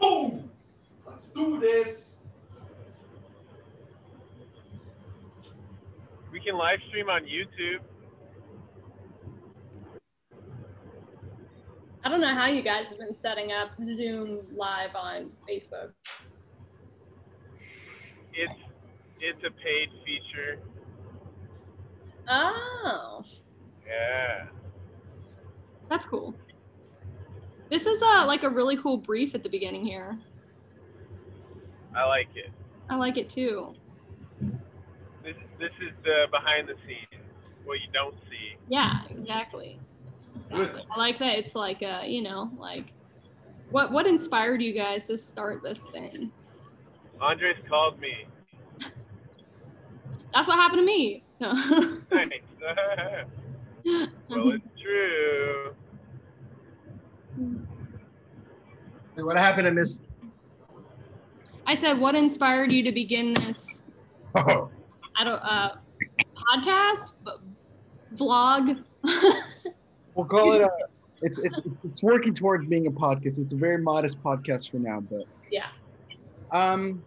[0.00, 0.50] Boom!
[1.06, 2.18] Let's do this.
[6.32, 7.80] We can live stream on YouTube.
[12.02, 15.90] I don't know how you guys have been setting up Zoom live on Facebook.
[18.32, 18.54] It's
[19.20, 20.60] it's a paid feature.
[22.28, 23.22] Oh,
[23.86, 24.46] Yeah.
[25.90, 26.34] that's cool.
[27.70, 30.18] This is uh, like a really cool brief at the beginning here.
[31.96, 32.50] I like it.
[32.88, 33.74] I like it too.
[35.22, 37.22] This this is the behind the scenes,
[37.64, 38.56] what you don't see.
[38.68, 39.78] Yeah, exactly.
[40.52, 41.38] I like that.
[41.38, 42.92] It's like uh, you know, like
[43.70, 46.32] what what inspired you guys to start this thing?
[47.20, 48.26] Andres called me.
[50.34, 51.22] That's what happened to me.
[51.40, 51.54] No.
[52.10, 52.36] Thanks.
[54.28, 55.74] well, it's true.
[59.16, 59.98] Wait, what happened to Miss?
[61.66, 63.84] I said, what inspired you to begin this?
[64.34, 64.70] Oh,
[65.16, 65.76] I don't uh,
[66.34, 67.38] podcast, but
[68.16, 68.82] vlog.
[70.14, 70.70] we'll call it a.
[71.22, 73.38] It's, it's it's it's working towards being a podcast.
[73.38, 75.66] It's a very modest podcast for now, but yeah.
[76.52, 77.02] um,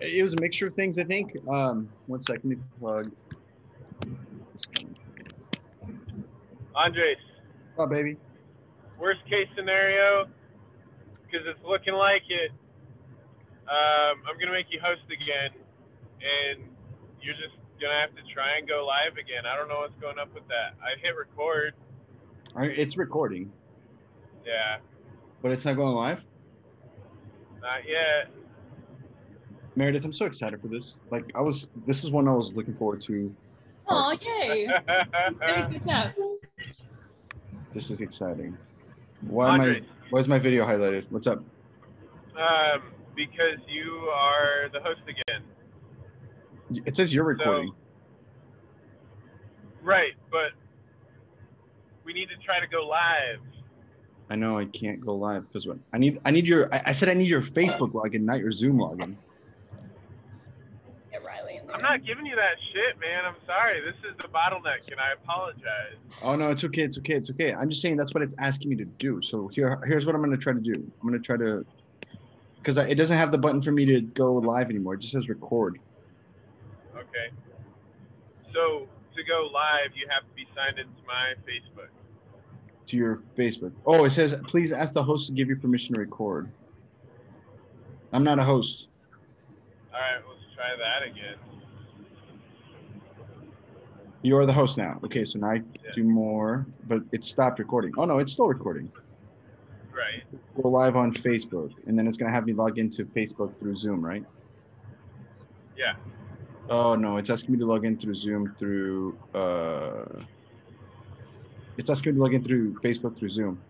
[0.00, 0.98] it was a mixture of things.
[0.98, 1.36] I think.
[1.48, 3.12] Um, one second to plug.
[6.74, 7.16] Andres,
[7.78, 8.16] Oh, baby.
[8.98, 10.26] worst case scenario,
[11.26, 12.50] because it's looking like it.
[13.68, 15.50] Um, I'm gonna make you host again,
[16.22, 16.62] and
[17.20, 19.44] you're just gonna have to try and go live again.
[19.46, 20.74] I don't know what's going up with that.
[20.80, 21.74] I hit record.
[22.54, 23.52] All right, it's recording,
[24.46, 24.78] Yeah,
[25.42, 26.20] but it's not going live.
[27.60, 28.30] not yet.
[29.74, 31.00] Meredith, I'm so excited for this.
[31.10, 31.68] Like, I was.
[31.86, 33.34] This is one I was looking forward to.
[33.88, 34.68] Oh, yay.
[35.38, 36.12] Very good job.
[37.72, 38.56] This is exciting.
[39.20, 39.82] Why am I?
[40.10, 41.06] Why is my video highlighted?
[41.10, 41.42] What's up?
[42.36, 42.82] um,
[43.14, 45.42] because you are the host again.
[46.84, 47.72] It says you're recording.
[49.82, 50.50] Right, but
[52.04, 53.40] we need to try to go live.
[54.28, 55.78] I know I can't go live because what?
[55.92, 56.20] I need.
[56.24, 56.72] I need your.
[56.74, 59.14] I, I said I need your Facebook login, not your Zoom login.
[61.12, 61.65] Get Riley in there.
[61.76, 63.26] I'm not giving you that shit, man.
[63.26, 63.82] I'm sorry.
[63.82, 65.96] This is the bottleneck, and I apologize.
[66.22, 66.82] Oh no, it's okay.
[66.82, 67.14] It's okay.
[67.14, 67.52] It's okay.
[67.52, 69.20] I'm just saying that's what it's asking me to do.
[69.22, 70.72] So here, here's what I'm gonna try to do.
[70.72, 71.66] I'm gonna try to,
[72.56, 74.94] because it doesn't have the button for me to go live anymore.
[74.94, 75.78] It just says record.
[76.96, 77.28] Okay.
[78.54, 81.90] So to go live, you have to be signed into my Facebook.
[82.86, 83.72] to your Facebook.
[83.84, 86.48] Oh, it says please ask the host to give you permission to record.
[88.12, 88.88] I'm not a host.
[89.92, 91.36] All right, let's try that again.
[94.26, 94.98] You are the host now.
[95.04, 95.54] Okay, so now I
[95.84, 95.92] Yeah.
[95.94, 97.92] do more, but it stopped recording.
[97.96, 98.90] Oh no, it's still recording.
[99.92, 100.24] Right.
[100.60, 104.04] Go live on Facebook, and then it's gonna have me log into Facebook through Zoom,
[104.04, 104.24] right?
[105.76, 105.94] Yeah.
[106.68, 109.16] Oh no, it's asking me to log in through Zoom through.
[109.32, 110.24] uh
[111.78, 113.62] It's asking me to log in through Facebook through Zoom.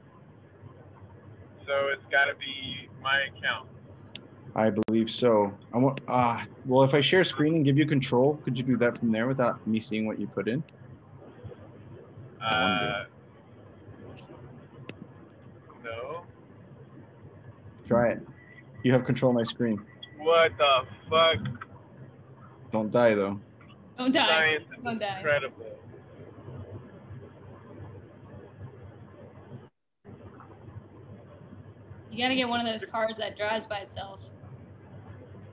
[1.66, 3.68] So it's got to be my account.
[4.56, 5.52] I believe so.
[5.74, 6.00] I want.
[6.08, 9.12] Ah, well, if I share screen and give you control, could you do that from
[9.12, 10.64] there without me seeing what you put in?
[12.42, 13.04] Uh,
[15.84, 16.22] no.
[17.86, 18.26] Try it.
[18.82, 19.78] You have control of my screen.
[20.20, 21.62] What the fuck?
[22.72, 23.38] Don't die though.
[23.98, 24.26] Don't die.
[24.26, 25.18] Science is Don't die.
[25.18, 25.66] incredible.
[32.10, 34.22] You gotta get one of those cars that drives by itself.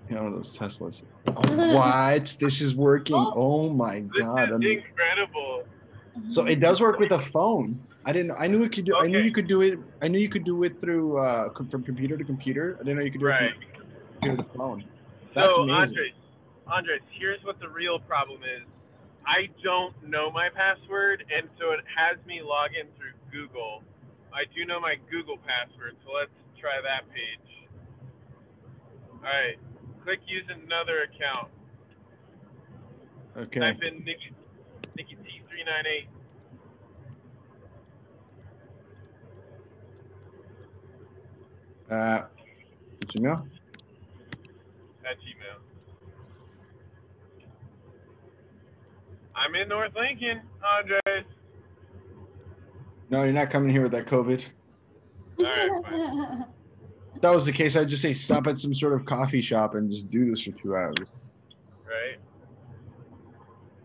[0.10, 1.04] You know those Teslas.
[1.28, 2.36] Oh, what?
[2.40, 3.16] This is working.
[3.16, 4.12] Oh my God.
[4.14, 4.66] This god.
[4.66, 5.64] is incredible.
[6.30, 7.80] So it does work with a phone.
[8.06, 8.32] I didn't.
[8.38, 8.96] I knew it could do.
[8.98, 9.80] I knew you could do it.
[10.02, 12.78] I knew you could do it through uh from computer to computer.
[12.80, 13.44] I didn't know you could do Right.
[13.44, 13.88] it through
[14.22, 14.84] computer to phone.
[15.34, 15.98] That's so, amazing.
[15.98, 16.14] Andres,
[16.68, 18.68] Andres, here's what the real problem is.
[19.26, 23.82] I don't know my password, and so it has me log in through Google.
[24.34, 27.70] I do know my Google password, so let's try that page.
[29.12, 29.58] All right,
[30.04, 31.50] click use another account.
[33.38, 33.60] Okay.
[33.60, 34.32] Type in Nikki,
[34.98, 36.08] Nikki T398.
[41.90, 42.26] Uh,
[43.06, 43.46] Gmail.
[45.06, 45.60] at Gmail.
[49.36, 51.26] I'm in North Lincoln, Andres.
[53.10, 54.44] No, you're not coming here with that COVID.
[55.40, 56.42] All right, fine.
[56.42, 56.48] If
[57.24, 59.90] that was the case, I'd just say stop at some sort of coffee shop and
[59.90, 61.16] just do this for two hours.
[61.86, 62.18] Right?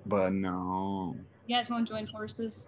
[0.06, 1.17] But no.
[1.46, 2.67] You guys won't join forces.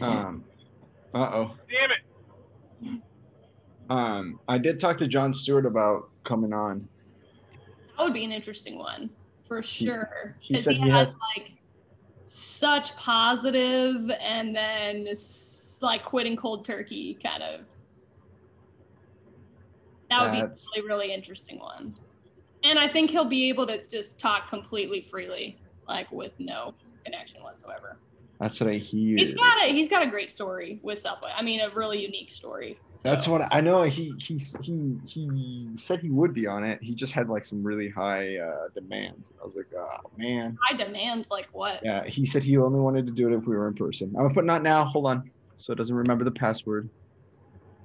[0.00, 0.44] Um,
[1.14, 1.56] uh oh.
[1.70, 1.90] Damn
[2.92, 3.02] it!
[3.90, 6.86] Um, I did talk to John Stewart about coming on.
[7.96, 9.10] That would be an interesting one
[9.48, 10.36] for He- sure.
[10.40, 11.52] he 'Cause said he he has has- like
[12.28, 15.08] such positive and then
[15.80, 17.60] like quitting cold turkey kind of.
[20.10, 21.98] That would That's- be a really, really interesting one.
[22.64, 27.42] And I think he'll be able to just talk completely freely, like with no connection
[27.42, 27.98] whatsoever.
[28.40, 29.18] That's what I hear.
[29.18, 31.30] He's got a he's got a great story with Subway.
[31.36, 32.78] I mean, a really unique story.
[33.02, 33.82] That's what I know.
[33.82, 36.78] He he he he said he would be on it.
[36.82, 39.32] He just had like some really high uh, demands.
[39.40, 40.56] I was like, oh man.
[40.68, 41.80] high demands like what?
[41.82, 44.12] Yeah, he said he only wanted to do it if we were in person.
[44.16, 44.84] I'm gonna put not now.
[44.84, 45.30] Hold on.
[45.56, 46.88] So it doesn't remember the password.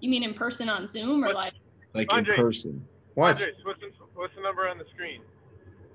[0.01, 1.35] You mean in person on Zoom or What?
[1.35, 1.53] like
[1.93, 2.35] Like Andre.
[2.35, 2.87] in person.
[3.15, 3.41] What?
[3.41, 5.21] Andres, what's the, what's the number on the screen?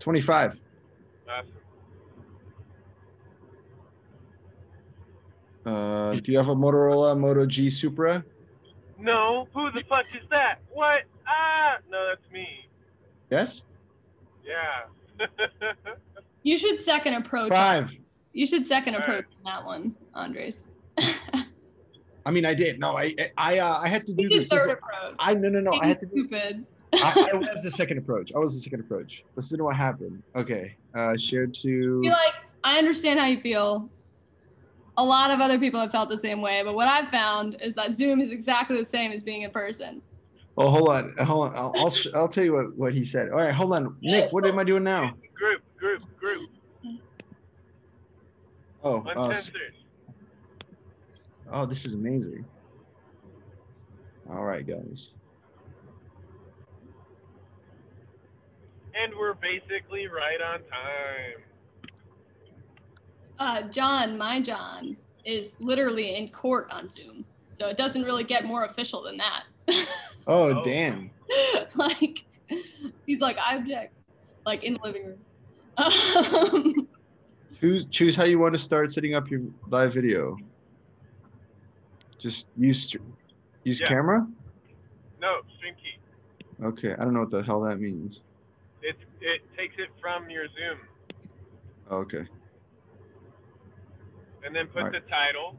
[0.01, 0.59] 25.
[1.29, 1.51] Awesome.
[5.69, 8.25] Uh, do you have a Motorola Moto G Supra?
[8.99, 10.61] No, who the fuck is that?
[10.73, 11.03] What?
[11.27, 12.67] Ah, no, that's me.
[13.31, 13.63] Yes.
[14.47, 15.27] Yeah.
[16.43, 17.51] you should second approach.
[17.53, 17.91] Five.
[18.33, 20.67] You should second All approach on that one, Andres.
[22.25, 22.79] I mean, I did.
[22.81, 24.49] No, I I uh, I had to do You this.
[24.49, 25.17] third a- approach.
[25.19, 25.73] I no no no.
[25.83, 26.13] I had to do.
[26.27, 26.65] stupid.
[26.95, 28.33] I, I was the second approach.
[28.35, 29.23] I was the second approach.
[29.37, 30.23] Listen to what happened.
[30.35, 30.77] Okay.
[30.95, 32.01] Uh, shared to.
[32.01, 32.35] Be like,
[32.65, 33.89] I understand how you feel.
[34.99, 37.75] A lot of other people have felt the same way, but what I've found is
[37.77, 40.03] that Zoom is exactly the same as being in person.
[40.57, 41.57] Oh, hold on, hold on.
[41.57, 43.31] I'll I'll, sh- I'll tell you what what he said.
[43.31, 44.33] All right, hold on, Nick.
[44.33, 45.15] What am I doing now?
[45.35, 46.51] group, group, group.
[48.83, 49.35] Oh, uh,
[51.53, 52.45] oh, this is amazing.
[54.29, 55.13] All right, guys.
[58.95, 61.48] and we're basically right on time.
[63.39, 68.45] Uh, John, my John, is literally in court on Zoom, so it doesn't really get
[68.45, 69.45] more official than that.
[70.31, 70.63] Oh, Oh.
[70.63, 71.11] damn.
[71.77, 72.19] like,
[73.07, 73.95] he's like, I object,
[74.45, 75.19] like in the living room.
[75.79, 76.89] Um,
[77.61, 80.37] Choose choose how you want to start setting up your live video.
[82.21, 82.99] Just use str-
[83.65, 83.89] use Yeah.
[83.89, 84.27] camera.
[85.21, 85.99] No, stream key.
[86.65, 88.21] Okay, I don't know what the hell that means.
[88.83, 90.79] It it takes it from your Zoom,
[91.91, 92.27] Okay.
[94.45, 95.05] And then put Alright.
[95.05, 95.59] the title.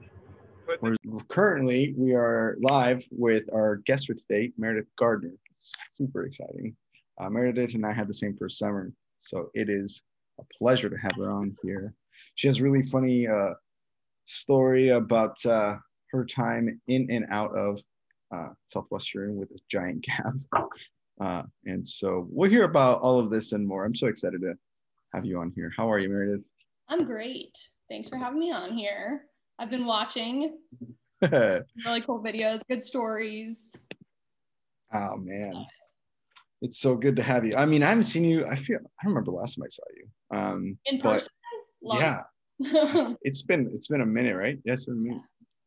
[0.65, 5.33] Put the, We're, currently, we are live with our guest for today, Meredith Gardner.
[5.55, 6.75] Super exciting.
[7.19, 10.01] Uh, Meredith and I had the same first summer, so it is
[10.39, 11.93] a pleasure to have her on here.
[12.35, 13.53] She has a really funny uh,
[14.25, 15.75] story about uh,
[16.11, 17.79] her time in and out of
[18.33, 20.35] uh, Southwestern with a giant calf.
[21.19, 23.83] Uh, and so we'll hear about all of this and more.
[23.83, 24.53] I'm so excited to
[25.13, 25.71] have you on here.
[25.75, 26.47] How are you, Meredith?
[26.87, 27.57] I'm great.
[27.89, 29.23] Thanks for having me on here.
[29.57, 30.59] I've been watching
[31.21, 33.75] really cool videos, good stories.
[34.93, 35.65] Oh man,
[36.61, 37.55] it's so good to have you.
[37.55, 38.45] I mean, I haven't seen you.
[38.45, 40.37] I feel I don't remember the last time I saw you.
[40.37, 41.31] Um, In person?
[41.81, 42.21] Long- yeah,
[43.23, 44.59] it's been it's been a minute, right?
[44.65, 45.23] Yeah, been a minute.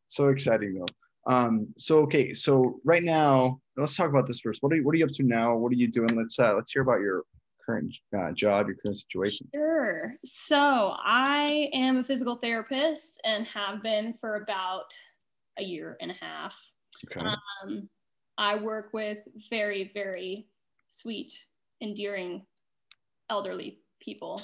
[0.06, 1.32] So exciting though.
[1.32, 4.62] Um, so okay, so right now, let's talk about this first.
[4.62, 5.56] What are you What are you up to now?
[5.56, 6.14] What are you doing?
[6.14, 7.24] Let's uh, let's hear about your
[7.64, 9.48] current uh, job, your current situation.
[9.54, 10.14] Sure.
[10.24, 14.94] So I am a physical therapist and have been for about
[15.58, 16.56] a year and a half.
[17.04, 17.26] Okay.
[17.62, 17.88] Um,
[18.38, 19.18] I work with
[19.50, 20.46] very, very
[20.88, 21.32] sweet,
[21.80, 22.44] endearing
[23.30, 24.40] elderly people.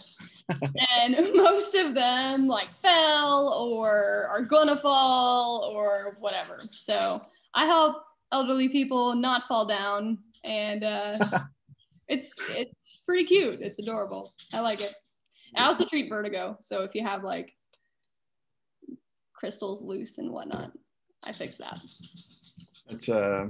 [1.00, 6.61] and most of them like fell or are gonna fall or whatever.
[6.71, 7.23] So
[7.54, 8.02] I help
[8.33, 11.19] elderly people not fall down and uh,
[12.09, 13.61] it's it's pretty cute.
[13.61, 14.35] It's adorable.
[14.53, 14.95] I like it.
[15.57, 16.57] I also treat vertigo.
[16.61, 17.55] So if you have like
[19.35, 20.73] crystals loose and whatnot,
[21.23, 21.81] I fix that.
[22.91, 23.47] That's uh,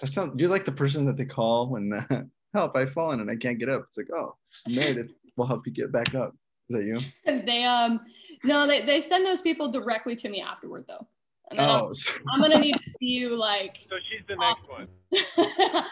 [0.00, 0.40] that sounds.
[0.40, 2.22] You're like the person that they call when uh,
[2.54, 3.84] help I've fallen and I can't get up.
[3.86, 4.36] It's like oh,
[4.68, 6.34] Meredith will help you get back up.
[6.68, 7.00] Is that you?
[7.46, 8.00] they um
[8.44, 11.06] no they, they send those people directly to me afterward though.
[11.52, 14.62] And then Oh, I'm, I'm gonna need to see you like so she's the next
[14.68, 14.88] one.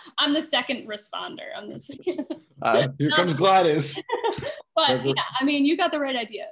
[0.18, 1.48] I'm the second responder.
[1.54, 2.26] I'm the second.
[2.62, 4.02] uh, here comes Gladys.
[4.74, 6.46] but yeah, I mean you got the right idea.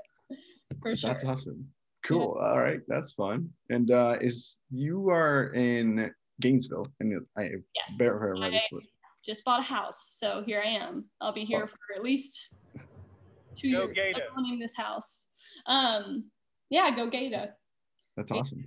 [0.83, 1.09] For sure.
[1.09, 1.67] That's awesome.
[2.07, 2.39] Cool.
[2.39, 3.49] All right, that's fun.
[3.71, 6.11] And uh, is you are in
[6.43, 7.97] Gainesville, and I Yes.
[7.97, 8.77] bear her I register.
[9.25, 11.07] just bought a house, so here I am.
[11.23, 11.67] I'll be here Oh.
[11.67, 12.55] for at least
[13.57, 13.95] two Go years.
[13.95, 14.25] Gator.
[14.37, 15.25] Owning this house.
[15.67, 16.31] Um,
[16.71, 17.55] yeah, go Gata.
[18.19, 18.65] That's awesome.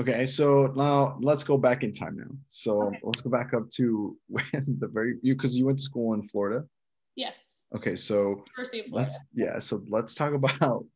[0.00, 2.34] Okay, so now let's go back in time now.
[2.48, 3.00] So Okay.
[3.02, 6.22] let's go back up to when the very you because you went to school in
[6.22, 6.64] Florida.
[7.16, 9.08] Yes, Okay, so University of Florida.
[9.08, 10.86] let's yeah, so let's talk about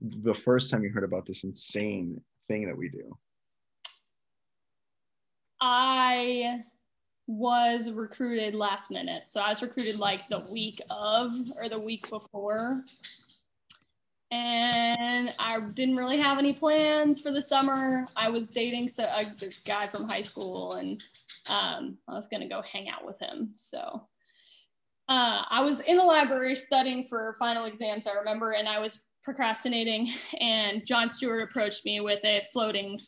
[0.00, 3.16] the first time you heard about this insane thing that we do?
[5.60, 6.58] I
[7.28, 9.24] was recruited last minute.
[9.26, 12.84] So I was recruited like the week of or the week before.
[14.32, 18.08] And I didn't really have any plans for the summer.
[18.16, 19.24] I was dating so, a
[19.64, 21.02] guy from high school and
[21.48, 23.52] um, I was going to go hang out with him.
[23.54, 24.08] So
[25.08, 29.00] uh, I was in the library studying for final exams, I remember, and I was
[29.22, 30.08] procrastinating.
[30.40, 33.00] And John Stewart approached me with a floating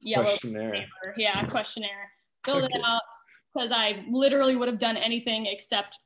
[0.00, 0.72] yellow Questionnaire.
[0.72, 1.14] paper.
[1.16, 2.10] Yeah, questionnaire.
[2.44, 2.78] Filled Okay.
[2.78, 3.02] it out
[3.52, 5.98] because I literally would have done anything except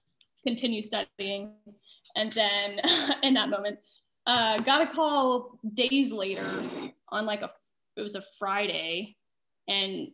[0.44, 1.54] continue studying.
[2.16, 2.80] And then
[3.23, 3.78] in that moment,
[4.26, 6.47] uh, got a call days later
[7.11, 7.50] on like a,
[7.97, 9.16] it was a Friday.
[9.68, 10.09] And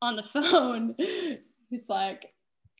[0.00, 0.94] on the phone,
[1.70, 2.32] he's like,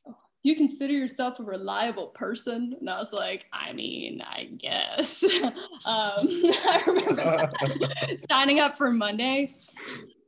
[0.06, 2.76] "Oh, you consider yourself a reliable person?
[2.78, 5.24] And I was like, I mean, I guess.
[5.44, 5.52] um,
[5.86, 7.50] I remember
[8.30, 9.54] signing up for Monday.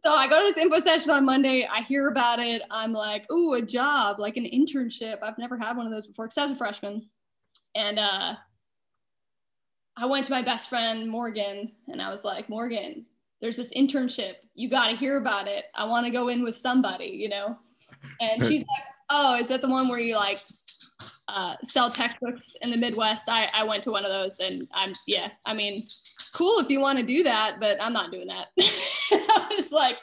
[0.02, 1.69] So I go to this info session on Monday.
[1.71, 2.62] I hear about it.
[2.71, 5.19] I'm like, ooh, a job, like an internship.
[5.23, 7.07] I've never had one of those before because I was a freshman.
[7.75, 8.35] And uh,
[9.97, 13.05] I went to my best friend, Morgan, and I was like, Morgan,
[13.41, 14.35] there's this internship.
[14.55, 15.67] You got to hear about it.
[15.75, 17.57] I want to go in with somebody, you know?
[18.21, 20.41] And she's like, oh, is that the one where you like
[21.29, 23.29] uh, sell textbooks in the Midwest?
[23.29, 25.83] I, I went to one of those and I'm, yeah, I mean,
[26.35, 28.49] cool if you want to do that, but I'm not doing that.
[29.12, 29.97] I was like,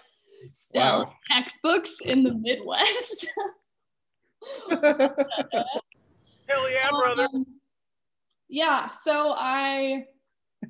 [0.54, 1.14] sell Wow.
[1.30, 3.28] textbooks in the Midwest.
[4.70, 7.28] Hell yeah, brother.
[7.34, 7.46] Um,
[8.50, 10.06] yeah, so I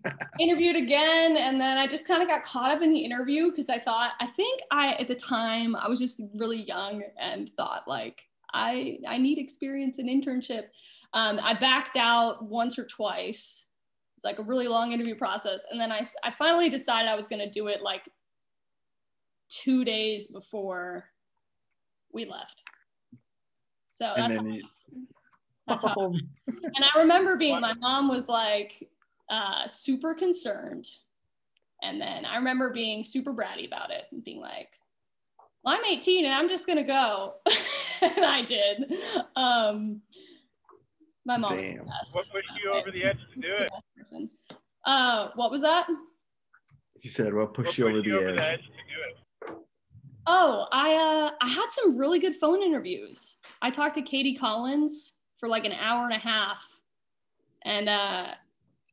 [0.39, 3.69] interviewed again and then I just kind of got caught up in the interview because
[3.69, 7.87] I thought I think I at the time I was just really young and thought
[7.87, 10.65] like I I need experience in internship.
[11.13, 13.65] Um, I backed out once or twice.
[14.15, 17.27] It's like a really long interview process and then I I finally decided I was
[17.27, 18.03] going to do it like
[19.49, 21.05] 2 days before
[22.11, 22.63] we left.
[23.89, 24.63] So and that's then you,
[25.67, 25.93] that's how
[26.47, 28.87] and I remember being, my mom was like
[29.29, 30.87] uh, super concerned.
[31.83, 34.69] And then I remember being super bratty about it and being like,
[35.63, 37.33] well, I'm 18 and I'm just going to go.
[38.01, 38.91] and I did.
[39.35, 40.01] Um,
[41.25, 41.85] my mom was the Damn.
[41.85, 42.93] best What pushed about you over it.
[42.93, 43.69] the edge to do it?
[43.97, 44.29] person.
[44.85, 45.87] Uh, what was that?
[46.99, 49.57] he said, "Well, What push pushed you over the the edge." edge to do it?
[50.25, 53.37] Oh, I uh, I had some really good phone interviews.
[53.61, 56.81] I talked to Katie Collins for like an hour and a half,
[57.63, 58.27] and uh,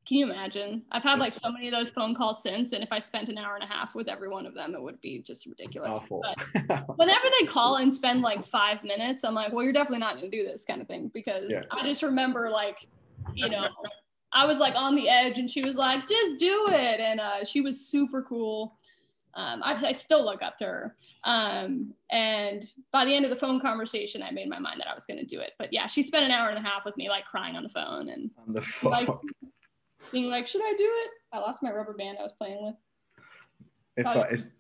[0.07, 0.83] can you imagine?
[0.93, 3.39] I've had like so many of those phone calls since, and if I spent an
[3.39, 6.07] hour and a half with every one of them, it would be just ridiculous.
[6.09, 10.17] But whenever they call and spend like five minutes, I'm like, well, you're definitely not
[10.17, 11.63] going to do this kind of thing because Yeah.
[11.71, 12.87] I just remember like,
[13.35, 13.69] you know,
[14.35, 17.45] I was like on the edge, and she was like, just do it, and uh,
[17.45, 18.77] she was super cool.
[19.37, 20.97] Um, I, I still look up to her.
[21.25, 24.95] Um, and by the end of the phone conversation, I made my mind that I
[24.95, 25.53] was going to do it.
[25.59, 27.69] But yeah, she spent an hour and a half with me, like crying on the
[27.69, 28.93] phone and on the phone.
[28.93, 29.09] like
[30.13, 32.75] being like, "Should I do it?" I lost my rubber band I was playing with.
[33.97, 34.53] if uh, is,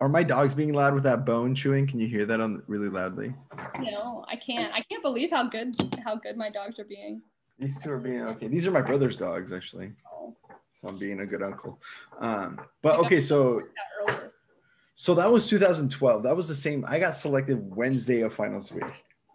[0.00, 1.86] are my dogs being loud with that bone chewing?
[1.86, 3.34] Can you hear that on really loudly?
[3.80, 4.72] No, I can't.
[4.74, 7.22] I can't believe how good how good my dogs are being.
[7.58, 8.48] These two are being okay.
[8.48, 9.92] These are my brother's dogs, actually.
[10.12, 10.36] Oh,
[10.76, 11.80] So I'm being a good uncle.
[12.20, 13.62] Um, but okay, so
[14.06, 14.30] that
[14.94, 16.22] so that was 2012.
[16.22, 16.84] That was the same.
[16.86, 18.84] I got selected Wednesday of finals week.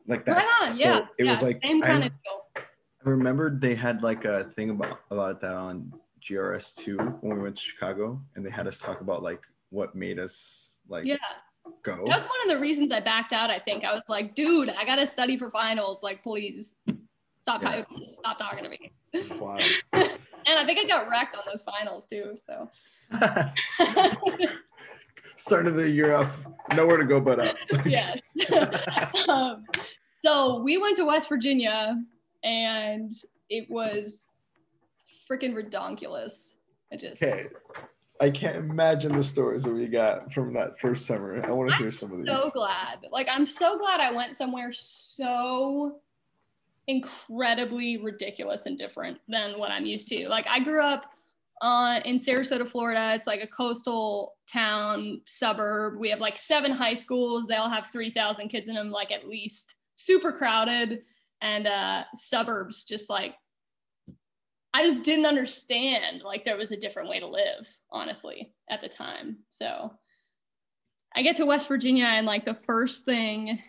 [0.06, 0.38] Like that.
[0.38, 0.70] Right on.
[0.70, 1.00] so yeah.
[1.18, 2.64] it yeah, was like same I, kind of deal.
[3.04, 7.42] I remembered they had like a thing about about that on GRS two when we
[7.42, 11.18] went to Chicago, and they had us talk about like what made us like Yeah.
[11.82, 12.04] go.
[12.06, 13.50] That's one of the reasons I backed out.
[13.50, 16.04] I think I was like, dude, I gotta study for finals.
[16.04, 16.76] Like, please
[17.36, 17.82] stop, Yeah.
[17.82, 18.92] talking- stop talking to me.
[19.40, 19.58] Wow.
[20.62, 22.36] I think I got wrecked on those finals too.
[22.36, 22.70] So
[25.38, 27.58] Starting the year off, nowhere to go but up.
[27.86, 28.20] yes.
[29.28, 29.66] um,
[30.18, 32.00] so we went to West Virginia,
[32.44, 33.12] and
[33.50, 34.30] it was
[35.30, 36.56] freaking redonkulous.
[36.94, 37.24] I just.
[37.24, 37.48] Okay.
[38.20, 41.44] I can't imagine the stories that we got from that first summer.
[41.44, 42.28] I want to hear I'm some of these.
[42.28, 43.08] so glad.
[43.12, 46.02] Like I'm so glad I went somewhere so
[46.92, 50.28] incredibly ridiculous and different than what I'm used to.
[50.28, 51.12] Like I grew up
[51.62, 53.14] uh, in Sarasota, Florida.
[53.16, 56.00] It's like a coastal town suburb.
[56.00, 57.46] We have like seven high schools.
[57.48, 59.76] They all have 3,000 kids in them, like at least.
[59.94, 61.02] Super crowded
[61.42, 63.36] and uh, suburbs just like
[64.74, 68.88] I just didn't understand like there was a different way to live, honestly, at the
[68.88, 69.40] time.
[69.50, 69.92] So
[71.16, 73.60] I get to West Virginia and like the first thing,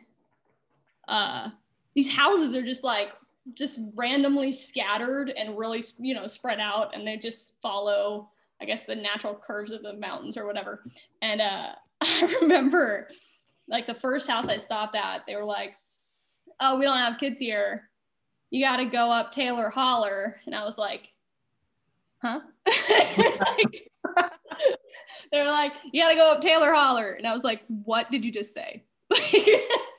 [1.09, 1.51] uh,
[1.95, 3.13] these houses are just like
[3.55, 8.31] just randomly scattered and really you know spread out and they just follow
[8.61, 10.83] i guess the natural curves of the mountains or whatever.
[11.23, 13.09] And uh i remember
[13.69, 15.75] like the first house i stopped at they were like
[16.61, 17.89] oh we don't have kids here.
[18.51, 20.41] You got to go up taylor holler.
[20.47, 21.09] And i was like
[22.21, 22.41] huh?
[23.17, 23.89] Like,
[25.33, 27.13] they were like you got to go up taylor holler.
[27.13, 28.85] And i was like what did you just say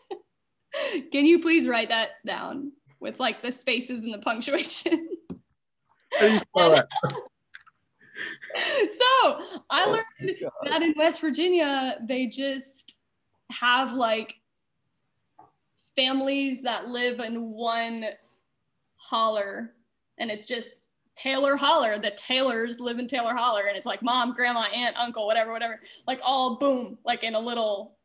[1.12, 5.10] can you please write that down with like the spaces and the punctuation
[6.14, 6.88] How do you spell that?
[8.56, 10.36] so I Oh learned
[10.66, 12.96] that in West Virginia, they just
[13.52, 14.36] have like
[15.96, 18.06] families that live in one
[18.96, 19.74] holler,
[20.18, 20.76] and it's just
[21.16, 22.00] Taylor Holler.
[22.00, 25.80] The Taylors live in Taylor Holler, and it's like mom, grandma, aunt, uncle, whatever, whatever,
[26.08, 27.98] like all boom, like in a little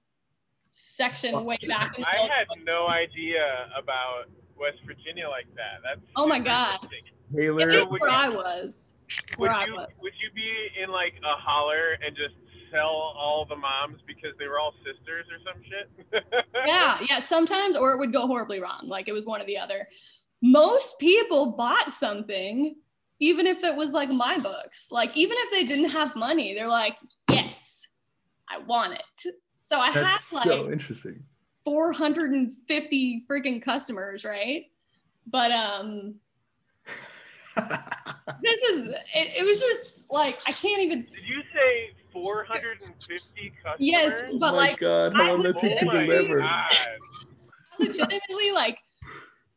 [0.68, 1.96] section way back.
[1.98, 4.24] In I had no idea about
[4.58, 5.80] West Virginia like that.
[5.84, 6.78] That's Oh my God.
[7.34, 7.70] Taylor.
[7.72, 8.94] least where you- I was.
[9.38, 9.88] Would Where I you was.
[10.02, 12.34] would you be in like a holler and just
[12.70, 16.34] sell all the moms because they were all sisters or some shit?
[16.66, 18.80] yeah, yeah, sometimes, or it would go horribly wrong.
[18.84, 19.88] Like it was one or the other.
[20.42, 22.76] Most people bought something,
[23.18, 24.88] even if it was like my books.
[24.90, 26.96] Like even if they didn't have money, they're like,
[27.30, 27.88] yes,
[28.50, 29.32] I want it.
[29.58, 31.22] So I That's had like so interesting.
[31.64, 34.64] 450 freaking customers, right?
[35.26, 36.14] But um,
[37.56, 41.00] this is it, it was just like I can't even.
[41.02, 43.76] Did you say 450 customers?
[43.78, 46.06] Yes, oh but my like God, how I long would that take to oh my
[46.06, 46.38] deliver?
[46.38, 46.70] God.
[46.72, 46.86] I
[47.78, 48.78] legitimately like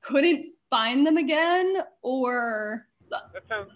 [0.01, 3.71] couldn't find them again or That sounds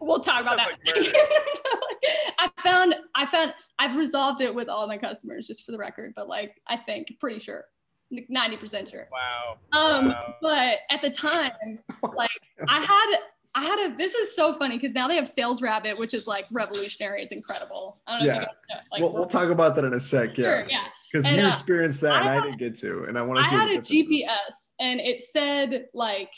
[0.00, 0.70] we'll talk about that.
[2.38, 6.12] I found I found I've resolved it with all my customers just for the record,
[6.16, 7.64] but like I think pretty sure.
[8.12, 9.08] 90% sure.
[9.10, 9.56] wow.
[9.72, 10.34] Um Wow.
[10.40, 11.78] but at the time
[12.14, 12.30] like
[12.68, 13.18] I had
[13.56, 16.26] I had a this is so funny because now they have Sales Rabbit, which is
[16.26, 17.22] like revolutionary.
[17.22, 18.00] It's incredible.
[18.06, 18.40] I don't know if Yeah.
[18.42, 18.76] you guys know.
[18.92, 20.36] Like, we'll, we'll talk about that in a sec.
[20.36, 20.84] sure, Yeah, yeah.
[21.10, 23.44] because you uh, experienced that, I and I didn't get to, and I want to
[23.46, 24.04] I hear had the a.
[24.04, 26.32] GPS and it said like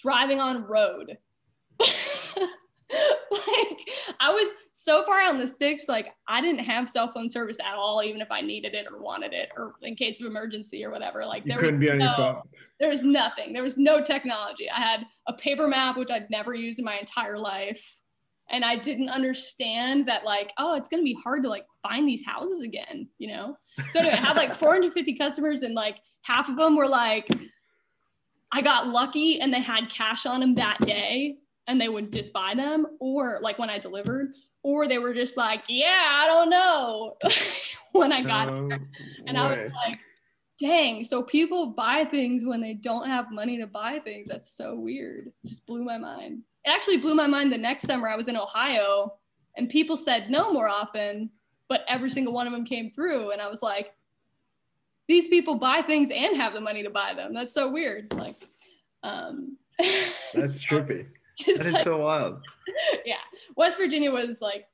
[0.00, 1.18] driving on road.
[1.80, 3.78] Like
[4.20, 7.74] I was so far on the sticks, like I didn't have cell phone service at
[7.74, 10.90] all, even if I needed it or wanted it or in case of emergency or
[10.90, 11.24] whatever.
[11.26, 12.42] Like there was be on your no-.
[12.78, 13.52] There was nothing.
[13.52, 14.70] There was no technology.
[14.70, 18.00] I had a paper map, which I'd never used in my entire life.
[18.48, 22.24] And I didn't understand that, like, oh, it's gonna be hard to like find these
[22.24, 23.56] houses again, you know?
[23.90, 27.28] So anyway, I had like 450 customers, and like half of them were like,
[28.52, 32.32] I got lucky and they had cash on them that day and they would just
[32.32, 36.50] buy them, or like when I delivered, or they were just like, yeah, I don't
[36.50, 37.16] know
[37.92, 38.78] when I got No
[39.26, 39.98] and I was like,
[40.58, 44.26] dang, so people buy things when they don't have money to buy things.
[44.28, 45.28] That's so weird.
[45.28, 46.42] It just blew my mind.
[46.64, 49.14] It actually blew my mind the next summer I was in Ohio
[49.56, 51.30] and people said no more often,
[51.68, 53.30] but every single one of them came through.
[53.30, 53.92] And I was like,
[55.08, 57.32] these people buy things and have the money to buy them.
[57.32, 58.12] That's so weird.
[58.12, 58.36] Like,
[59.02, 59.56] um,
[60.34, 61.06] That's so trippy.
[61.44, 62.40] just That is like- so wild.
[63.04, 63.16] yeah.
[63.56, 64.66] West virginia was like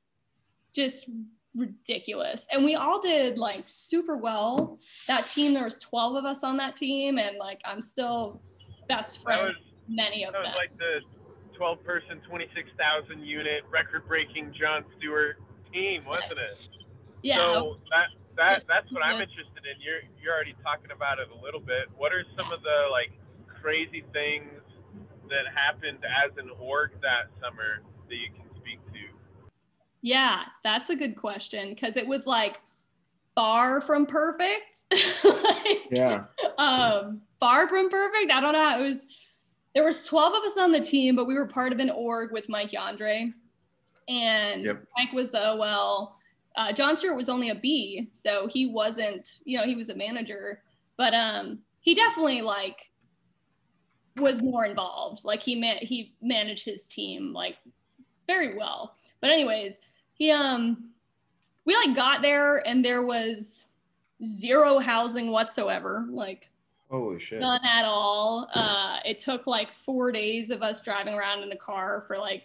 [0.73, 1.09] just
[1.55, 2.47] ridiculous.
[2.51, 4.79] And we all did like super well.
[5.07, 8.41] That team there was 12 of us on that team and like i'm still
[8.89, 10.51] best That friends was with many of that them.
[10.51, 10.99] was like the
[11.55, 15.37] 12 person, 26,000 unit record breaking John Stewart
[15.71, 16.69] team, wasn't it?
[17.21, 17.37] yeah.
[17.37, 19.79] So that that that's what I'm interested in.
[19.79, 21.85] You're you're already talking about it a little bit.
[21.95, 23.11] What are some of the like
[23.61, 24.49] crazy things
[25.33, 28.99] that happened as an org that summer that you can speak to?
[30.05, 32.59] yeah that's a good question because it was like
[33.35, 34.83] far from perfect
[35.23, 36.25] like, Yeah.
[36.57, 39.05] um far from perfect i don't know how it was
[39.73, 42.31] there was 12 of us on the team but we were part of an org
[42.33, 43.31] with mike yandre
[44.09, 44.83] and Yep.
[44.97, 46.17] mike was the ol
[46.57, 49.95] uh, john stewart was only a b so he wasn't you know he was a
[49.95, 50.61] manager
[50.97, 52.79] but um he definitely like
[54.17, 55.23] was more involved.
[55.25, 57.57] Like he man he managed his team like
[58.27, 58.95] very well.
[59.21, 59.79] But anyways
[60.13, 60.89] he um
[61.65, 63.67] we like got there and there was
[64.23, 66.49] zero housing whatsoever like
[66.91, 67.39] Holy shit.
[67.39, 68.49] none at all.
[68.53, 72.43] Uh it took like four days of us driving around in the car for like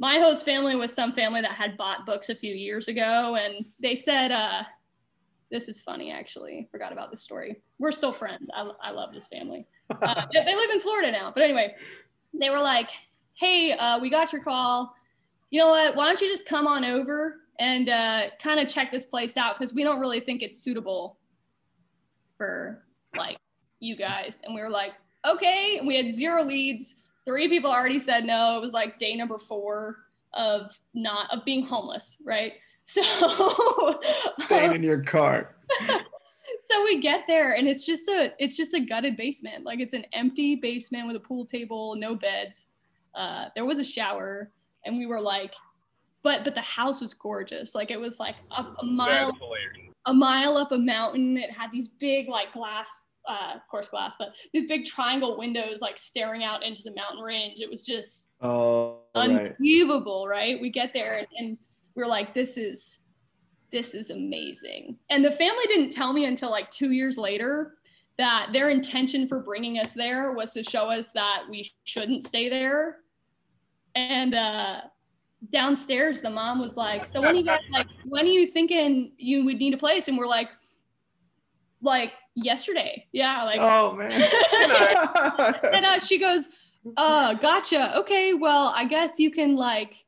[0.00, 3.66] my host family was some family that had bought books a few years ago and
[3.80, 4.62] they said uh
[5.50, 6.68] this is funny actually.
[6.70, 7.62] Forgot about this story.
[7.78, 8.50] We're still friends.
[8.54, 11.74] I, I love this family uh, they live in florida now but anyway
[12.38, 12.90] they were like
[13.34, 14.94] hey uh, we got your call
[15.50, 18.92] you know what why don't you just come on over and uh, kind of check
[18.92, 21.18] this place out because we don't really think it's suitable
[22.36, 22.84] for
[23.16, 23.36] like
[23.80, 24.92] you guys and we were like
[25.26, 25.80] okay.
[25.84, 26.96] We had zero leads.
[27.26, 28.56] Three people already said no.
[28.56, 29.96] It was like day number four
[30.34, 32.52] of not of being homeless, right?
[32.90, 33.02] So
[34.40, 35.56] Staying in your car.
[36.60, 39.64] so we get there and it's just a it's just a gutted basement.
[39.64, 42.68] Like it's an empty basement with a pool table no beds.
[43.14, 44.50] Uh, there was a shower
[44.84, 45.54] and we were like
[46.22, 47.74] but but the house was gorgeous.
[47.74, 49.36] Like it was like a, a mile
[50.06, 51.36] a mile up a mountain.
[51.36, 55.82] It had these big like glass uh, of course glass but these big triangle windows
[55.82, 57.60] like staring out into the mountain range.
[57.60, 59.30] It was just Oh, right.
[59.30, 60.60] unbelievable, right?
[60.60, 61.58] We get there and, and
[61.94, 63.00] we're like, this is
[63.70, 64.96] this is amazing.
[65.10, 67.74] And the family didn't tell me until like two years later
[68.16, 72.48] that their intention for bringing us there was to show us that we shouldn't stay
[72.48, 72.98] there.
[73.94, 74.80] And uh,
[75.52, 79.12] downstairs, the mom was like, "So when are you guys like, when are you thinking
[79.16, 80.48] you would need a place?" And we're like,
[81.80, 84.10] "Like yesterday, yeah, like." Oh man.
[85.72, 86.48] and uh, she goes,
[86.96, 87.96] uh, gotcha.
[87.98, 90.04] Okay, well, I guess you can like,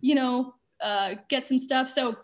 [0.00, 1.88] you know, uh, get some stuff.
[1.88, 2.16] So,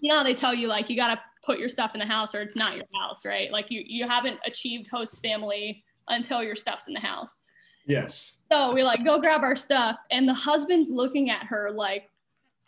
[0.00, 2.40] you know, they tell you like you gotta put your stuff in the house or
[2.40, 3.50] it's not your house, right?
[3.50, 7.42] Like you you haven't achieved host family until your stuff's in the house.
[7.86, 8.38] yes.
[8.50, 12.08] So we like go grab our stuff, and the husband's looking at her like,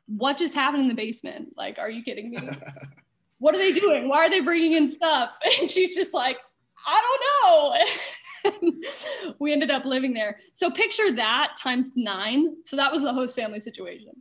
[0.07, 1.49] what just happened in the basement?
[1.57, 2.39] Like, are you kidding me?
[3.39, 4.09] what are they doing?
[4.09, 5.39] Why are they bringing in stuff?
[5.61, 6.39] And she's just like,
[6.87, 7.01] I
[8.43, 8.73] don't know.
[9.39, 10.39] we ended up living there.
[10.53, 12.57] So picture that times nine.
[12.65, 14.13] So that was the host family situation.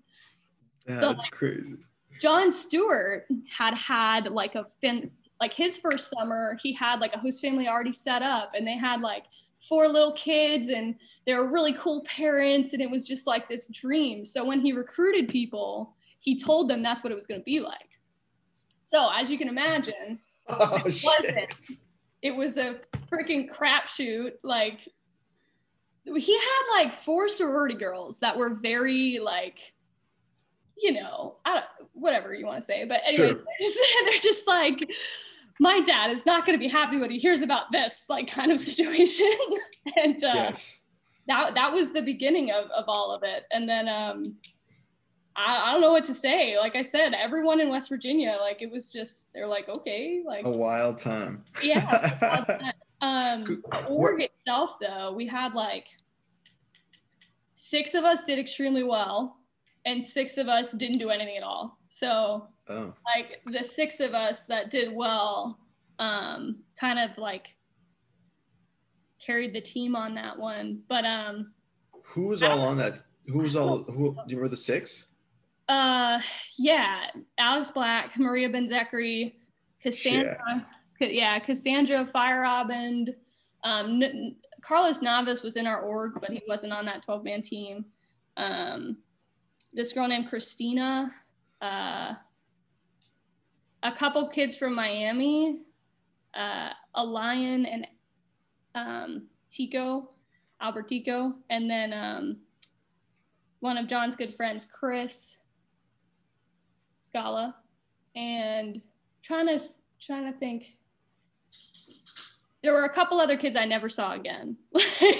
[0.88, 1.78] Yeah, So, that's crazy.
[2.19, 7.19] John Stewart had had like a fin, like his first summer, he had like a
[7.19, 9.23] host family already set up and they had like
[9.67, 13.67] four little kids and they were really cool parents and it was just like this
[13.67, 14.25] dream.
[14.25, 17.60] So when he recruited people, he told them that's what it was going to be
[17.60, 17.99] like.
[18.84, 21.69] So as you can imagine, Oh it wasn't.
[22.21, 24.34] It was a freaking crapshoot.
[24.43, 24.79] Like
[26.03, 29.73] he had like four sorority girls that were very like,
[30.82, 32.86] you know, I don't whatever you want to say.
[32.86, 33.36] But anyway, Sure.
[33.36, 34.89] they're, just, they're just like,
[35.60, 38.52] my dad is not going to be happy when he hears about this like kind
[38.52, 39.30] of situation.
[39.98, 40.80] and uh, Yes.
[41.28, 44.36] that that was the beginning of, of all of it and then um
[45.36, 48.62] I, I don't know what to say like i said everyone in west virginia like
[48.62, 51.44] it was just they're like okay like A wild time.
[51.62, 55.88] yeah um org itself though we had like
[57.54, 59.38] six of us did extremely well
[59.89, 62.93] and six of us didn't do anything at all so oh.
[63.15, 65.60] like the six of us that did well
[65.99, 67.56] um kind of like
[69.25, 71.52] carried the team on that one but um
[72.13, 73.04] Who was all on that?
[73.28, 73.84] Who was all?
[73.84, 75.06] Who do you remember the six?
[75.67, 76.19] Uh,
[76.58, 79.36] yeah, Alex Black, Maria Benzekri,
[79.84, 80.65] Cassandra,
[80.97, 83.10] Ca- yeah, Cassandra Firerobin,
[83.63, 87.41] um, N- Carlos Navas was in our org, but he wasn't on that 12 man
[87.43, 87.86] team.
[88.36, 88.97] Um,
[89.73, 91.13] this girl named Christina,
[91.62, 92.13] uh,
[93.84, 95.62] a couple kids from Miami,
[96.34, 97.88] uh, a lion and
[98.75, 100.10] um, Tico,
[100.62, 102.38] Albert Tico, and then um,
[103.60, 105.38] one of John's good friends, Chris
[107.01, 107.55] Scala,
[108.15, 108.82] and
[109.21, 109.63] trying to
[110.01, 110.79] trying to think.
[112.62, 114.58] There were a couple other kids I never saw again.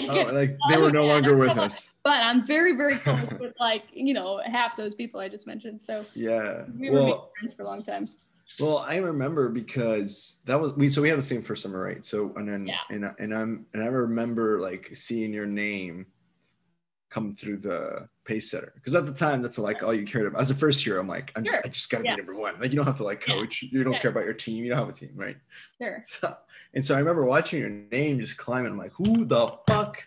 [0.08, 1.90] Oh, like they were no longer with us.
[2.02, 5.80] but I'm very, very close with like, you know, half those people I just mentioned.
[5.80, 6.64] So Yeah.
[6.78, 8.08] we were big friends for a long time.
[8.58, 10.88] well, I remember because that was we.
[10.88, 12.04] So we had the same first summer, right?
[12.04, 12.78] So and then Yeah.
[12.90, 16.06] and I- and I'm and I remember like seeing your name
[17.08, 20.40] come through the pace setter because at the time that's like all you cared about.
[20.40, 22.16] As a first year, I'm like, I'm just, I just gotta Yeah.
[22.16, 22.58] be number one.
[22.60, 23.34] Like you don't have to like Yeah.
[23.34, 23.62] coach.
[23.62, 24.00] You don't Yeah.
[24.00, 24.64] care about your team.
[24.64, 25.36] You don't have a team, right?
[25.80, 26.02] Sure.
[26.06, 26.36] So,
[26.74, 28.72] and so I remember watching your name just climbing.
[28.72, 30.06] I'm like, who the fuck?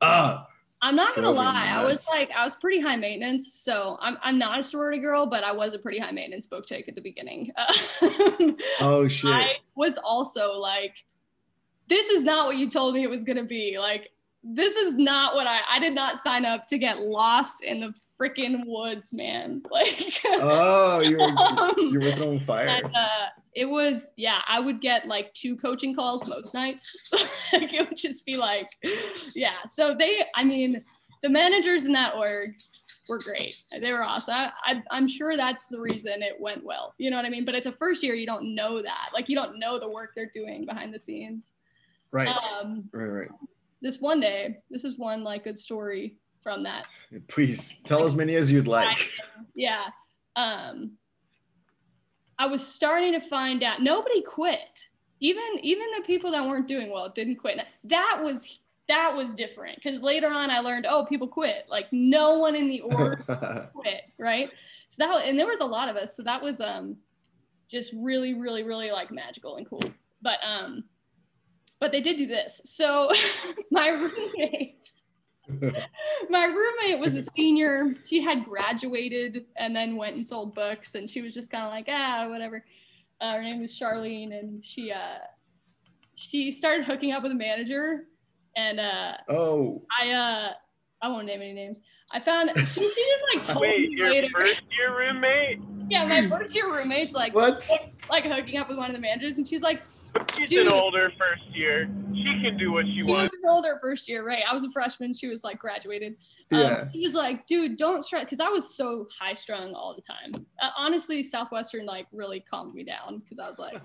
[0.00, 0.46] Ah,
[0.84, 1.68] I'm not gonna lie.
[1.70, 3.54] I was like, I was pretty high maintenance.
[3.54, 6.66] So I'm, I'm not a sorority girl, but I was a pretty high maintenance book
[6.66, 7.50] chick at the beginning.
[8.80, 9.30] Oh shit.
[9.30, 10.96] I was also like,
[11.88, 13.78] this is not what you told me it was gonna be.
[13.78, 14.10] Like,
[14.42, 17.94] this is not what I I did not sign up to get lost in the
[18.20, 19.62] freaking woods, man.
[19.70, 22.66] Like oh, you were um, you were throwing fire.
[22.68, 27.10] and, uh, it was yeah, I would get like two coaching calls most nights.
[27.52, 28.68] like it would just be like,
[29.34, 29.56] yeah.
[29.66, 30.84] So they I mean,
[31.22, 32.54] the managers in that org
[33.08, 33.64] were great.
[33.80, 34.34] They were awesome.
[34.64, 36.94] I, I'm sure that's the reason it went well.
[36.98, 37.44] You know what I mean?
[37.44, 39.10] But it's a first year, you don't know that.
[39.12, 41.52] Like you don't know the work they're doing behind the scenes.
[42.12, 42.28] right.
[42.28, 43.04] Um, right.
[43.06, 43.30] Right.
[43.82, 46.84] this one day, this is one like good story from that.
[47.26, 49.10] Please tell as many as you'd like.
[49.56, 49.86] Yeah.
[50.36, 50.92] Um,
[52.38, 54.86] I was starting to find out nobody quit.
[55.20, 57.58] even even the people that weren't doing well didn't quit.
[57.84, 61.64] That was that was different because later on I learned, oh, people quit.
[61.68, 63.24] Like no one in the org
[63.74, 64.50] quit, right?
[64.88, 66.16] So that and there was a lot of us.
[66.16, 66.96] So that was um
[67.68, 69.82] just really, really, really like magical and cool.
[70.22, 70.84] But um,
[71.80, 72.60] but they did do this.
[72.64, 73.10] So
[73.70, 74.92] my roommate,
[76.30, 77.94] my roommate was a senior.
[78.04, 81.70] She had graduated and then went and sold books, and she was just kind of
[81.70, 82.64] like ah whatever.
[83.20, 85.18] Uh, her name was Charlene, and she uh
[86.14, 88.04] she started hooking up with a manager,
[88.56, 90.52] and uh oh, I uh
[91.02, 91.80] I won't name any names.
[92.10, 94.28] I found she, she just like told Wait, me your later.
[94.32, 95.60] first year roommate?
[95.90, 97.68] Yeah, my first year roommate's like what?
[98.08, 99.82] like hooking up with one of the managers, and she's like,
[100.36, 100.66] She's Dude.
[100.66, 101.88] an older first year.
[102.14, 103.24] She can do what she she wants.
[103.24, 104.42] was an older first year, right?
[104.48, 105.12] I was a freshman.
[105.14, 106.14] She was like graduated.
[106.52, 106.88] Um, Yeah.
[106.92, 110.32] He was like, dude, don't stress, because I was so high strung all the time.
[110.60, 113.76] Uh, honestly, Southwestern like really calmed me down because I was like,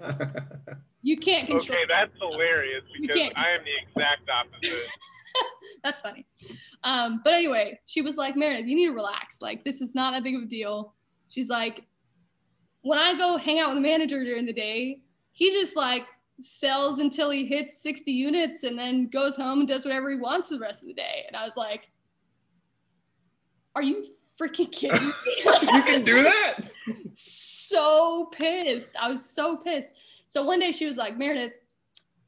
[1.02, 1.78] you can't control.
[1.78, 4.88] Okay, that's hilarious You because can't- I am the exact opposite.
[5.84, 6.26] That's funny.
[6.84, 9.42] Um, but anyway, she was like, Meredith, you need to relax.
[9.42, 10.94] Like, this is not that big of a deal.
[11.30, 11.86] She's like,
[12.82, 16.02] when I go hang out with the manager during the day, he just like
[16.40, 20.50] sells until he hits 60 units and then goes home and does whatever he wants
[20.50, 21.24] for the rest of the day.
[21.28, 21.90] And I was like,
[23.76, 24.04] are you
[24.40, 25.14] freaking kidding me?
[25.46, 26.60] you can do that?
[27.12, 28.96] so pissed.
[29.00, 29.94] I was so pissed.
[30.28, 31.54] So one day she was like, Meredith,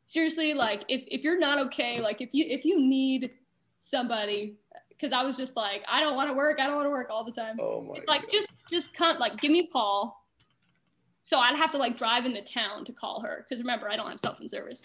[0.04, 3.32] seriously, like if if you're not okay, like if you if you need
[3.80, 4.56] somebody,
[4.90, 7.10] because I was just like, I don't want to work, I don't want to work
[7.10, 7.58] all the time.
[7.60, 8.02] Oh my.
[8.08, 8.32] Like God.
[8.32, 10.21] just just come like give me a call.
[11.24, 14.10] So I'd have to like drive into town to call her because remember I don't
[14.10, 14.82] have cell phone service.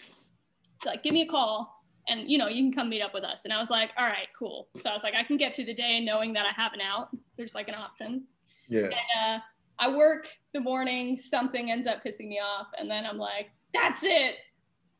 [0.83, 1.73] So like give me a call
[2.07, 3.45] and you know you can come meet up with us.
[3.45, 4.67] And I was like, all right, cool.
[4.77, 6.81] So I was like, I can get through the day knowing that I have an
[6.81, 7.09] out.
[7.37, 8.25] There's like an option
[8.69, 8.83] yeah.
[8.83, 9.39] and uh,
[9.79, 14.01] I work the morning, something ends up pissing me off, and then I'm like, that's
[14.03, 14.35] it,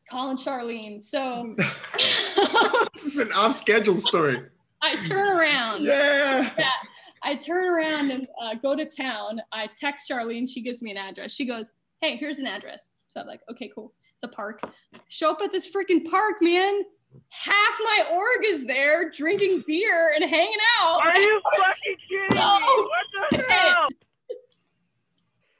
[0.08, 1.02] calling Charlene.
[1.02, 1.54] So
[2.94, 4.42] this is an off schedule story.
[4.80, 5.82] I turn around.
[5.84, 6.50] Yeah.
[7.22, 9.40] I turn around and uh, go to town.
[9.52, 10.48] I text Charlene.
[10.48, 11.32] She gives me an address.
[11.32, 12.88] She goes, hey, here's an address.
[13.08, 13.92] So I'm like, okay, cool.
[14.14, 14.60] It's a park.
[15.08, 16.82] Show up at this freaking park, man.
[17.30, 21.00] Half my org is there drinking beer and hanging out.
[21.02, 22.36] Are you fucking kidding me?
[22.36, 23.88] So What the hell?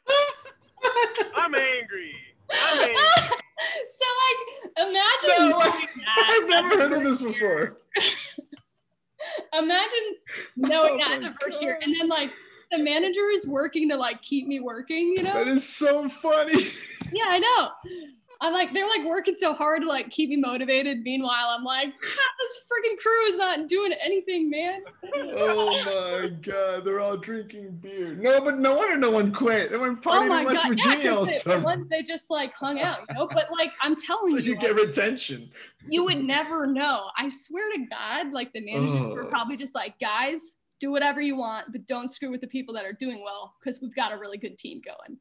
[1.37, 2.13] I'm angry.
[2.51, 2.97] I'm angry.
[3.97, 7.79] so like imagine No, knowing that I've never heard of this before.
[9.53, 10.17] Imagine
[10.57, 12.31] knowing Oh that as a first year and then like
[12.71, 15.33] the manager is working to like keep me working you know?
[15.33, 16.69] That is so funny.
[17.13, 17.71] yeah i know
[18.41, 21.89] i'm like they're like working so hard to like keep me motivated meanwhile i'm like
[21.89, 24.81] ah, this freaking crew is not doing anything man
[25.35, 28.15] Oh my god, they're all drinking beer.
[28.15, 29.71] No, but no wonder no one quit.
[29.71, 31.77] They went oh partying my in West god Virginia yeah, all they, summer.
[31.91, 34.75] they just like hung out you know but like i'm telling So you you get
[34.75, 35.51] retention.
[35.89, 37.07] you would never know.
[37.17, 39.29] I swear to God, like the managers were Oh.
[39.29, 42.85] probably just like, guys, do whatever you want, but don't screw with the people that
[42.85, 45.19] are doing well because we've got a really good team going.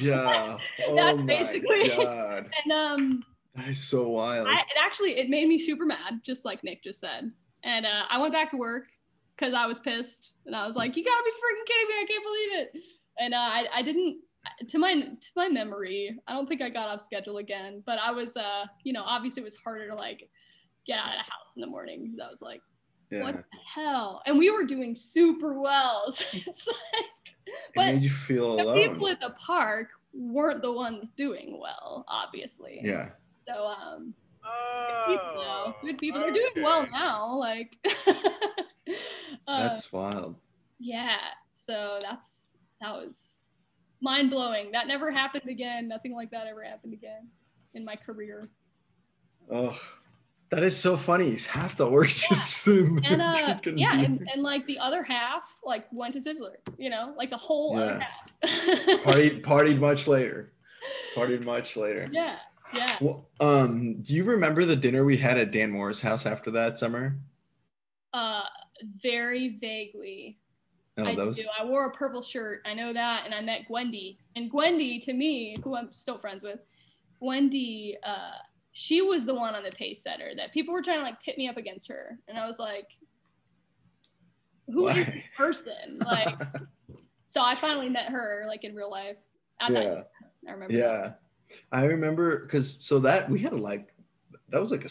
[0.00, 0.56] Yeah.
[0.86, 2.50] Oh That's my basically- god.
[2.64, 4.48] And um, That is so wild.
[4.48, 7.32] I, it actually it made me super mad, just like Nick just said.
[7.62, 8.84] And uh, I went back to work
[9.36, 11.94] because I was pissed, and I was like, "You gotta be freaking kidding me!
[12.02, 12.82] I can't believe it!"
[13.18, 14.20] And uh, I I didn't.
[14.70, 17.82] To my to my memory, I don't think I got off schedule again.
[17.84, 20.28] But I was uh, you know, obviously it was harder to like
[20.86, 22.16] get out of the house in the morning.
[22.24, 22.62] I was like.
[23.10, 23.22] yeah.
[23.22, 23.42] what the
[23.74, 24.22] hell?
[24.24, 26.10] And we were doing super well.
[26.12, 27.06] So it's like, it
[27.76, 28.76] but made you feel the alone.
[28.76, 32.80] people at the park weren't the ones doing well, obviously.
[32.82, 33.10] yeah.
[33.34, 36.20] So um, Oh, good people though, good people.
[36.20, 37.34] They're doing well now.
[37.34, 37.76] Like,
[39.46, 40.36] uh, That's wild.
[40.78, 41.16] yeah.
[41.54, 43.40] So that's that was
[44.00, 44.72] mind blowing.
[44.72, 45.88] That never happened again.
[45.88, 47.28] Nothing like that ever happened again
[47.74, 48.48] in my career.
[49.52, 49.78] Oh,
[50.50, 51.30] that is so funny.
[51.30, 55.56] He's half the just sitting there And uh, yeah, and, and like the other half
[55.64, 56.56] like went to Sizzler.
[56.76, 58.32] You know, like the whole other half.
[59.04, 60.52] partied partied much later.
[61.14, 62.08] Partied much later.
[62.10, 62.36] Yeah,
[62.74, 62.96] yeah.
[63.00, 66.78] Well, um, do you remember the dinner we had at Dan Moore's house after that
[66.78, 67.16] summer?
[68.12, 68.42] Uh,
[69.02, 70.38] very vaguely.
[70.96, 71.44] No, I was do.
[71.58, 72.62] I wore a purple shirt.
[72.66, 74.18] I know that, and I met Gwendy.
[74.36, 76.60] And Gwendy, to me, who I'm still friends with,
[77.22, 78.32] Gwendy, uh,
[78.72, 81.36] she was the one on the pace setter that people were trying to like pit
[81.38, 82.86] me up against her, and I was like,
[84.68, 86.38] "Who is this person?" Like,
[87.28, 89.16] so I finally met her like in real life.
[89.60, 90.10] At yeah, that,
[90.48, 90.74] I remember.
[90.74, 90.78] that.
[90.78, 91.12] yeah.
[91.72, 93.92] I remember because so that we had a like
[94.50, 94.90] that was like a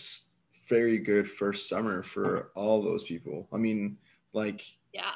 [0.67, 3.47] very good first summer for all those people.
[3.51, 3.97] I mean,
[4.33, 4.63] like
[4.93, 5.11] Yeah,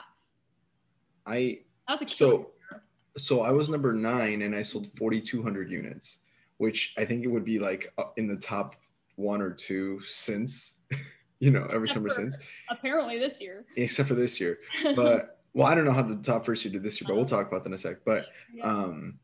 [1.25, 2.51] I that was a so
[3.17, 6.19] so I was number nine and I sold 4,200 units,
[6.57, 8.75] which I think it would be like uh, in the top
[9.15, 10.75] one or two since,
[11.39, 12.37] you know, ever Except summer for- since,
[12.69, 13.65] Apparently this year.
[13.75, 14.59] except for this year.
[14.95, 17.25] But well, I don't know how the top first year did this year, but we'll
[17.25, 17.97] talk about that in a sec.
[18.05, 18.63] But Yeah.
[18.65, 19.19] um,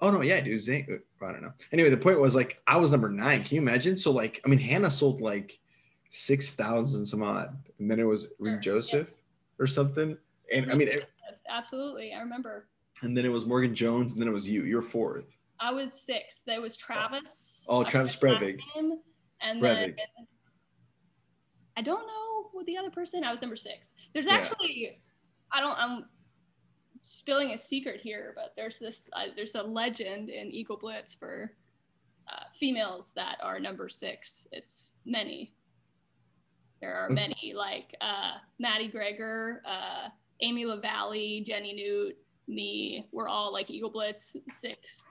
[0.00, 1.52] oh no, yeah, dude, Zane, I don't know.
[1.72, 3.44] Anyway, the point was like I was number nine.
[3.44, 3.96] Can you imagine?
[3.96, 5.58] So like, I mean, Hannah sold like
[6.10, 8.60] six thousand some odd, and then it was Sure, Reed yeah.
[8.60, 9.10] Joseph
[9.58, 10.16] or something.
[10.52, 11.10] And I mean, it-
[11.48, 12.12] Absolutely.
[12.14, 12.66] I remember.
[13.02, 14.64] and then it was Morgan Jones, and then it was you.
[14.64, 15.36] You're fourth.
[15.60, 16.42] I was six.
[16.46, 17.66] There was Travis.
[17.68, 18.60] Oh, Travis Brevig.
[19.40, 19.96] And Brevig.
[19.96, 20.26] then
[21.76, 23.24] I don't know who the other person.
[23.24, 23.94] I was number six.
[24.12, 24.34] There's Yeah.
[24.34, 25.02] actually,
[25.52, 25.76] I don't.
[25.78, 26.08] I'm
[27.02, 29.08] spilling a secret here, but there's this.
[29.12, 31.56] Uh, there's a legend in Eagle Blitz for
[32.28, 34.46] uh, females that are number six.
[34.52, 35.54] It's many.
[36.80, 40.08] There are many like uh, Maddie Greger, uh,
[40.42, 43.08] Amy LaValle, Jenny Newt, me.
[43.12, 45.02] We're all like Eagle Blitz sixth.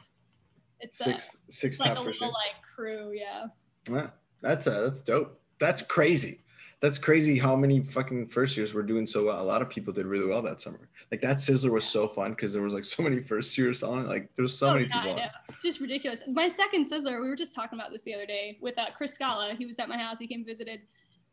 [0.83, 3.45] It's a- Sixth, sixth it's like top a little like crew, yeah.
[3.89, 4.09] Yeah,
[4.41, 5.39] that's uh, that's dope.
[5.59, 6.39] That's crazy.
[6.81, 9.41] That's crazy how many fucking first years were doing so well.
[9.41, 10.89] A lot of people did really well that summer.
[11.11, 14.05] Like that Sizzler was so fun because there was like so many first years on.
[14.07, 15.19] Like there's so Oh, many yeah, people.
[15.21, 15.29] On.
[15.49, 16.23] It's just ridiculous.
[16.27, 19.13] My second Sizzler, we were just talking about this the other day with uh, Chris
[19.13, 19.53] Scala.
[19.57, 20.19] He was at my house.
[20.19, 20.81] He came visited,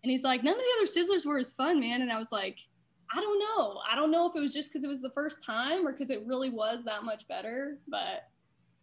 [0.05, 2.31] and he's like, "None of the other Sizzlers were as fun, man." And I was
[2.31, 2.59] like,
[3.13, 3.81] "I don't know.
[3.91, 6.11] I don't know if it was just because it was the first time or because
[6.11, 8.29] it really was that much better, but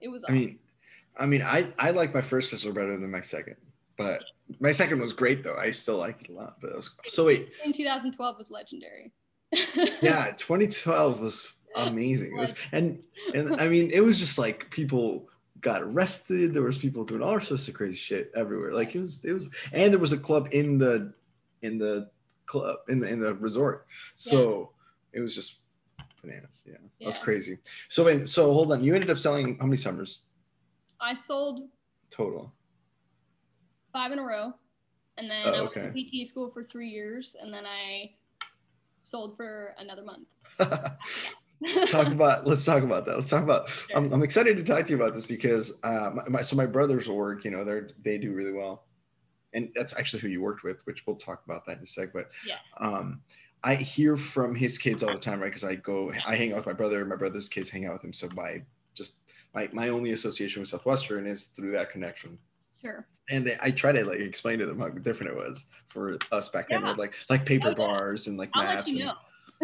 [0.01, 0.59] it was I mean,
[1.17, 3.55] I mean, I I like my first Sizzler better than my second,
[3.97, 4.23] but
[4.59, 5.55] my second was great though.
[5.55, 6.57] I still liked it a lot.
[6.61, 9.11] But it was so wait, in 2012 was legendary.
[10.01, 12.37] yeah, 2012 was amazing.
[12.37, 12.99] It was and
[13.33, 15.27] and I mean, it was just like people
[15.61, 16.53] got arrested.
[16.53, 18.73] There was people doing all sorts of crazy shit everywhere.
[18.73, 21.13] Like it was it was, and there was a club in the
[21.61, 22.09] in the
[22.45, 23.87] club in the in the resort.
[24.15, 24.71] So
[25.13, 25.55] it was just
[26.27, 26.63] bananas.
[26.65, 27.11] Yeah, Yeah.
[27.21, 27.57] crazy.
[27.89, 28.83] So wait, so hold on.
[28.83, 30.23] You ended up selling how many summers
[30.99, 31.61] I sold
[32.09, 32.53] total?
[33.93, 34.53] five in a row,
[35.17, 35.91] and then Oh, I went okay.
[35.91, 38.13] to PT school for three years, and then I
[38.97, 40.27] sold for another month.
[41.89, 44.91] talk about let's talk about that let's talk about I'm, I'm excited to talk to
[44.91, 48.19] you about this because uh my, my so my brother's work you know they're they
[48.19, 48.85] do really well
[49.53, 52.13] and that's actually who you worked with which we'll talk about that in a sec
[52.13, 52.59] but yes.
[52.79, 53.21] um
[53.63, 55.47] i hear from his kids all the time right?
[55.47, 58.03] Because i go i hang out with my brother my brother's kids hang out with
[58.03, 58.13] him.
[58.13, 58.61] So my
[58.93, 59.15] just
[59.53, 62.37] my, my only association with southwestern is through that connection.
[62.79, 63.07] Sure.
[63.31, 66.47] and they, i try to like explain to them how different it was for us
[66.49, 69.11] back then with like like paper bars and like I'll maps and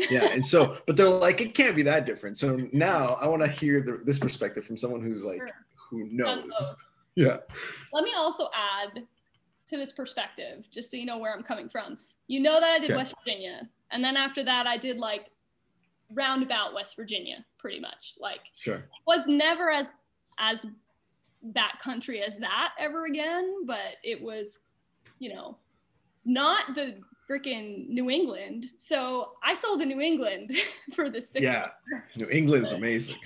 [0.09, 2.39] yeah and so but they're like it can't be that different.
[2.39, 5.49] So now i want to hear the, this perspective from someone who's like Sure.
[5.89, 6.51] who knows.
[7.15, 7.37] Yeah.
[7.91, 9.03] Let me also add
[9.67, 11.99] to this perspective, just so you know where I'm coming from.
[12.27, 12.97] You know that I did Okay.
[12.97, 15.27] West Virginia, and then after that, I did like
[16.11, 18.15] roundabout West Virginia, pretty much.
[18.19, 19.93] Like, sure was never as
[20.39, 20.65] as
[21.53, 24.59] that country as that ever again, but it was,
[25.19, 25.57] you know,
[26.25, 26.95] not the
[27.29, 28.65] freaking New England.
[28.77, 30.51] So I sold in New England
[30.93, 31.43] for the six.
[31.43, 31.69] yeah
[32.15, 33.17] new england's amazing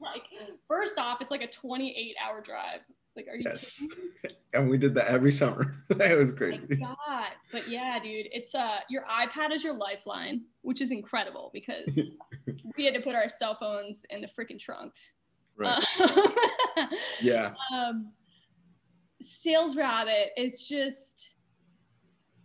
[0.00, 0.22] Like,
[0.68, 2.80] first off, it's like a 28 hour drive.
[3.18, 3.84] Like, are you yes
[4.54, 7.30] and we did that every summer it was crazy My God.
[7.50, 12.12] But yeah, dude, it's uh your iPad is your lifeline, which is incredible because
[12.76, 14.92] we had to put our cell phones in the freaking trunk.
[15.56, 15.84] right
[16.76, 16.86] Uh,
[17.20, 18.12] yeah um,
[19.20, 21.30] Sales Rabbit is just,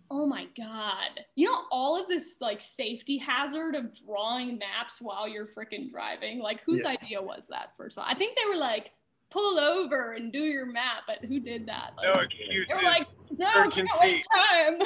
[0.10, 1.20] oh my God.
[1.36, 6.40] You know, all of this like safety hazard of drawing maps while you're freaking driving.
[6.40, 6.96] Like, whose Yeah.
[7.00, 8.10] idea was that first of all?
[8.10, 8.92] I think they were like,
[9.34, 11.92] pull over and do your map, but who did that?
[11.98, 12.66] Like, No excuses.
[12.70, 14.80] they were like, no, can't waste time.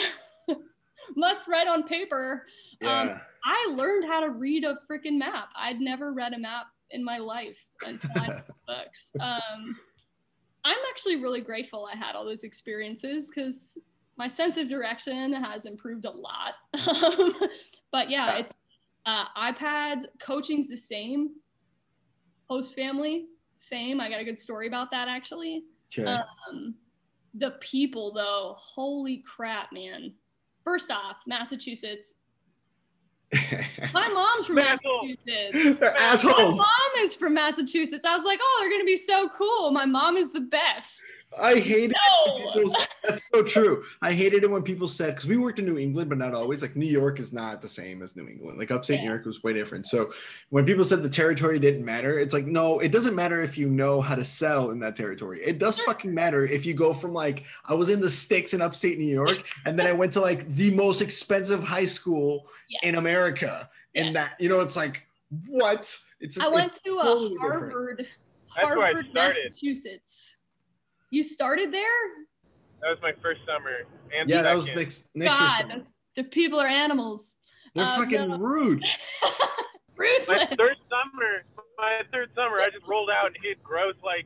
[1.16, 2.46] Must write on paper.
[2.82, 5.50] yeah Um, I learned how to read a freaking map.
[5.56, 9.12] I'd never read a map in my life until I read books.
[9.20, 9.76] Um,
[10.66, 13.78] I'm actually really grateful I had all those experiences because
[14.18, 16.56] my sense of direction has improved a lot.
[16.88, 17.34] Um,
[17.92, 18.52] but yeah, it's
[19.06, 21.32] uh, iPads, coaching's the same.
[22.50, 23.26] Host family,
[23.62, 24.00] same.
[24.00, 25.64] I got a good story about that actually.
[25.98, 26.18] okay
[26.50, 26.76] Um,
[27.34, 30.14] the people, though, holy crap, man.
[30.64, 32.16] First off, Massachusetts.
[33.94, 35.08] My mom's from Asshole.
[35.26, 35.80] Massachusetts.
[35.80, 36.58] they're assholes.
[36.58, 38.06] My mom is from Massachusetts.
[38.06, 39.72] I was like, oh, they're gonna be so cool.
[39.72, 41.02] My mom is the best.
[41.42, 41.94] I hated
[42.28, 42.52] No.
[42.54, 43.84] people said- that's so true.
[44.02, 46.62] I hated it when people said because we worked in New England, but not always.
[46.62, 48.58] Like New York is not the same as New England.
[48.60, 49.86] Like upstate New York was way different.
[49.86, 50.12] So
[50.50, 53.70] when people said the territory didn't matter, it's like no, it doesn't matter if you
[53.70, 55.42] know how to sell in that territory.
[55.46, 58.62] It does fucking matter if you go from like I was in the sticks in
[58.62, 62.82] upstate New York, and then I went to like the most expensive high school Yes.
[62.84, 64.14] in America, and Yes.
[64.16, 65.04] that you know, it's like
[65.48, 65.98] what?
[66.20, 67.40] It's I went to uh, totally different.
[67.72, 68.08] Harvard,
[68.56, 69.14] That's where I Harvard.
[69.14, 70.37] Massachusetts.
[71.10, 71.84] You started there?
[72.82, 73.86] That was my first summer.
[74.18, 74.82] And Yeah, that was second.
[74.82, 75.84] next next year's God,
[76.16, 77.38] the people are animals.
[77.76, 78.38] They're uh, fucking no.
[78.40, 78.84] rude.
[80.28, 81.44] My third summer,
[81.78, 84.26] my third summer, I just rolled out and hit growth like,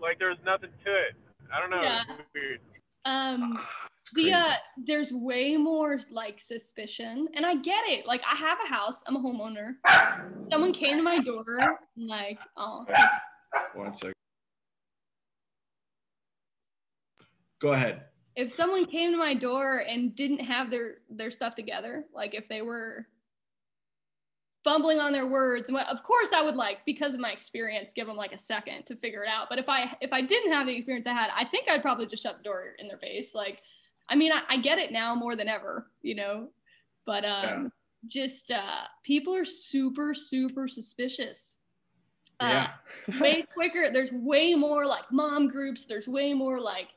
[0.00, 1.14] like there was nothing to it.
[1.54, 1.82] I don't know.
[1.82, 2.02] Yeah.
[2.02, 2.60] It was weird.
[3.04, 3.58] Um,
[4.04, 4.52] It's the uh,
[4.86, 8.06] there's way more like suspicion, and I get it.
[8.06, 9.76] Like I have a house, I'm a homeowner.
[10.50, 12.84] Someone came to my door, I'm like, oh,
[13.72, 14.12] One second.
[17.60, 18.06] Go ahead.
[18.36, 22.48] if someone came to my door and didn't have their their stuff together, like if
[22.48, 23.06] they were
[24.64, 28.06] fumbling on their words, and of course I would like because of my experience give
[28.06, 29.48] them like a second to figure it out.
[29.48, 32.06] But if I if I didn't have the experience I had, I think I'd probably
[32.06, 33.34] just shut the door in their face.
[33.34, 33.62] Like,
[34.08, 36.48] I mean, I, I get it now more than ever, you know,
[37.06, 37.68] but um, Yeah.
[38.08, 41.58] just uh, people are super super suspicious.
[42.40, 42.66] Uh,
[43.08, 43.20] Yeah.
[43.20, 43.90] way quicker.
[43.92, 45.84] There's way more like mom groups.
[45.84, 46.88] There's way more like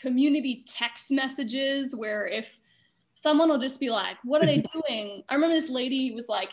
[0.00, 2.58] community text messages where if
[3.14, 6.50] someone will just be like, "What are they doing?" I remember this lady was like,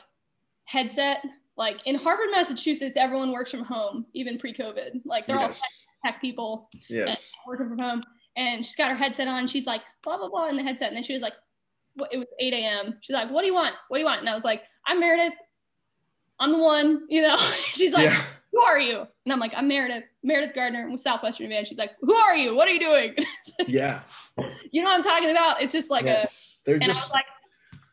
[0.68, 1.24] headset.
[1.58, 5.02] Like in Harvard, Massachusetts, everyone works from home, even pre-COVID.
[5.06, 5.86] Like they're all yes.
[6.06, 7.32] tech people Yes.
[7.48, 8.04] working from home.
[8.36, 9.48] And she's got her headset on.
[9.48, 10.90] She's like, blah, blah, blah in the headset.
[10.90, 11.34] And then she was like,
[11.96, 13.00] what, it was 8 a.m.
[13.02, 13.74] She's like, what do you want?
[13.88, 14.20] What do you want?
[14.20, 15.34] And I was like, I'm Meredith.
[16.40, 17.38] I'm the one, you know?
[17.74, 18.22] she's like, yeah.
[18.58, 19.06] Who are you?
[19.26, 21.68] And I'm like, I'm Meredith, Meredith Gardner with Southwestern Advantage.
[21.68, 22.56] She's like, who are you?
[22.56, 23.16] What are you doing?
[23.68, 24.02] Yeah.
[24.72, 25.62] you know what I'm talking about?
[25.62, 26.62] It's just like a, yes.
[26.66, 27.26] They're and I was just like,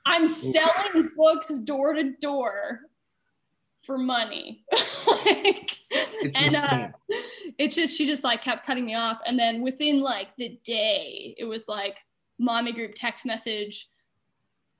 [0.05, 2.81] I'm selling books door to door
[3.83, 4.65] for money.
[5.07, 6.89] like, it's and uh,
[7.59, 11.35] it's just she just like kept cutting me off and then within like the day
[11.39, 11.99] it was like
[12.39, 13.89] mommy group text message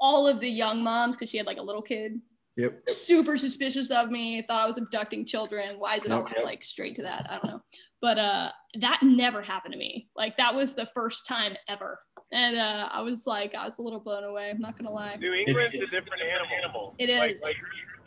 [0.01, 2.21] all of the young moms because she had like a little kid
[2.57, 2.89] Yep.
[2.89, 6.19] super suspicious of me thought i was abducting children why is it Yep.
[6.19, 7.61] always like straight to that i don't know
[8.01, 8.51] but uh
[8.81, 11.99] that never happened to me like that was the first time ever
[12.33, 15.17] and uh i was like i was a little blown away i'm not gonna lie
[15.17, 16.95] New England's It's- a different animal.
[16.99, 17.43] It Like, is.
[17.43, 17.57] like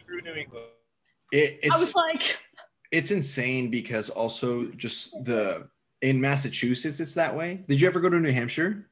[0.06, 0.66] true New England.
[1.34, 2.38] It, i was it's like
[2.92, 5.68] it's insane because also just the
[6.02, 7.66] in Massachusetts it's that way.
[7.68, 8.88] Did you ever go to New Hampshire?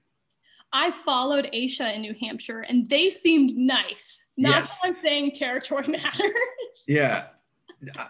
[0.78, 4.26] I followed Aisha in New Hampshire and they seemed nice.
[4.36, 4.82] Not Yes.
[4.82, 6.84] that I'm saying territory matters.
[6.86, 7.28] Yeah.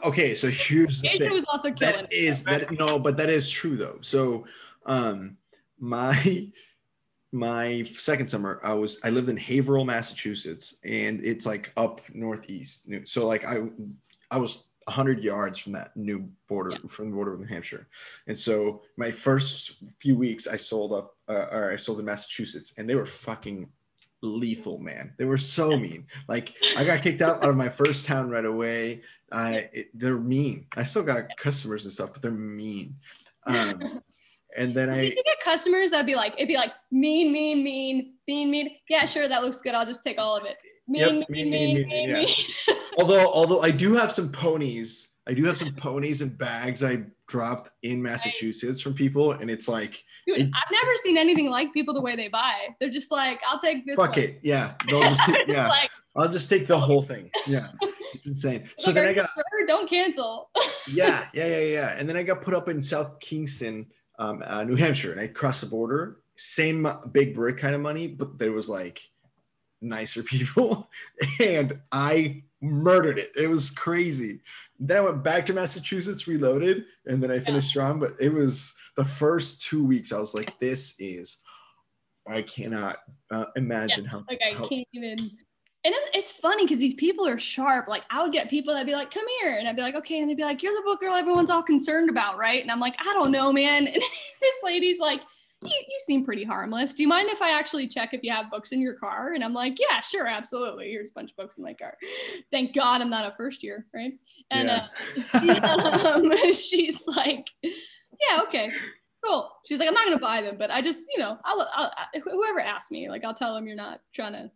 [0.04, 1.34] Okay, so here's the Aisha thing.
[1.34, 1.96] was also killing.
[1.96, 4.46] that is that no but that is true though so
[4.86, 5.38] um
[5.80, 6.48] my
[7.32, 12.88] my second summer i was i lived in haverhill massachusetts and it's like up northeast
[13.04, 13.58] so like i
[14.32, 16.78] i was 100 yards from that new border Yeah.
[16.88, 17.88] from the border of new hampshire
[18.28, 22.74] and so my first few weeks i sold up uh, or i sold in massachusetts
[22.78, 23.68] and they were fucking
[24.22, 28.06] lethal man they were so mean like i got kicked out, out of my first
[28.06, 30.68] town right away I it, they're mean.
[30.78, 32.96] I still got customers and stuff, but they're mean.
[33.48, 34.02] Um,
[34.58, 37.64] and then If I you get customers, that'd be like, it'd be like mean, mean,
[37.64, 38.70] mean, mean, mean.
[38.88, 39.74] Yeah, sure, that looks good.
[39.74, 40.58] I'll just take all of it.
[40.88, 42.28] Mean, Yep, mean, mean, mean, mean, mean, mean, mean.
[42.68, 42.74] yeah.
[42.98, 45.10] although although I do have some ponies.
[45.28, 49.68] I do have some ponies and bags I dropped in Massachusetts from people, and it's
[49.68, 52.54] like Dude, It- I've never seen anything like people the way they buy.
[52.80, 53.96] They're just like, I'll take this.
[53.96, 54.20] fuck one.
[54.20, 54.76] it, yeah.
[54.88, 55.68] They'll just It's yeah.
[55.68, 57.32] like, I'll just take the whole thing.
[57.48, 57.70] Yeah,
[58.14, 58.70] it's insane.
[58.78, 59.66] So like, then I got sure?
[59.66, 60.52] don't cancel.
[60.94, 61.96] yeah, yeah, yeah, yeah.
[61.98, 63.88] And then I got put up in South Kingston,
[64.20, 66.18] um, uh, New Hampshire, and I crossed the border.
[66.36, 69.02] Same big brick kind of money, but there was like
[69.82, 70.88] nicer people,
[71.40, 73.32] and I murdered it.
[73.36, 74.42] It was crazy.
[74.80, 78.00] Then I went back to Massachusetts, reloaded, and then I finished strong.
[78.00, 80.12] But it was the first two weeks.
[80.12, 81.38] I was like, "This is."
[82.28, 82.98] I cannot
[83.32, 84.24] uh, imagine how.
[84.28, 85.18] Like I how- can't even.
[85.84, 87.88] And it's funny because these people are sharp.
[87.88, 90.20] Like I would get people that'd be like, "Come here," and I'd be like, "Okay,"
[90.20, 92.80] and they'd be like, "You're the book girl everyone's all concerned about, right?" And I'm
[92.80, 95.22] like, "I don't know, man." And this lady's like,
[95.66, 96.94] you, "You seem pretty harmless.
[96.94, 99.44] Do you mind if I actually check if you have books in your car?" And
[99.44, 100.90] I'm like, "Yeah, sure, absolutely.
[100.92, 101.98] Here's a bunch of books in my car.
[102.52, 104.14] Thank God I'm not a first year, right?"
[104.52, 104.88] And Yeah.
[105.34, 108.72] uh, um, she's like, "Yeah, okay."
[109.24, 109.52] Cool.
[109.66, 111.92] She's like, I'm not gonna buy them, but I just, you know, I'll, I'll
[112.22, 114.52] whoever asks me, like, I'll tell them you're not trying to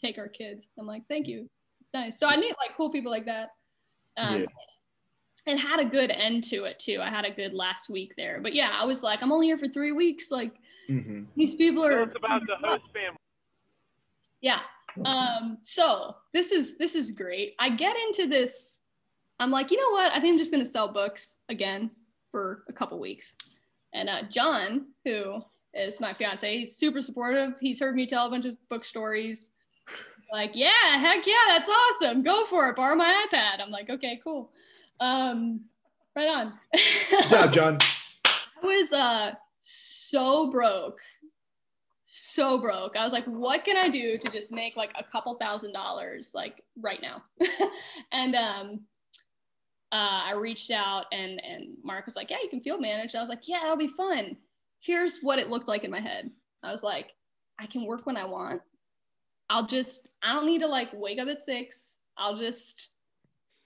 [0.00, 0.68] take our kids.
[0.78, 1.48] I'm like, thank you.
[1.82, 2.18] It's nice.
[2.18, 3.50] So I meet like cool people like that.
[4.16, 4.46] Um, Yeah.
[5.46, 7.00] And had a good end to it too.
[7.02, 8.38] I had a good last week there.
[8.40, 10.30] But yeah, I was like, I'm only here for three weeks.
[10.30, 10.52] Like
[10.88, 11.26] Mhm.
[11.36, 12.02] these people Tell are.
[12.04, 13.18] us about the host family.
[14.40, 14.60] Yeah.
[15.04, 17.54] Um, so this is this is great.
[17.58, 18.68] I get into this.
[19.40, 20.12] I'm like, you know what?
[20.12, 21.90] I think I'm just gonna sell books again
[22.30, 23.34] for a couple weeks.
[23.94, 25.42] And uh, John, who
[25.74, 27.58] is my fiance, he's super supportive.
[27.60, 29.50] He's heard me tell a bunch of book stories.
[30.32, 32.22] Like, yeah, heck yeah, that's awesome.
[32.22, 32.76] Go for it.
[32.76, 33.60] Borrow my iPad.
[33.60, 34.50] I'm like, okay, cool.
[35.02, 35.62] Um,
[36.14, 36.52] right on.
[37.10, 37.78] Good job, John.
[38.24, 41.00] I was uh so broke.
[42.04, 42.96] So broke.
[42.96, 46.30] I was like, what can I do to just make like a couple thousand dollars
[46.36, 47.24] like right now?
[48.12, 48.80] and um
[49.90, 53.16] uh, I reached out and and Mark was like, yeah, you can field manage.
[53.16, 54.36] I was like, yeah, that'll be fun.
[54.78, 56.30] Here's what it looked like in my head.
[56.62, 57.10] I was like,
[57.58, 58.62] I can work when I want.
[59.50, 61.96] I'll just, I don't need to like wake up at six.
[62.16, 62.90] I'll just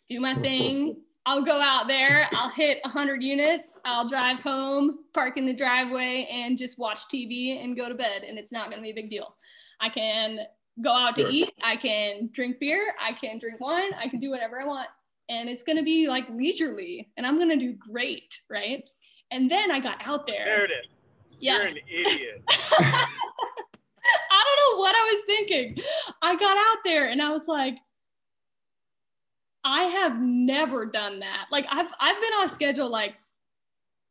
[0.09, 0.97] do my thing.
[1.29, 6.29] I'll go out there, I'll hit 100 units, I'll drive home, park in the driveway,
[6.31, 8.22] and just watch TV and go to bed.
[8.22, 9.35] And it's not going to be a big deal.
[9.81, 10.39] I can
[10.83, 11.31] go out to Sure.
[11.31, 14.89] eat, I can drink beer, I can drink wine, I can do whatever I want.
[15.29, 18.41] And it's going to be like leisurely, and I'm going to do great.
[18.49, 18.89] Right.
[19.33, 20.45] And then I got out there.
[20.45, 20.77] Meredith,
[21.41, 21.74] Yes.
[21.74, 22.43] you're an idiot.
[22.49, 25.83] I don't know what I was thinking.
[26.22, 27.74] I got out there and I was like,
[29.67, 31.49] I have never done that.
[31.51, 33.14] Like I've I've been on schedule like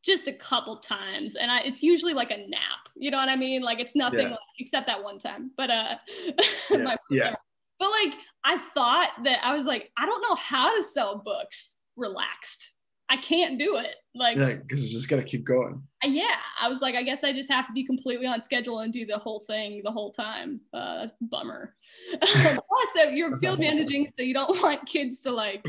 [0.04, 2.90] just a couple times and I it's usually like a nap.
[2.96, 3.62] You know what I mean?
[3.62, 4.30] Like it's nothing Yeah.
[4.32, 5.52] like, except that one time.
[5.56, 5.96] But uh
[6.70, 7.36] Yeah, my yeah.
[7.80, 11.78] but like I thought that I was like, I don't know how to sell books
[11.96, 12.74] relaxed.
[13.10, 13.96] I can't do it.
[14.16, 15.84] Like Yeah, because you just gotta keep going.
[16.04, 18.94] yeah, I was like, I guess I just have to be completely on schedule and
[18.94, 20.62] do the whole thing the whole time.
[20.74, 21.76] Uh, bummer.
[22.22, 22.62] Plus,
[23.00, 25.66] uh, you're field managing, so you don't want kids to like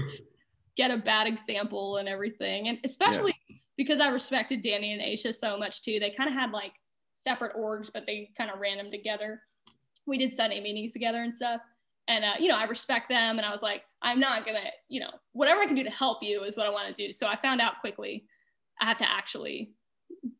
[0.76, 2.68] get a bad example and everything.
[2.68, 3.34] And especially
[3.76, 5.98] because I respected Danny and Aisha so much too.
[5.98, 6.72] They kind of had like
[7.16, 9.42] separate orgs, but they kind of ran them together.
[10.06, 11.60] We did Sunday meetings together and stuff.
[12.08, 15.00] And uh, you know, I respect them, and I was like, I'm not gonna, you
[15.00, 17.12] know, whatever I can do to help you is what I want to do.
[17.12, 18.26] So I found out quickly
[18.80, 19.72] I have to actually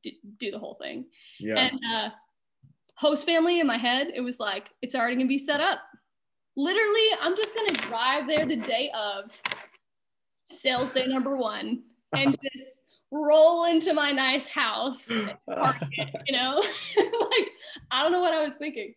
[0.03, 1.07] do, do the whole thing.
[1.39, 1.57] Yeah.
[1.57, 2.11] And uh,
[2.95, 5.81] host family in my head, it was like, it's already gonna be set up.
[6.57, 9.41] Literally, I'm just gonna drive there the day of
[10.45, 11.83] sales day number one
[12.13, 12.83] and just
[13.13, 15.37] roll into my nice house, it,
[16.27, 16.55] you know?
[16.97, 17.51] like,
[17.91, 18.95] I don't know what I was thinking.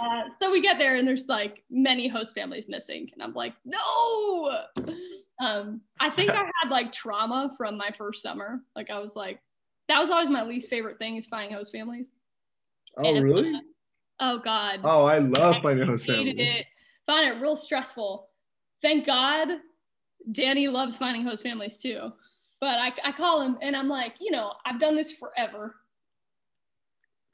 [0.00, 3.08] Uh, so we get there and there's like many host families missing.
[3.12, 4.64] And I'm like, no.
[5.38, 8.62] Um, I think I had like trauma from my first summer.
[8.74, 9.40] Like, I was like,
[9.88, 12.10] that was always my least favorite thing is finding host families.
[12.96, 13.54] oh, And, really?
[13.54, 13.60] uh,
[14.20, 14.80] oh God.
[14.84, 16.36] Oh, I love finding host families.
[16.38, 16.66] it.
[17.06, 18.28] Found it real stressful.
[18.82, 19.48] Thank God
[20.32, 22.12] Danny loves finding host families too.
[22.60, 25.76] But I, I call him and I'm like, you know, I've done this forever.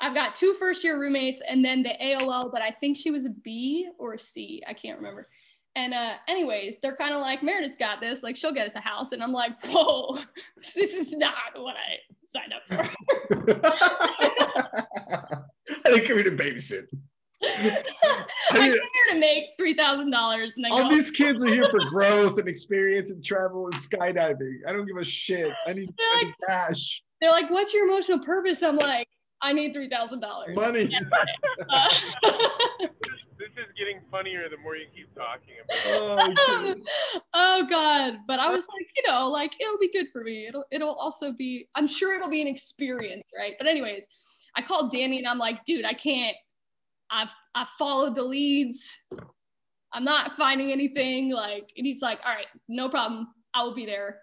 [0.01, 3.25] I've got two first year roommates and then the AOL, but I think she was
[3.25, 4.61] a B or a C.
[4.67, 5.29] I can't remember.
[5.75, 8.23] And uh, anyways, they're kind of like, Meredith's got this.
[8.23, 9.13] Like, she'll get us a house.
[9.13, 10.19] And I'm like, whoa,
[10.75, 12.83] this is not what I signed up for.
[15.85, 16.87] I didn't come here to babysit.
[17.45, 17.81] I
[18.53, 22.49] I came here to make $3,000 all go, these kids are here for growth and
[22.49, 24.59] experience and travel and skydiving.
[24.67, 25.53] I don't give a shit.
[25.67, 28.63] I need, They're I need cash, they're like, what's your emotional purpose?
[28.63, 29.09] I'm like,
[29.41, 30.55] I need $3,000.
[30.55, 30.95] money.
[31.69, 31.89] Uh,
[33.55, 36.31] This is getting funnier the more you keep talking about.
[36.31, 36.79] it.
[37.15, 38.19] Oh, oh God.
[38.27, 40.47] But I was like, you know, like it'll be good for me.
[40.47, 43.55] It'll it'll also be, I'm sure it'll be an experience, right?
[43.59, 44.07] But anyways,
[44.57, 46.37] I called Danny and I'm like, dude, I can't.
[47.11, 48.99] I've I followed the leads.
[49.93, 51.31] I'm not finding anything.
[51.31, 53.29] Like, and he's like, all right, no problem.
[53.55, 54.21] I will be there.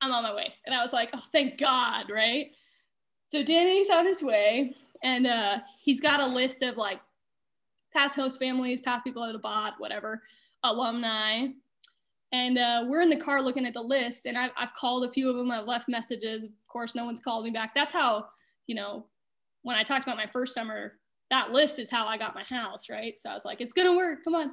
[0.00, 0.52] I'm on my way.
[0.66, 2.48] And I was like, oh, thank God, right?
[3.28, 7.00] So Danny's on his way, and uh, he's got a list of like
[7.96, 10.22] past host families, past people at the bot, whatever,
[10.64, 11.46] alumni.
[12.32, 15.12] And uh, we're in the car looking at the list, and I've, I've called a
[15.12, 15.50] few of them.
[15.50, 16.44] I've left messages.
[16.44, 17.74] Of course, no one's called me back.
[17.74, 18.26] That's how,
[18.66, 19.06] you know,
[19.62, 20.98] when I talked about my first summer,
[21.30, 23.18] that list is how I got my house, right?
[23.18, 24.22] So I was like, it's gonna work.
[24.24, 24.52] Come on.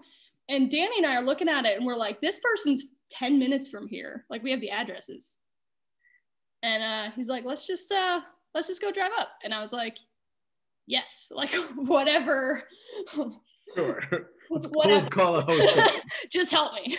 [0.49, 3.67] And Danny and I are looking at it, and we're like, this person's 10 minutes
[3.67, 4.25] from here.
[4.29, 5.35] Like we have the addresses.
[6.63, 8.21] And uh, he's like, let's just uh,
[8.55, 9.31] let's just go drive up.
[9.43, 9.97] And I was like,
[10.87, 12.63] yes, like whatever.
[13.75, 14.03] Sure.
[14.49, 15.79] Let's whatever call a host.
[16.29, 16.97] just help me.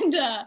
[0.00, 0.44] and uh,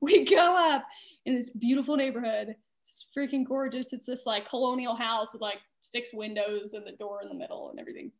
[0.00, 0.84] we go up
[1.24, 2.54] in this beautiful neighborhood.
[2.82, 3.92] It's freaking gorgeous.
[3.92, 7.70] It's this like colonial house with like six windows and the door in the middle
[7.70, 8.12] and everything.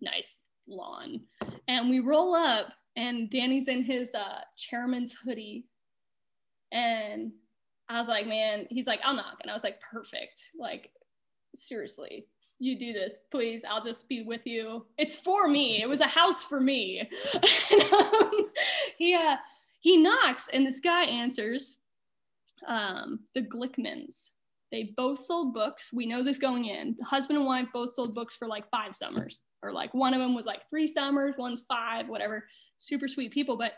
[0.00, 1.20] Nice lawn.
[1.68, 5.66] And we roll up, and Danny's in his uh, chairman's hoodie.
[6.72, 7.32] And
[7.88, 9.38] I was like, man, he's like, I'll knock.
[9.42, 10.52] And I was like, perfect.
[10.58, 10.92] Like,
[11.54, 12.26] seriously,
[12.60, 13.64] you do this, please.
[13.68, 14.86] I'll just be with you.
[14.98, 15.82] It's for me.
[15.82, 17.08] It was a house for me.
[17.72, 18.30] and, um,
[18.98, 19.36] he uh,
[19.80, 21.78] he knocks, and this guy answers.
[22.66, 24.30] Um, the Glickmans.
[24.70, 25.92] They both sold books.
[25.92, 26.94] We know this going in.
[26.98, 30.20] The husband and wife both sold books for like five summers, or like one of
[30.20, 32.44] them was like three summers, one's five, whatever.
[32.76, 33.56] Super sweet people.
[33.56, 33.72] But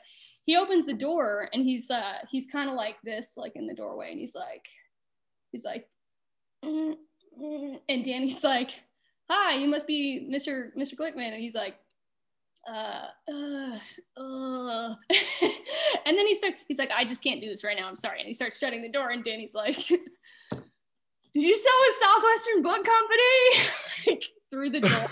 [0.44, 3.74] he opens the door and he's uh he's kind of like this, like in the
[3.74, 4.66] doorway, and he's like,
[5.52, 5.88] he's like,
[6.64, 6.94] "Mm, mm,"
[7.88, 8.82] and Danny's like,
[9.30, 10.70] "Hi, you must be Mr.
[10.78, 10.94] Mr.
[10.94, 11.76] Glickman," and he's like,
[12.68, 13.78] "Uh, uh,
[14.20, 14.94] uh,"
[16.06, 16.60] and then he starts.
[16.68, 17.88] He's like, "I just can't do this right now.
[17.88, 19.76] I'm sorry," and he starts shutting the door, and Danny's like.
[21.34, 23.70] Did you sell a Southwestern Book Company?
[24.06, 25.08] like through the door.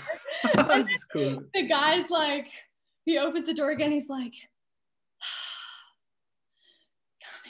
[1.11, 1.43] cool.
[1.55, 2.47] the guy's like,
[3.05, 3.91] he opens the door again.
[3.91, 4.35] He's like,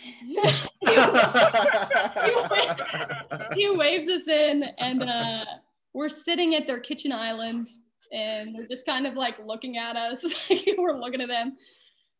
[3.55, 5.45] he waves us in, and uh,
[5.93, 7.67] we're sitting at their kitchen island,
[8.11, 10.23] and they're just kind of like looking at us.
[10.77, 11.55] we're looking at them,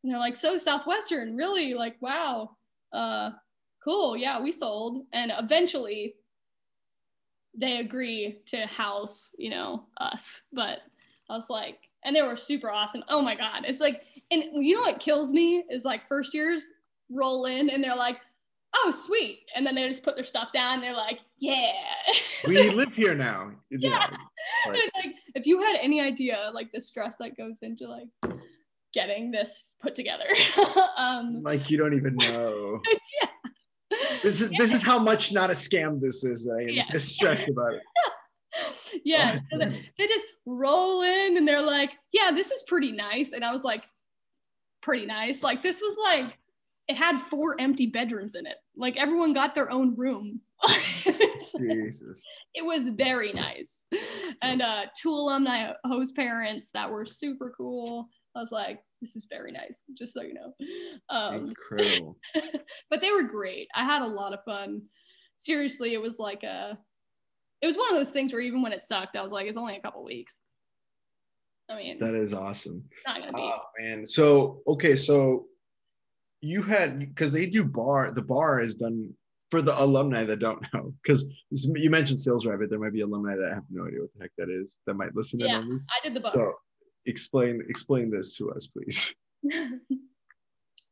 [0.03, 1.73] and they're like, "So Southwestern, really?
[1.73, 2.51] Like, wow,
[2.93, 3.32] uh,
[3.84, 4.15] cool.
[4.15, 6.15] Yeah, we sold." And eventually,
[7.57, 10.43] they agree to house, you know, us.
[10.53, 10.79] But
[11.29, 13.03] I was like, and they were super awesome.
[13.09, 14.01] Oh my god, it's like,
[14.32, 16.71] and you know what kills me is like first years
[17.12, 18.18] roll in and they're like,
[18.76, 20.82] oh sweet, and then they just put their stuff down.
[20.82, 21.72] They're like, yeah.
[22.47, 23.51] we live here now.
[23.70, 23.97] Yeah.
[23.97, 24.18] Right.
[24.66, 28.07] And it's like if you had any idea like the stress that goes into like
[28.93, 30.26] getting this put together.
[30.97, 32.82] um Like you don't even know.
[33.22, 33.97] yeah.
[34.24, 36.43] This is this is how much not a scam this is.
[36.45, 37.82] That I am stressed about it.
[39.05, 39.39] yeah.
[39.39, 43.34] Oh, So they, they just roll in and they're like, yeah, this is pretty nice.
[43.34, 43.84] And I was like,
[44.82, 45.43] pretty nice.
[45.43, 46.38] Like this was like
[46.91, 48.57] it had four empty bedrooms in it.
[48.75, 50.41] Like everyone got their own room.
[50.67, 52.23] Jesus.
[52.53, 53.85] it was very nice.
[54.41, 58.09] And uh, two alumni host parents that were super cool.
[58.35, 60.53] I was like, this is very nice, just so you know.
[61.09, 62.17] Um, Incredible.
[62.89, 63.69] but they were great.
[63.73, 64.81] I had a lot of fun.
[65.37, 66.77] Seriously, it was like a,
[67.61, 69.57] it was one of those things where even when it sucked, I was like, it's
[69.57, 70.39] only a couple weeks.
[71.69, 72.83] I mean, That is awesome.
[73.07, 73.39] not gonna be.
[73.39, 74.05] Oh man.
[74.05, 75.45] So okay, so
[76.41, 78.11] you had because they do bar.
[78.11, 79.13] The bar is done
[79.51, 80.93] for the alumni that don't know.
[81.03, 84.21] Because you mentioned Sales Rabbit, there might be alumni that have no idea what the
[84.23, 85.55] heck that is that might listen in Yeah.
[85.57, 85.83] on this.
[85.89, 86.33] I did the book.
[86.33, 86.53] So
[87.05, 89.13] explain explain this to us, please.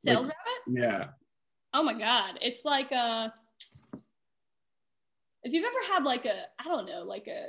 [0.01, 0.81] Sales like- rabbit?
[0.81, 1.07] Yeah.
[1.73, 3.33] Oh my god, it's like a.
[5.43, 7.43] If you've ever had like a, I don't know, like a,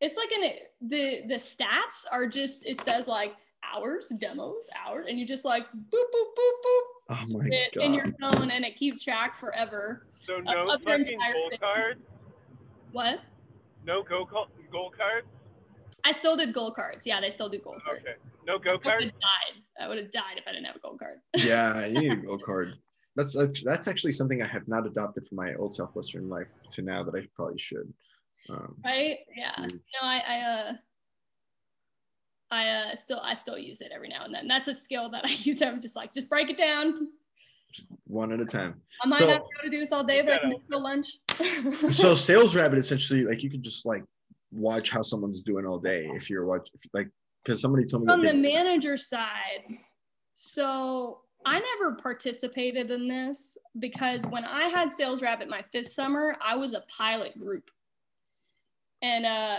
[0.00, 0.50] it's like an
[0.88, 3.32] the the stats are just it says like
[3.74, 7.92] hours demos hours and you just like boop boop boop boop Oh my it in
[7.92, 10.06] your phone and it keeps track forever.
[10.18, 11.58] So no of fucking entire gold thing.
[11.60, 12.00] cards?
[12.92, 13.20] What?
[13.84, 15.26] No go call, gold cards?
[16.04, 17.06] I still did gold cards.
[17.06, 18.00] Yeah, they still do gold cards.
[18.02, 18.16] Okay.
[18.46, 18.78] No go card.
[18.78, 19.04] I would cards?
[19.04, 19.62] have died.
[19.80, 21.18] I would have died if I didn't have a gold card.
[21.36, 22.74] Yeah, you need a gold card.
[23.16, 26.82] That's act- that's actually something I have not adopted from my old Southwestern life to
[26.82, 27.92] now that I probably should.
[28.48, 29.18] Um, right?
[29.36, 29.54] Yeah.
[29.60, 29.72] Huge.
[29.72, 30.72] No, I, I, uh,
[32.54, 34.46] I uh, still, I still use it every now and then.
[34.46, 35.60] That's a skill that I use.
[35.60, 37.08] I'm just like, just break it down.
[37.72, 38.80] just one at a time.
[39.02, 40.56] I might So- not be able to do this all day, but I can Yeah.
[40.58, 41.18] do it till lunch.
[41.92, 44.04] so sales rabbit essentially like you can just like
[44.52, 47.08] watch how someone's doing all day if you're watch if, like
[47.42, 49.64] because somebody told me From the they- manager side,
[50.34, 56.36] so I never participated in this because when I had Sales Rabbit my fifth summer,
[56.42, 57.70] I was a pilot group.
[59.02, 59.58] And uh,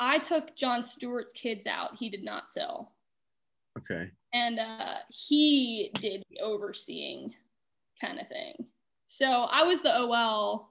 [0.00, 1.96] I took John Stewart's kids out.
[1.96, 2.92] He did not sell.
[3.78, 7.34] okay and uh, he did the overseeing
[8.00, 8.66] kind of thing.
[9.06, 10.70] So I was the OL,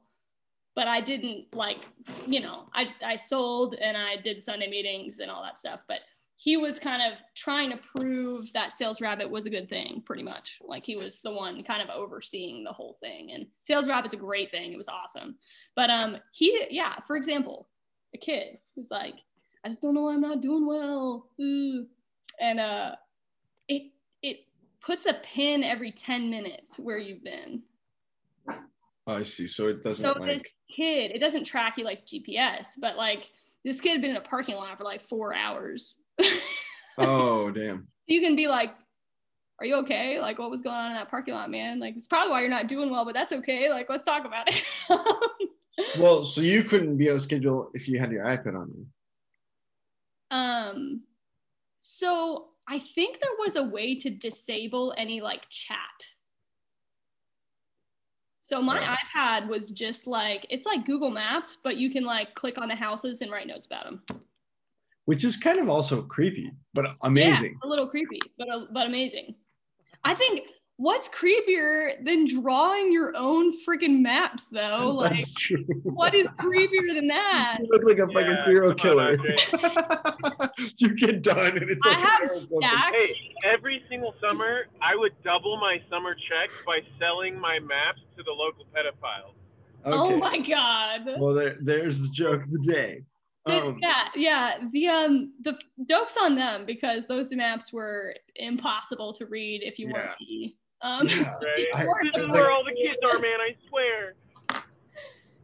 [0.75, 1.80] but I didn't like,
[2.28, 5.80] you know, I, I sold and I did Sunday meetings and all that stuff.
[5.88, 6.01] But
[6.39, 10.21] he was kind of trying to prove that Sales Rabbit was a good thing, pretty
[10.21, 10.59] much.
[10.63, 13.32] Like he was the one kind of overseeing the whole thing.
[13.32, 14.71] And Sales Rabbit's a great thing.
[14.71, 15.36] It was awesome.
[15.75, 17.69] But um, he, yeah, for example,
[18.14, 19.16] a kid who's like,
[19.64, 21.30] I just don't know why I'm not doing well.
[21.41, 21.86] Ooh.
[22.39, 22.95] And uh,
[23.68, 23.91] it
[24.22, 24.38] it
[24.86, 27.64] puts a pin every 10 minutes where you've been.
[28.49, 28.58] oh,
[29.08, 30.43] i see so it doesn't So like this
[30.74, 33.30] kid, it doesn't track you like GPS, but like
[33.66, 35.99] this kid had been in a parking lot for like four hours.
[36.97, 38.74] oh damn you can be like,
[39.60, 40.20] Are you okay?
[40.20, 41.80] Like, what was going on in that parking lot, man?
[41.80, 43.70] Like, it's probably why you're not doing well, but that's okay.
[43.70, 44.64] Like, let's talk about it.
[45.99, 48.86] well so you couldn't be on schedule if you had your ipad on you
[50.30, 51.03] um,
[51.80, 56.05] so I think there was a way to disable any like chat.
[58.41, 62.57] So my iPad was just like it's like Google Maps, but you can like click
[62.57, 64.03] on the houses and write notes about them.
[65.05, 68.86] which is kind of also creepy but amazing Yeah, a little creepy, but uh, but
[68.86, 69.36] amazing.
[70.03, 70.41] I think
[70.78, 74.95] what's creepier than drawing your own freaking maps though?
[74.97, 77.57] Like that's true what is creepier than that?
[77.59, 81.89] you look like a fucking serial come on, killer you get done and it's I
[81.89, 83.07] like have oh, stacks.
[83.07, 88.23] Hey, every single summer, I would double my summer checks by selling my maps to
[88.23, 89.34] the local pedophiles.
[89.86, 91.19] Oh my god.
[91.19, 93.01] Well, there, there's the joke of the day.
[93.45, 94.67] The- Um, yeah, yeah.
[94.71, 95.57] The um the
[95.88, 100.57] jokes on them because those maps were impossible to read if you weren't me.
[100.82, 101.15] Um, yeah.
[101.41, 101.67] Right?
[101.75, 103.39] I- this I is where like- all the kids are, man.
[103.41, 104.15] I swear.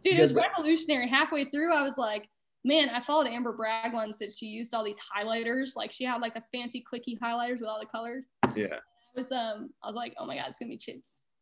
[0.04, 1.08] dude, it was revolutionary.
[1.08, 2.28] Halfway through, I was like,
[2.66, 5.76] man, I followed Amber Bragg once and she used all these highlighters.
[5.76, 8.26] Like she had like the fancy clicky highlighters with all the colors.
[8.56, 8.76] Yeah.
[8.76, 10.90] I was um I was like, oh my god, it's gonna be ch-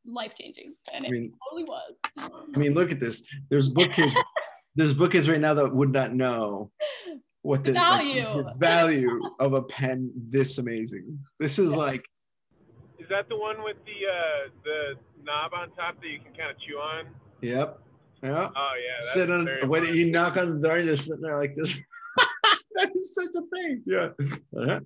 [0.05, 1.93] life changing, and I it mean, totally was.
[2.17, 3.21] I mean, look at this.
[3.49, 4.13] There's book kids.
[4.75, 6.71] there's book kids right now that would not know
[7.43, 8.43] what the, The like, value.
[8.43, 11.17] the value of a pen this amazing.
[11.39, 12.05] This is like Is
[13.11, 16.57] that the one with the uh, the knob on top that you can kind of
[16.59, 17.05] chew on?
[17.41, 17.79] yep.
[18.23, 18.49] Yeah.
[18.55, 18.97] Oh yeah.
[18.99, 19.95] That's Sit on very when fun.
[19.95, 21.75] you knock on the door you're just sitting there like this.
[22.75, 23.81] that is such a thing.
[23.85, 24.09] Yeah.
[24.55, 24.79] Uh-huh.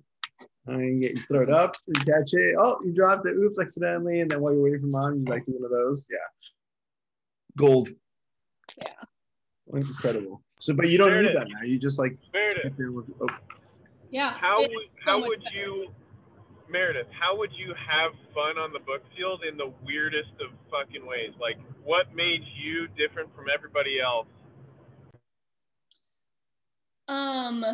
[0.68, 2.56] And you, get, you throw it up, you catch it.
[2.58, 3.36] Oh, you dropped it.
[3.36, 4.20] Oops, accidentally.
[4.20, 6.08] And then while you're waiting for mom, you like do one of those.
[6.10, 6.16] Yeah.
[7.56, 7.90] Gold.
[8.78, 8.88] Yeah.
[9.72, 10.42] That's incredible.
[10.58, 11.62] So, but you don't There need that now.
[11.64, 13.28] You just like Meredith, sit there with, oh,
[14.10, 14.32] Yeah.
[14.32, 14.70] how would
[15.04, 15.56] how much would better.
[15.56, 15.88] you,
[16.76, 17.06] Meredith?
[17.18, 21.32] How would you have fun on the book field in the weirdest of fucking ways?
[21.40, 24.26] Like, what made you different from everybody else?
[27.08, 27.64] Um,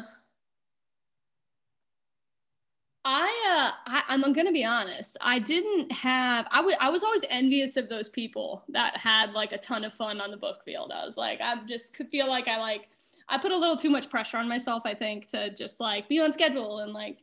[3.05, 5.17] I uh, I, I'm gonna be honest.
[5.21, 6.47] I didn't have.
[6.53, 6.61] I.
[6.81, 10.31] I was always envious of those people that had like a ton of fun on
[10.31, 10.93] the book field.
[10.95, 12.89] I was like, I just could feel like I like.
[13.29, 14.85] I put a little too much pressure on myself.
[14.85, 17.19] I think to just like be on schedule and like,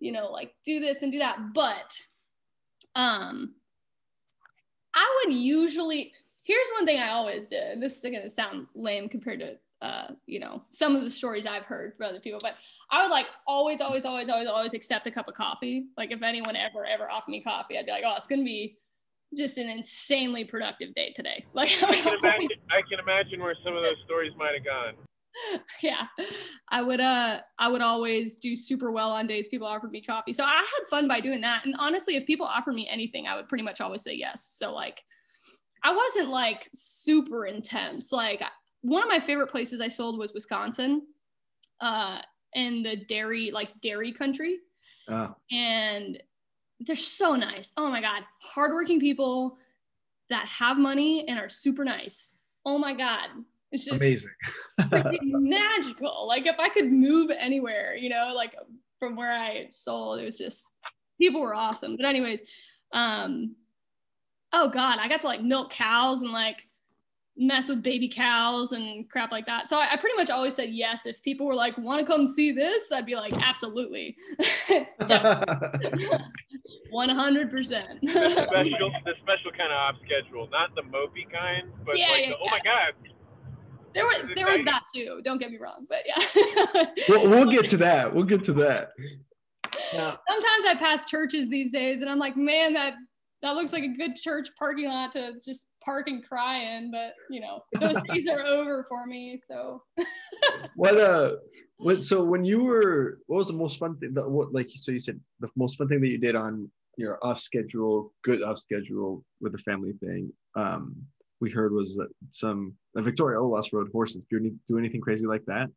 [0.00, 1.38] you know, like do this and do that.
[1.54, 2.00] But,
[2.94, 3.54] um,
[4.94, 6.12] I would usually.
[6.42, 7.80] Here's one thing I always did.
[7.80, 11.66] This is gonna sound lame compared to uh, you know, some of the stories I've
[11.66, 12.54] heard from other people, but
[12.90, 15.88] I would like always, always, always, always, always accept a cup of coffee.
[15.98, 18.78] Like if anyone ever, ever offered me coffee, I'd be like, oh, it's gonna be
[19.36, 21.44] just an insanely productive day today.
[21.54, 22.48] Like, I I can imagine.
[22.70, 24.94] I can imagine where some of those stories might have gone.
[25.82, 26.06] yeah,
[26.70, 30.32] I would, uh, I would always do super well on days people offered me coffee.
[30.32, 31.64] So I had fun by doing that.
[31.64, 34.48] And honestly, if people offered me anything, I would pretty much always say yes.
[34.52, 35.02] So like,
[35.82, 38.12] I wasn't like super intense.
[38.12, 38.42] Like
[38.82, 41.02] one of my favorite places I sold was Wisconsin,
[41.80, 42.20] uh,
[42.54, 44.58] in the dairy, like dairy country.
[45.08, 46.22] oh, And
[46.80, 47.72] they're so nice.
[47.76, 48.22] Oh my God.
[48.40, 49.56] Hardworking people
[50.30, 52.36] that have money and are super nice.
[52.64, 53.28] Oh my God.
[53.74, 54.30] It's just amazing.
[55.22, 56.28] magical.
[56.28, 58.54] Like if I could move anywhere, you know, like
[59.00, 60.74] from where I sold, it was just
[61.18, 61.96] people were awesome.
[61.96, 62.42] But anyways,
[62.92, 63.56] um,
[64.52, 66.68] oh god, I got to like milk cows and like
[67.36, 69.68] mess with baby cows and crap like that.
[69.68, 71.04] So I, I pretty much always said yes.
[71.04, 74.16] If people were like, want to come see this, I'd be like, absolutely,
[76.90, 78.00] one hundred percent.
[78.02, 82.22] The special, the special kind of off schedule, not the mopey kind, but Yeah, like,
[82.26, 82.92] yeah, the, oh my god,
[83.94, 85.20] There was there was that too.
[85.24, 86.84] Don't get me wrong, but yeah.
[87.08, 88.12] we'll, we'll get to that.
[88.12, 88.90] We'll get to that.
[89.92, 92.94] Now, sometimes I pass churches these days and I'm like, man, that
[93.42, 96.90] that looks like a good church parking lot to just park and cry in.
[96.90, 99.38] But you know, those days are over for me.
[99.46, 99.82] So
[100.74, 101.36] what uh
[101.76, 104.92] what so when you were what was the most fun thing that what like so
[104.92, 108.58] you said the most fun thing that you did on your off schedule good off
[108.58, 110.94] schedule with the family thing um
[111.40, 115.26] we heard was that some uh, victoria Olas rode horses do you do anything crazy
[115.26, 115.68] like that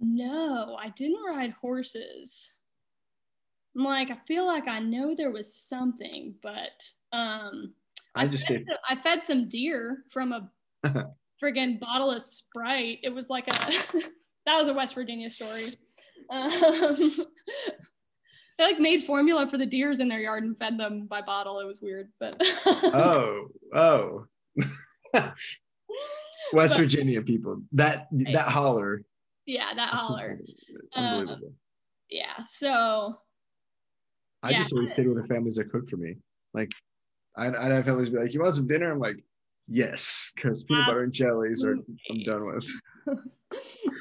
[0.00, 2.54] no, I didn't ride horses.
[3.76, 7.72] I'm like, I feel like I know there was something, but um
[8.16, 10.50] i just fed I fed some deer from a
[11.42, 12.98] friggin' bottle of Sprite.
[13.02, 13.52] It was like a
[14.46, 15.74] that was a West Virginia story.
[16.30, 16.50] Um,
[18.58, 21.60] they like made formula for the deers in their yard and fed them by bottle.
[21.60, 22.36] It was weird, but
[22.66, 24.26] oh oh
[26.52, 29.02] west But- virginia people that that holler
[29.46, 30.40] yeah, that holler.
[30.94, 31.52] Uh, unbelievable
[32.10, 33.14] Yeah, so
[34.42, 34.58] I Yeah.
[34.58, 36.16] just always say to the families that cook for me,
[36.52, 36.72] like,
[37.36, 39.22] I'd, I'd have families be like, "You want some dinner?" I'm like,
[39.68, 42.66] "Yes," because peanut butter and jellies are I'm done with.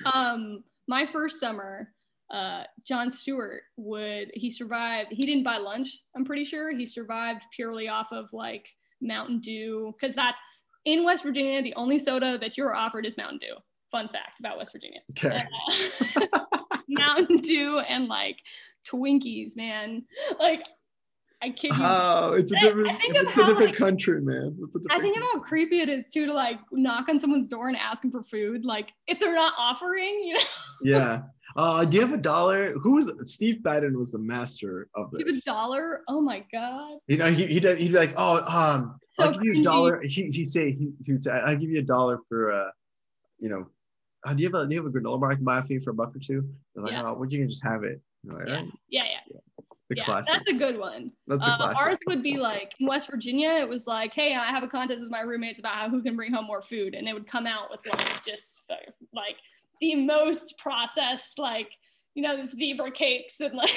[0.06, 1.92] um my first summer
[2.32, 7.44] uh john stewart would he survived he didn't buy lunch i'm pretty sure he survived
[7.56, 8.68] purely off of like
[9.02, 10.42] mountain dew because that's
[10.86, 13.54] in west virginia the only soda that you're offered is mountain dew
[13.92, 15.44] fun fact about west virginia Okay.
[16.34, 16.40] Uh,
[16.90, 18.40] mountain dew and like
[18.88, 20.04] twinkies man
[20.40, 20.66] like
[21.44, 22.88] i kid you Oh, it's a different.
[22.90, 24.58] I think of it's a different like- country, man.
[24.64, 25.00] It's a different.
[25.00, 27.78] I think of how creepy it is too to like knock on someone's door and
[27.78, 28.64] ask them for food.
[28.66, 30.40] Like if they're not offering, you know.
[30.84, 31.22] yeah,
[31.56, 32.74] Uh, do you have a dollar?
[32.74, 35.44] Who was Steve Bannon was the master of Give a this.
[35.44, 36.02] dollar.
[36.10, 36.98] Oh my god.
[37.08, 39.64] You know, he, he'd, he'd be like, oh, um, So I'll give you a cringy.
[39.64, 40.02] dollar.
[40.02, 42.72] He, he'd say, he, he would say, I'll give you a dollar for, uh,
[43.40, 43.68] you know,
[44.26, 45.72] uh, do you have a, do you have a granola bar I can buy for
[45.72, 46.46] you for a buck or two?
[46.74, 47.04] They're like, Yeah.
[47.06, 48.02] oh, well, you can just have it.
[48.26, 48.54] Like, Yeah.
[48.56, 49.38] "All right." Yeah, yeah.
[49.88, 50.34] The yeah, classic.
[50.34, 51.12] that's a good one.
[51.28, 51.86] That's a Uh, classic.
[51.86, 55.00] ours would be like in West Virginia, it was like, hey, I have a contest
[55.00, 56.96] with my roommates about how, who can bring home more food.
[56.96, 58.64] And they would come out with like just
[59.14, 59.38] like
[59.82, 61.70] the most processed, like,
[62.14, 63.70] you know, the zebra cakes and like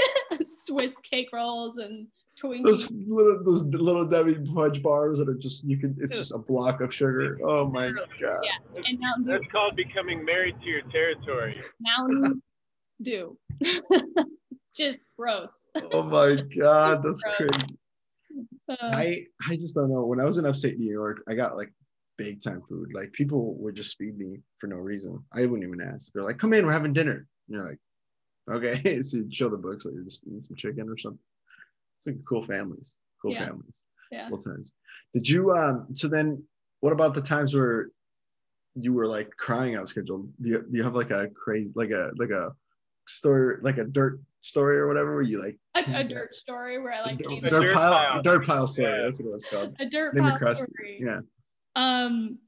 [0.44, 2.08] Swiss cake rolls and
[2.40, 2.64] Twinkies.
[2.64, 6.38] those little those little Debbie fudge bars that are just you can it's just a
[6.38, 7.38] block of sugar.
[7.42, 7.88] Oh my
[8.20, 8.42] god.
[8.44, 8.82] Yeah.
[8.84, 9.30] and Mountain Dew.
[9.30, 11.62] That's called becoming married to your territory.
[11.80, 12.42] Mountain
[13.02, 13.38] Dew.
[14.76, 15.70] just gross.
[15.92, 17.78] Oh my god, that's crazy.
[18.68, 20.04] Uh, I I just don't know.
[20.04, 21.72] When I was in upstate New York, I got like
[22.16, 22.90] big time food.
[22.94, 25.22] Like people would just feed me for no reason.
[25.32, 26.12] I wouldn't even ask.
[26.12, 27.78] They're like, "Come in, we're having dinner." And you're like,
[28.50, 31.18] "Okay." so you show the books, like you're just eating some chicken or something.
[31.98, 33.46] It's like cool families, cool Yeah.
[33.46, 34.28] families, yeah.
[34.28, 34.72] cool times.
[35.14, 35.52] Did you?
[35.52, 35.86] Um.
[35.94, 36.42] So then,
[36.80, 37.88] what about the times where
[38.74, 40.28] you were like crying out schedule?
[40.42, 42.52] Do you, do you have like a crazy, like a like a
[43.08, 46.92] story, like a dirt story or whatever, where you like A, a dirt story where
[46.92, 48.22] I like dirt, came A dirt dirt pile, pile.
[48.22, 48.90] dirt pile story?
[48.98, 49.02] Yeah.
[49.04, 49.76] That's what it was called.
[49.80, 50.60] a dirt Name pile your crust.
[50.64, 51.00] story.
[51.02, 51.20] Yeah.
[51.76, 52.38] Um,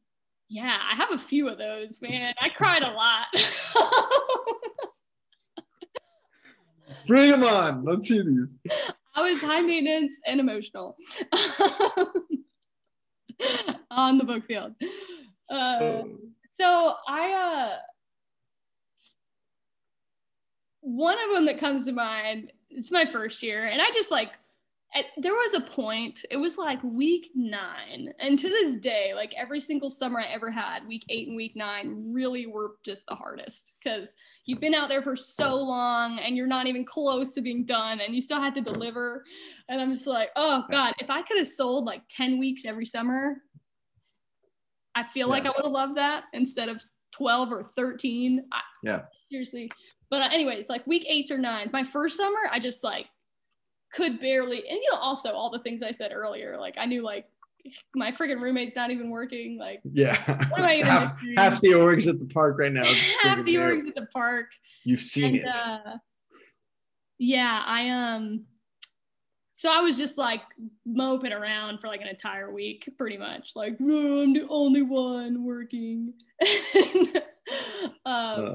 [0.49, 2.35] yeah, I have a few of those, man.
[2.41, 3.27] I cried a lot.
[7.07, 7.85] Bring them on.
[7.85, 8.57] Let's hear these.
[9.15, 10.97] I was high maintenance and emotional
[13.91, 14.75] on the book field.
[15.51, 16.09] Uh, Oh.
[16.55, 17.77] so I, uh,
[20.81, 24.33] one of them that comes to mind, it's my first year, and I just like,
[24.95, 29.35] at, there was a point, it was like week nine, and to this day, like
[29.37, 33.15] every single summer I ever had, week eight and week nine really were just the
[33.15, 34.17] hardest because
[34.47, 38.01] you've been out there for so long and you're not even close to being done,
[38.01, 39.25] and you still had to deliver.
[39.69, 42.87] And I'm just like, oh God, if I could have sold like 10 weeks every
[42.87, 43.43] summer,
[44.95, 46.83] I feel like I would have loved that instead of
[47.13, 48.43] 12 or 13.
[48.53, 49.03] I, Yeah.
[49.31, 49.71] Seriously.
[50.11, 53.07] But uh, anyways, like week eights or nines, my first summer, I just like
[53.93, 57.03] could barely, and you know, also all the things I said earlier, like I knew
[57.03, 57.27] like
[57.95, 60.17] my friggin' roommate's not even working, like Yeah.
[60.51, 62.85] What am I gonna half, half the orgs at the park right now.
[63.23, 64.51] half the orgs at the park.
[64.85, 65.55] You've seen and it.
[65.65, 65.97] uh,
[67.19, 68.45] yeah, I um
[69.59, 70.43] so I was just like
[70.87, 73.57] moping around for like an entire week, pretty much.
[73.57, 76.15] Like, "Oh, I'm the only one working.
[76.77, 77.11] um,
[78.05, 78.55] Uh.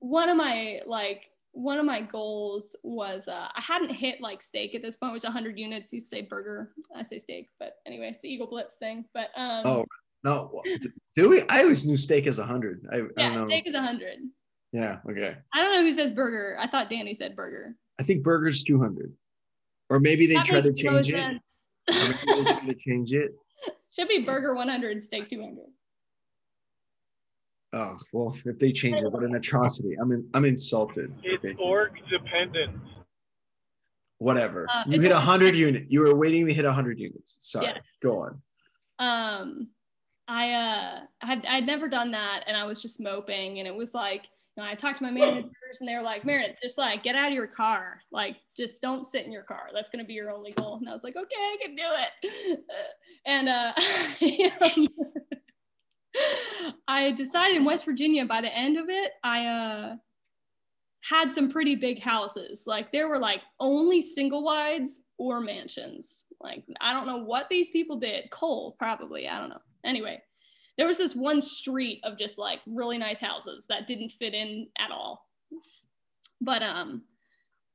[0.00, 4.74] one of my like one of my goals was uh, I hadn't hit like steak
[4.74, 5.92] at this point, which 100 units.
[5.92, 9.04] You say burger, I say steak, but anyway, it's the Eagle Blitz thing.
[9.14, 9.84] But um, Oh,
[10.24, 10.60] no.
[11.14, 11.42] Do we?
[11.48, 12.86] I always knew steak is 100.
[12.90, 13.46] I, I yeah, don't know.
[13.46, 14.18] steak is 100.
[14.72, 14.98] Yeah.
[15.08, 15.36] Okay.
[15.54, 16.56] I don't know who says burger.
[16.60, 17.76] I thought Danny said burger.
[18.00, 19.12] I think burger's 200.
[19.90, 21.14] Or maybe they That try to no change it.
[21.14, 21.68] sense.
[21.88, 23.30] Or maybe they try to change it.
[23.94, 25.66] Should be burger 100, steak 200.
[27.74, 29.96] Oh, well, if they change it, what an atrocity.
[30.00, 31.12] I'm in, I'm insulted.
[31.24, 32.72] It's org dependent.
[34.18, 34.68] Whatever.
[34.72, 35.86] Uh, you hit a- 100 unit.
[35.88, 37.36] You were waiting to hit a 100 units.
[37.40, 37.66] Sorry.
[37.66, 37.82] Yes.
[38.00, 38.42] Go on.
[39.00, 39.68] Um,
[40.28, 43.92] I uh, had I'd never done that, and I was just moping, and it was
[43.92, 45.50] like, you know, I talked to my managers,
[45.80, 49.04] and they were like, Meredith, just like get out of your car, like just don't
[49.04, 49.70] sit in your car.
[49.74, 50.76] That's gonna be your only goal.
[50.76, 52.60] And I was like, okay, I can do it.
[53.26, 53.72] and uh,
[56.88, 59.96] I decided in West Virginia by the end of it, I uh
[61.02, 62.64] had some pretty big houses.
[62.66, 66.26] Like there were like only single wides or mansions.
[66.40, 68.30] Like I don't know what these people did.
[68.30, 69.28] Coal probably.
[69.28, 69.60] I don't know.
[69.84, 70.22] Anyway,
[70.78, 74.68] there was this one street of just like really nice houses that didn't fit in
[74.78, 75.28] at all.
[76.40, 77.02] But um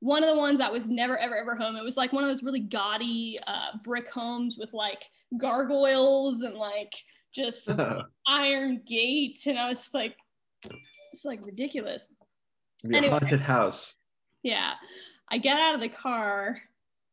[0.01, 2.29] one of the ones that was never ever ever home it was like one of
[2.29, 5.03] those really gaudy uh, brick homes with like
[5.37, 6.93] gargoyles and like
[7.33, 7.69] just
[8.27, 10.15] iron gates and i was just like
[11.11, 12.07] it's like ridiculous.
[12.83, 13.11] Be a Anyway.
[13.11, 13.95] haunted house.
[14.43, 14.73] yeah.
[15.31, 16.61] I get out of the car.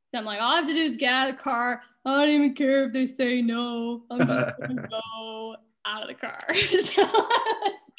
[0.08, 1.82] So i'm like all i have to do is get out of the car.
[2.04, 4.04] I don't even care if they say no.
[4.10, 5.56] I'm just gonna go
[5.86, 6.38] out of the car.
[6.80, 7.04] So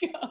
[0.02, 0.30] go.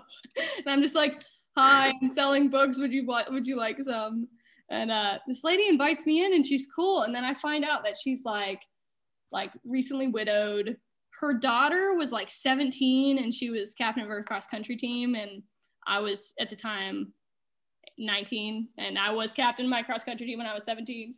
[0.58, 1.22] and i'm just like
[1.56, 2.78] hi i'm selling books.
[2.78, 4.28] Would you want would you like some?
[4.68, 7.02] And uh, this lady invites me in and she's cool.
[7.02, 8.60] And then i find out that she's like
[9.32, 10.76] like recently widowed
[11.20, 15.42] her daughter was like 17 and she was captain of her cross country team and
[15.86, 17.12] i was at the time
[17.98, 21.14] 19 and i was captain of my cross country team when i was 17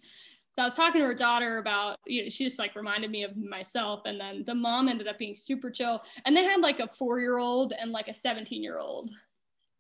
[0.53, 3.25] so i was talking to her daughter about you know she just like reminded me
[3.25, 6.81] of myself and then the mom ended up being super chill and they had like
[6.81, 9.11] a four year old and like a 17 year old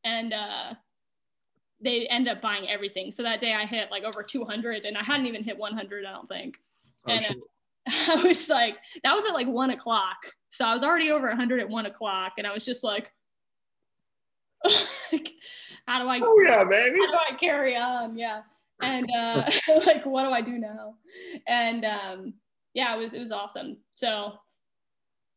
[0.04, 0.74] and uh,
[1.80, 3.10] they ended up buying everything.
[3.10, 6.12] So that day I hit like over 200, and I hadn't even hit 100, I
[6.12, 6.56] don't think.
[7.06, 7.36] Oh, and uh, shit.
[8.08, 10.16] I was like, that was at like one o'clock.
[10.50, 13.12] So I was already over 100 at one o'clock, and I was just like,
[14.64, 15.32] like,
[15.86, 16.98] how do I oh yeah, baby.
[16.98, 18.16] how do I carry on?
[18.16, 18.42] Yeah.
[18.80, 19.50] And uh,
[19.86, 20.94] like, what do I do now?
[21.46, 22.34] And um,
[22.74, 23.78] yeah, it was it was awesome.
[23.94, 24.34] So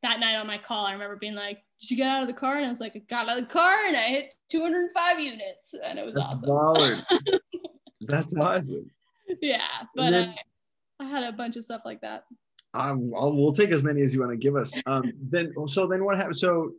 [0.03, 2.33] that night on my call, I remember being like, "Did you get out of the
[2.33, 5.19] car?" And I was like, "I got out of the car and I hit 205
[5.19, 7.03] units, and it was That's awesome."
[8.01, 8.89] That's awesome.
[9.41, 10.35] Yeah, but then-
[11.01, 12.25] I, I had a bunch of stuff like that.
[12.73, 14.79] Um, I'll, we'll take as many as you want to give us.
[14.85, 16.37] Um, then so then what happened?
[16.37, 16.71] So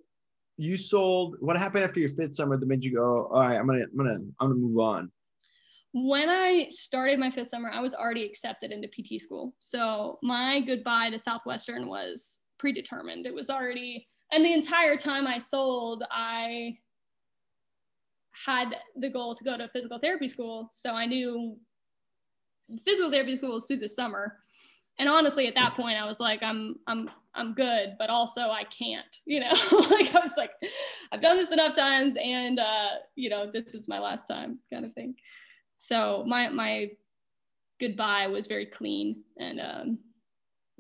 [0.57, 1.37] you sold.
[1.41, 3.29] What happened after your fifth summer that made you go?
[3.33, 5.11] All right, I'm gonna I'm gonna I'm gonna move on.
[5.95, 9.55] When I started my fifth summer, I was already accepted into PT school.
[9.59, 13.27] So my goodbye to Southwestern was predetermined.
[13.27, 16.79] It was already, and the entire time I sold, I
[18.47, 20.71] had the goal to go to physical therapy school.
[20.73, 21.59] So I knew
[22.85, 24.39] physical therapy school was through the summer.
[24.99, 28.65] And honestly, at that point, I was like, I'm, I'm, I'm good, but also I
[28.65, 29.49] can't, you know,
[29.91, 30.51] like I was like,
[31.11, 34.85] I've done this enough times and, uh, you know, this is my last time kind
[34.85, 35.15] of thing.
[35.79, 36.91] So my, my
[37.81, 39.99] goodbye was very clean and, um,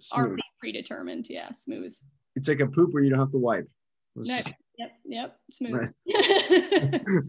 [0.00, 0.26] Smooth.
[0.26, 1.26] already predetermined.
[1.30, 1.50] Yeah.
[1.52, 1.94] Smooth.
[2.36, 3.68] It's like a poop where you don't have to wipe.
[4.14, 4.44] Nice.
[4.44, 4.92] just- Yep.
[5.04, 5.36] Yep.
[5.52, 5.92] Smooth.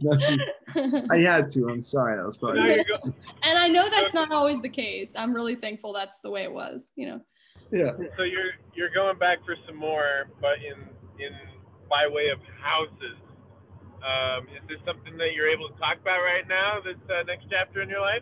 [0.01, 0.31] Nice.
[1.11, 1.69] I had to.
[1.69, 2.17] I'm sorry.
[2.17, 2.75] That was Now probably.
[2.75, 3.13] you're go-
[3.43, 5.13] and I know that's not always the case.
[5.15, 7.21] I'm really thankful that's the way it was, you know.
[7.71, 7.91] Yeah.
[8.17, 10.79] so you're you're going back for some more, but in
[11.23, 11.31] in
[11.89, 13.17] by way of houses.
[14.03, 16.79] Um, is this something that you're able to talk about right now?
[16.83, 18.21] This uh, next chapter in your life?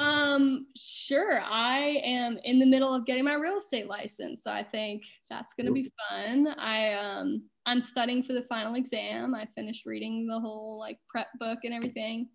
[0.00, 1.40] Um, sure.
[1.44, 5.52] I am in the middle of getting my real estate license, so I think that's
[5.52, 6.48] gonna be fun.
[6.58, 9.34] I um I'm studying for the final exam.
[9.34, 12.28] I finished reading the whole like prep book and everything.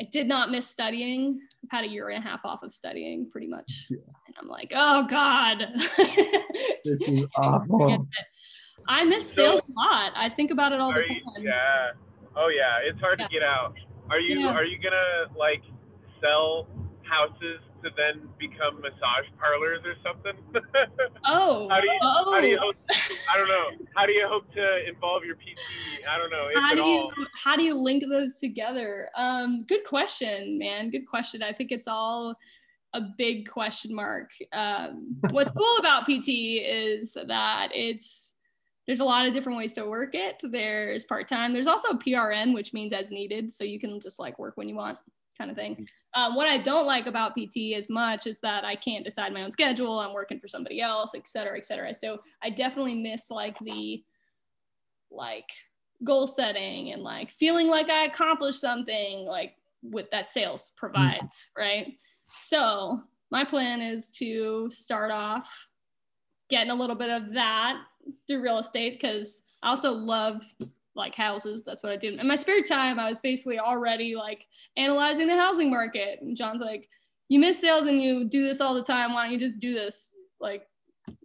[0.00, 1.38] I did not miss studying.
[1.64, 3.86] I've had a year and a half off of studying pretty much.
[3.88, 3.98] Yeah.
[4.26, 5.68] And I'm like, oh God.
[6.84, 8.08] This is awful.
[8.88, 10.12] I miss So- sales a lot.
[10.16, 11.44] I think about it all the Are you, time.
[11.44, 11.90] yeah.
[12.34, 13.28] Oh yeah, it's hard Yeah.
[13.28, 13.74] to get out.
[14.10, 14.52] Are you Yeah.
[14.54, 15.62] are you gonna like
[16.22, 16.66] sell
[17.02, 20.38] houses to then become massage parlors or something?
[21.24, 22.32] Oh, How do you- oh.
[22.34, 22.74] How do you hope?
[23.32, 23.86] I don't know.
[23.94, 25.56] How do you hope to involve your PT?
[26.10, 26.48] I don't know.
[26.56, 31.42] How do you how do you link those together um good question man good question
[31.42, 32.34] i think it's all
[32.94, 36.28] a big question mark um what's cool about pt
[36.64, 38.34] is that it's
[38.86, 42.72] there's a lot of different ways to work it there's part-time there's also prn which
[42.72, 44.98] means as needed so you can just like work when you want
[45.38, 45.86] kind of thing.
[46.14, 49.42] Um, what i don't like about pt as much is that i can't decide my
[49.42, 51.94] own schedule i'm working for somebody else et cetera et cetera.
[51.94, 54.02] So i definitely miss like the
[55.10, 55.50] like
[56.04, 61.94] goal setting and like feeling like I accomplished something like with that sales provides, right?
[62.38, 65.52] So my plan is to start off
[66.50, 67.76] getting a little bit of that
[68.26, 70.42] through real estate because I also love
[70.94, 71.64] like houses.
[71.64, 72.18] That's what I did.
[72.18, 76.20] In my spare time, I was basically already like analyzing the housing market.
[76.20, 76.88] And John's like,
[77.28, 79.14] you miss sales and you do this all the time.
[79.14, 80.66] Why don't you just do this like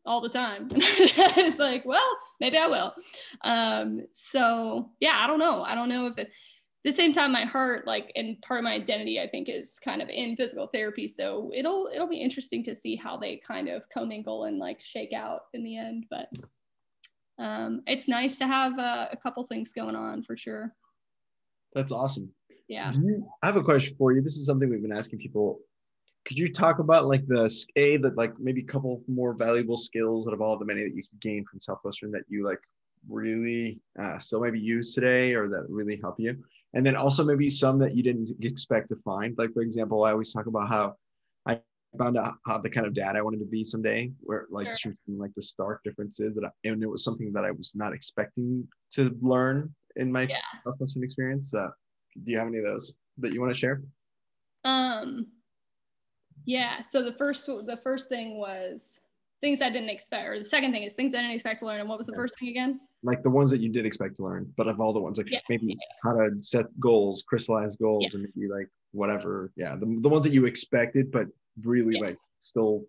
[0.06, 0.70] all the time?
[0.76, 2.94] I was like, well, maybe I will.
[3.42, 5.64] Um, so yeah, I don't know.
[5.64, 8.64] I don't know if it, at the same time, my heart, like, and part of
[8.64, 11.06] my identity, I think, is kind of in physical therapy.
[11.06, 15.12] So it'll it'll be interesting to see how they kind of commingle and like shake
[15.12, 16.06] out in the end.
[16.10, 16.30] But
[17.40, 20.74] um, it's nice to have uh, a couple things going on for sure.
[21.74, 22.32] That's awesome.
[22.68, 22.92] Yeah.
[22.92, 24.22] You, I have a question for you.
[24.22, 25.60] This is something we've been asking people.
[26.26, 30.28] Could you talk about like the a that like maybe a couple more valuable skills
[30.28, 32.60] out of all the many that you could gain from Southwestern that you like
[33.08, 36.36] really uh, still maybe use today or that really help you?
[36.74, 39.38] And then also maybe some that you didn't expect to find.
[39.38, 40.96] Like for example, I always talk about how
[41.98, 44.94] found out how the kind of dad I wanted to be someday, where like Sure.
[45.08, 48.68] like the stark differences that I, and it was something that I was not expecting
[48.92, 50.38] to learn in my Yeah.
[50.64, 51.54] Southwestern experience.
[51.54, 51.70] Uh,
[52.24, 53.82] do you have any of those that you want to share?
[54.64, 55.28] Um,
[56.46, 56.82] yeah.
[56.82, 59.00] So the first the first thing was
[59.42, 61.80] things I didn't expect, or the second thing is things I didn't expect to learn.
[61.80, 62.18] And what was the Yeah.
[62.18, 62.80] first thing again?
[63.04, 65.30] Like the ones that you did expect to learn, but of all the ones, like
[65.32, 68.20] Yeah, maybe how to set goals, crystallize goals, Yeah.
[68.20, 69.52] and maybe like whatever.
[69.56, 71.28] Yeah, the, the ones that you expected, but
[71.64, 72.08] really Yeah.
[72.08, 72.86] like still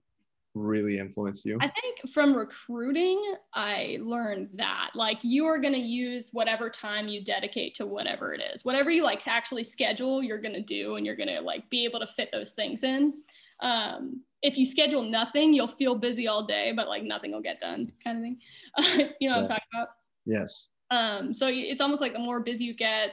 [0.54, 1.56] really influenced you.
[1.60, 3.22] I think from recruiting,
[3.54, 8.34] I learned that like you are going to use whatever time you dedicate to whatever
[8.34, 11.28] it is, whatever you like to actually schedule, you're going to do, and you're going
[11.28, 13.14] to like be able to fit those things in.
[13.60, 17.60] Um, if you schedule nothing, you'll feel busy all day, but like nothing will get
[17.60, 19.12] done, kind of thing.
[19.20, 19.88] you know what I'm talking about?
[20.26, 20.70] yes.
[20.90, 23.12] Um, so it's almost like the more busy you get,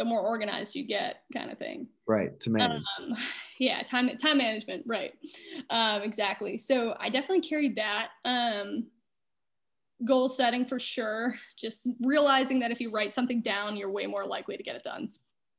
[0.00, 1.86] the more organized you get, kind of thing.
[2.08, 2.40] Right.
[2.40, 2.82] To manage.
[2.98, 3.14] Um,
[3.58, 5.12] yeah, time time management, right?
[5.68, 6.56] Um, exactly.
[6.56, 8.08] So I definitely carried that.
[8.24, 8.86] Um,
[10.06, 11.34] goal setting for sure.
[11.58, 14.84] Just realizing that if you write something down, you're way more likely to get it
[14.84, 15.12] done.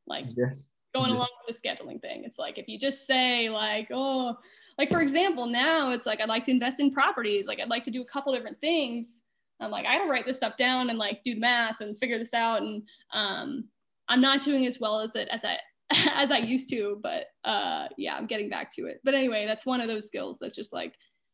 [0.07, 0.71] Like yes.
[0.95, 2.23] going along with the scheduling thing.
[2.23, 4.37] It's like if you just say like, oh,
[4.79, 7.45] like for example, now it's like I'd like to invest in properties.
[7.45, 9.21] Like I'd like to do a couple different things.
[9.59, 12.17] I'm like I gotta write this stuff down and like do the math and figure
[12.17, 12.63] this out.
[12.63, 12.81] And
[13.13, 13.65] um,
[14.11, 15.57] I'm not doing as well as it as I
[16.13, 16.99] as I used to.
[17.01, 18.99] But uh, yeah, I'm getting back to it.
[19.03, 20.93] But anyway, that's one of those skills that's just like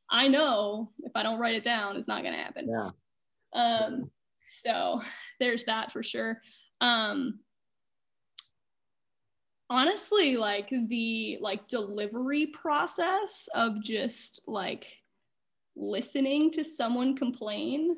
[0.10, 2.70] I know if I don't write it down, it's not gonna happen.
[2.70, 2.90] Yeah.
[3.54, 4.12] Um,
[4.54, 5.02] so
[5.40, 6.40] there's that for sure.
[6.80, 7.40] Um,
[9.70, 14.86] honestly, like the like delivery process of just like
[15.76, 17.98] listening to someone complain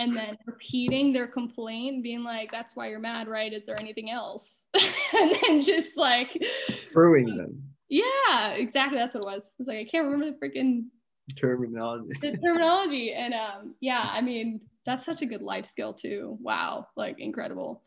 [0.00, 3.52] and then repeating their complaint, being like, "That's why you're mad, right?
[3.52, 6.30] Is there anything else?" and then just like,
[6.92, 7.62] Brewing them.
[7.88, 8.98] yeah, exactly.
[8.98, 9.50] That's what it was.
[9.58, 10.86] It's like I can't remember the freaking
[11.38, 12.08] Terminology.
[12.22, 16.84] the terminology and um yeah i mean that's such a good life skill too wow
[16.96, 17.84] like incredible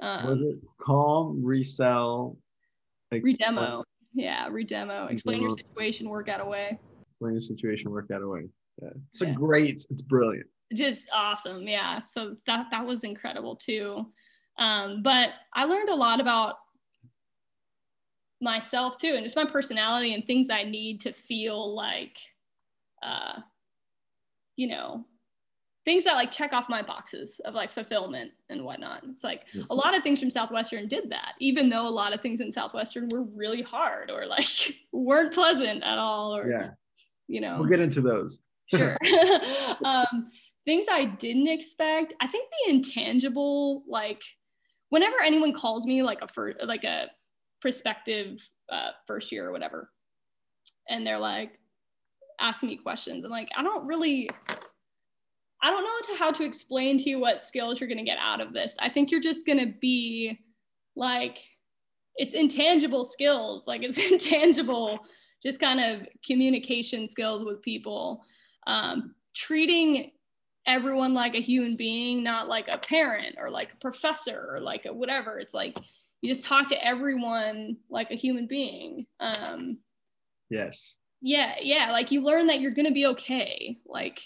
[0.00, 2.38] Was um it calm, resell,
[3.12, 3.82] explain- redemo
[4.14, 8.26] yeah redemo explain your situation work out a way explain your situation, work out a
[8.28, 8.48] way.
[8.80, 8.88] Yeah.
[9.10, 9.28] It's Yeah.
[9.28, 10.46] a great, it's brilliant.
[10.74, 11.66] Just awesome.
[11.66, 12.02] Yeah.
[12.02, 14.06] So that that was incredible too.
[14.58, 16.56] Um but i learned a lot about
[18.42, 22.18] myself too and just my personality and things i need to feel like
[23.02, 23.38] uh
[24.56, 25.04] you know
[25.84, 29.02] things that like check off my boxes of like fulfillment and whatnot.
[29.10, 32.20] It's like a lot of things from southwestern did that even though a lot of
[32.20, 34.44] things in southwestern were really hard or like
[34.92, 36.70] weren't pleasant at all or Yeah.
[37.28, 37.56] you know.
[37.58, 38.40] We'll get into those.
[38.74, 38.96] sure.
[39.84, 40.28] Um
[40.64, 42.14] things i didn't expect.
[42.20, 44.22] I think the intangible like
[44.90, 47.10] whenever anyone calls me like a fir- like a
[47.60, 49.90] prospective uh, first year or whatever
[50.88, 51.58] and they're like
[52.40, 54.30] asking me questions and like i don't really
[55.62, 58.52] i don't know how to explain to you what skills you're to get out of
[58.52, 58.76] this.
[58.78, 60.38] I think you're just to be
[60.96, 61.38] like
[62.16, 65.00] it's intangible skills like it's intangible
[65.42, 68.22] just kind of communication skills with people.
[68.66, 70.12] Um, treating
[70.66, 74.86] everyone like a human being, not like a parent or like a professor or like
[74.86, 75.38] a whatever.
[75.38, 75.78] It's like
[76.20, 79.06] you just talk to everyone like a human being.
[79.20, 79.78] Um,
[80.50, 80.96] Yes.
[81.20, 83.78] yeah, yeah, like you learn that you're gonna be okay.
[83.86, 84.20] Like,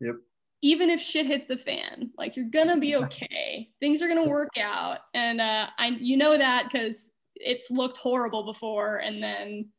[0.00, 0.16] Yep.
[0.62, 3.70] even if shit hits the fan, like you're gonna be okay.
[3.78, 8.44] Things are gonna work out, and uh, I you know that because it's looked horrible
[8.44, 9.70] before and then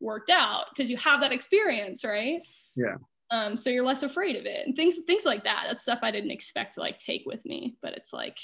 [0.00, 2.46] worked out because you have that experience, right?
[2.74, 2.96] Yeah.
[3.30, 5.64] Um, so you're less afraid of it and things things like that.
[5.66, 8.38] That's stuff I didn't expect to like take with me, but it's like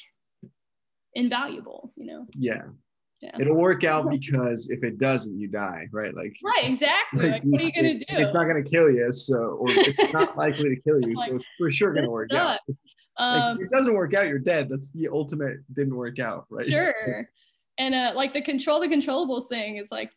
[1.14, 2.26] invaluable, you know.
[2.35, 2.62] Yeah.
[3.20, 3.37] Yeah.
[3.39, 6.14] It'll work out because if it doesn't, you die, right?
[6.14, 7.30] Like, Right, exactly.
[7.30, 8.05] Like, what are you gonna do?
[8.09, 11.45] It's not gonna kill you, so or it's not likely to kill you, so it's
[11.57, 12.59] for sure gonna work out.
[12.66, 12.76] Like,
[13.18, 14.68] um, if it doesn't work out, you're dead.
[14.68, 16.66] That's the ultimate didn't work out, right?
[16.66, 17.28] sure
[17.78, 20.11] and uh like the control the controllables thing is like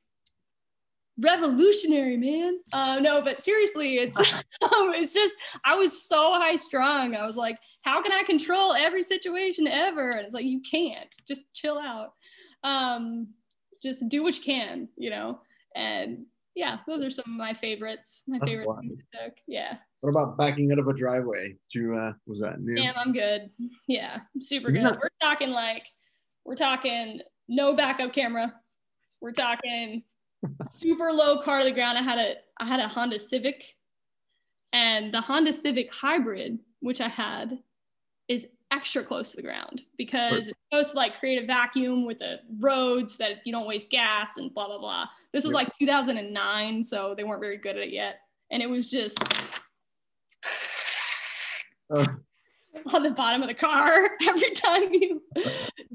[1.20, 4.18] revolutionary man uh no but seriously it's
[4.62, 8.74] um, it's just i was so high strung i was like how can i control
[8.74, 12.14] every situation ever and it's like you can't just chill out
[12.64, 13.28] um
[13.82, 15.40] just do what you can you know
[15.76, 16.26] and
[16.56, 18.80] yeah those are some of my favorites my That's favorite wild.
[18.82, 19.34] things I took.
[19.48, 21.56] yeah What about backing out of a driveway?
[21.74, 22.76] You uh was that new?
[22.76, 23.52] Damn, I'm good.
[23.88, 24.84] Yeah, I'm super good.
[24.84, 25.86] not- We're talking like,
[26.46, 27.20] we're talking
[27.50, 28.54] no backup camera.
[29.22, 30.04] We're talking
[30.72, 31.98] super low car to the ground.
[31.98, 33.76] I had a I had a Honda Civic,
[34.74, 37.60] and the Honda Civic Hybrid, which I had,
[38.28, 42.20] is extra close to the ground because it's supposed to like create a vacuum with
[42.20, 45.06] the roads that you don't waste gas and blah blah blah.
[45.34, 45.60] This was Yeah.
[45.60, 48.20] like 2009, so they weren't very good at it yet,
[48.52, 49.18] and it was just
[51.92, 52.04] Oh,
[52.94, 55.22] on the bottom of the car every time you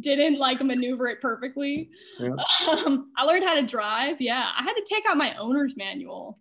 [0.00, 1.90] didn't like maneuver it perfectly.
[2.18, 2.34] Yeah.
[2.68, 4.20] Um, I learned how to drive.
[4.20, 6.38] Yeah, I had to take out my owner's manual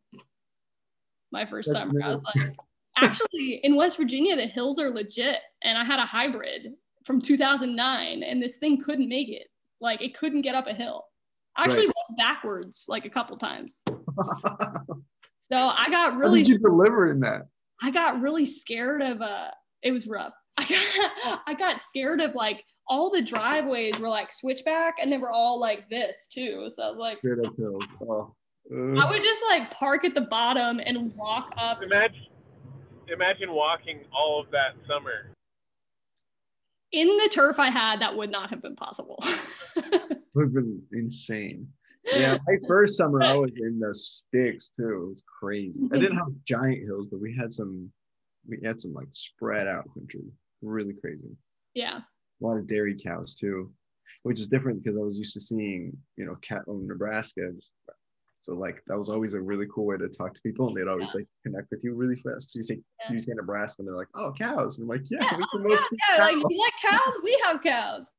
[1.32, 2.02] my first That's summer.
[2.04, 2.56] I was like,
[2.98, 6.74] actually, in West Virginia, the hills are legit, and I had a hybrid
[7.06, 9.48] from 2009, and this thing couldn't make it.
[9.80, 11.06] Like, it couldn't get up a hill.
[11.56, 11.96] I actually Right.
[12.10, 13.84] went backwards like a couple times.
[15.42, 17.48] So I got How really did you deliver in that?
[17.82, 19.50] I got really scared of uh
[19.84, 20.34] it was rough.
[20.58, 25.18] I got I got scared of like all the driveways were like switchback and they
[25.18, 26.68] were all like this too.
[26.70, 27.86] So I was like Straight up hills.
[28.02, 28.34] Oh.
[28.72, 31.82] I would just like park at the bottom and walk up.
[31.82, 32.28] Imagine,
[33.12, 35.34] imagine walking all of that summer.
[36.92, 39.24] in the turf I had, that would not have been possible.
[40.36, 41.68] would have been insane.
[42.14, 44.88] Yeah, my first summer I was in the sticks too.
[44.88, 45.90] It was crazy.
[45.92, 47.92] I didn't have giant hills, but we had some.
[48.50, 50.22] We had some like spread out country.
[50.62, 51.30] Really crazy.
[51.74, 52.00] yeah.
[52.42, 53.72] A lot of dairy cows too,
[54.24, 57.52] which is different because I was used to seeing you know cattle in Nebraska.
[58.42, 60.88] So like that was always a really cool way to talk to people, and they'd
[60.90, 62.54] always like connect with you really fast.
[62.54, 63.14] So you say Yeah.
[63.14, 65.58] you say Nebraska, and they're like, "Oh, cows," and I'm like, "Yeah, Yeah, we oh,
[65.60, 65.78] can yeah,
[66.18, 67.14] yeah, like you like cows?
[67.24, 68.10] We have cows.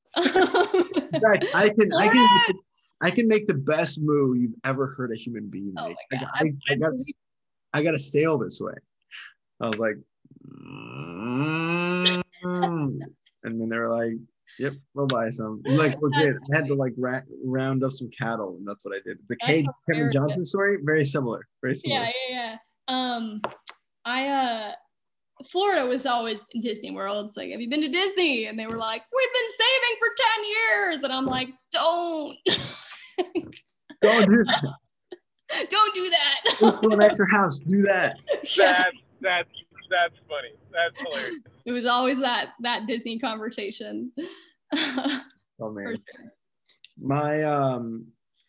[1.25, 2.57] Fact, I can I can make,
[3.01, 5.97] I can make the best moo you've ever heard a human being Oh make.
[6.13, 6.93] my I, I, I got
[7.73, 8.75] I got to sail this way.
[9.61, 9.97] I was like,
[10.47, 12.23] "Mm."
[13.45, 14.13] and then they were like,
[14.59, 18.57] "Yep, we'll buy some." Like legit, I had to like ra- round up some cattle,
[18.59, 19.19] and that's what I did.
[19.29, 20.11] The That's Kate Kevin.
[20.13, 22.01] Johnson story, very similar, very similar.
[22.03, 22.57] yeah, yeah, yeah.
[22.89, 23.41] Um,
[24.05, 24.73] I uh,
[25.51, 27.27] Florida was always Disney World.
[27.29, 28.47] It's like, have you been to Disney?
[28.47, 32.37] And they were like, we've been saving for ten years, and I'm like, don't,
[34.01, 34.65] Don't do that.
[35.69, 36.41] don't do that.
[36.59, 37.59] Go to an extra house.
[37.61, 38.17] Do that.
[38.57, 38.85] yeah.
[38.85, 39.49] That's that's
[39.91, 40.55] that's funny.
[40.73, 41.41] That's hilarious.
[41.67, 44.13] It was always that that Disney conversation.
[45.63, 45.85] Oh man.
[45.89, 46.31] sure.
[46.99, 48.07] my um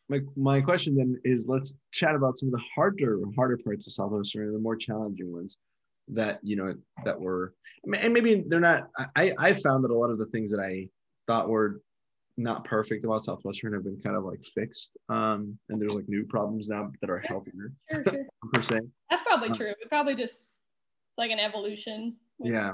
[0.07, 3.91] my my question then is let's chat about some of the harder harder parts of
[3.93, 5.57] Southwestern, the more challenging ones
[6.07, 6.73] that you know
[7.03, 7.53] that were
[8.01, 10.87] and maybe they're not I I found that a lot of the things that I
[11.27, 11.81] thought were
[12.37, 14.95] not perfect about Southwestern have been kind of like fixed.
[15.09, 18.25] Um and there's like new problems now that are healthier Sure, sure.
[18.53, 18.79] per se.
[19.09, 19.71] That's probably Uh, true.
[19.71, 20.49] It probably just
[21.11, 22.15] it's like an evolution.
[22.39, 22.71] Yeah.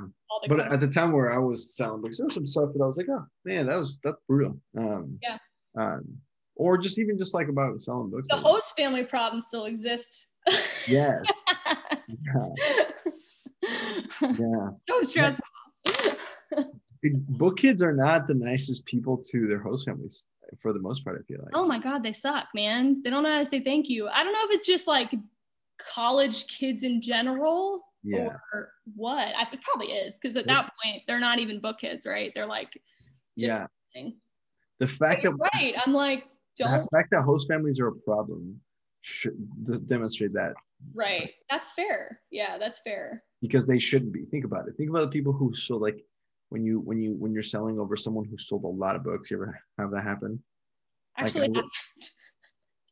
[0.47, 2.85] But at the time where I was selling books, there was some stuff that I
[2.85, 4.59] was like, oh man, that was that's brutal.
[4.77, 5.37] Um Yeah.
[5.75, 6.03] um
[6.55, 8.27] or just even just like about selling books.
[8.29, 10.27] the host family problem still exists.
[10.87, 11.25] Yes.
[12.07, 12.49] Yeah.
[14.21, 14.69] Yeah.
[14.87, 15.45] so stressful.
[17.29, 20.27] Book kids are not the nicest people to their host families
[20.61, 21.51] for the most part, I feel like.
[21.55, 23.01] oh my god, they suck, man.
[23.03, 24.07] They don't know how to say thank you.
[24.07, 25.13] I don't know if it's just like
[25.79, 27.83] college kids in general
[28.15, 28.29] yeah.
[28.53, 29.33] or what.
[29.35, 32.31] I, it probably is because at that point they're not even book kids, right?
[32.33, 32.71] They're like,
[33.37, 33.67] just Yeah.
[33.93, 34.17] kidding.
[34.79, 35.73] The fact that right.
[35.85, 36.25] I'm like,
[36.57, 36.69] don't.
[36.71, 38.59] The fact that host families are a problem
[39.01, 39.35] should
[39.87, 40.53] demonstrate that
[40.93, 41.31] Right.
[41.49, 42.21] That's fair.
[42.29, 43.23] Yeah, that's fair.
[43.41, 44.25] because they shouldn't be.
[44.25, 44.75] Think about it.
[44.77, 46.03] Think about the people who sold like
[46.49, 49.31] when you when you when you're selling over someone who sold a lot of books.
[49.31, 50.41] You ever have that happen?
[51.17, 51.63] Like, Actually, I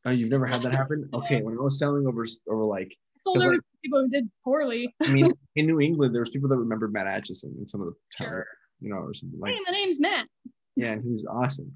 [0.08, 1.10] Oh, you've never had that happen?
[1.14, 4.10] Okay, when I was selling over over like I sold 'cause, there like- people who
[4.10, 4.93] did poorly.
[5.03, 7.88] I mean in New England, there was people that remembered Matt Atchison and some of
[7.88, 8.47] the towns, Sure.
[8.81, 10.27] you know, or something like Hey, my name's Matt.
[10.76, 11.72] yeah, and he was awesome.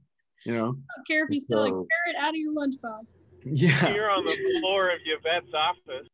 [0.46, 0.68] You know?
[0.70, 3.16] I don't care if you sell a So- carrot out of your lunchbox.
[3.46, 3.88] Yeah.
[3.88, 6.08] Here on the floor of Yvette's office.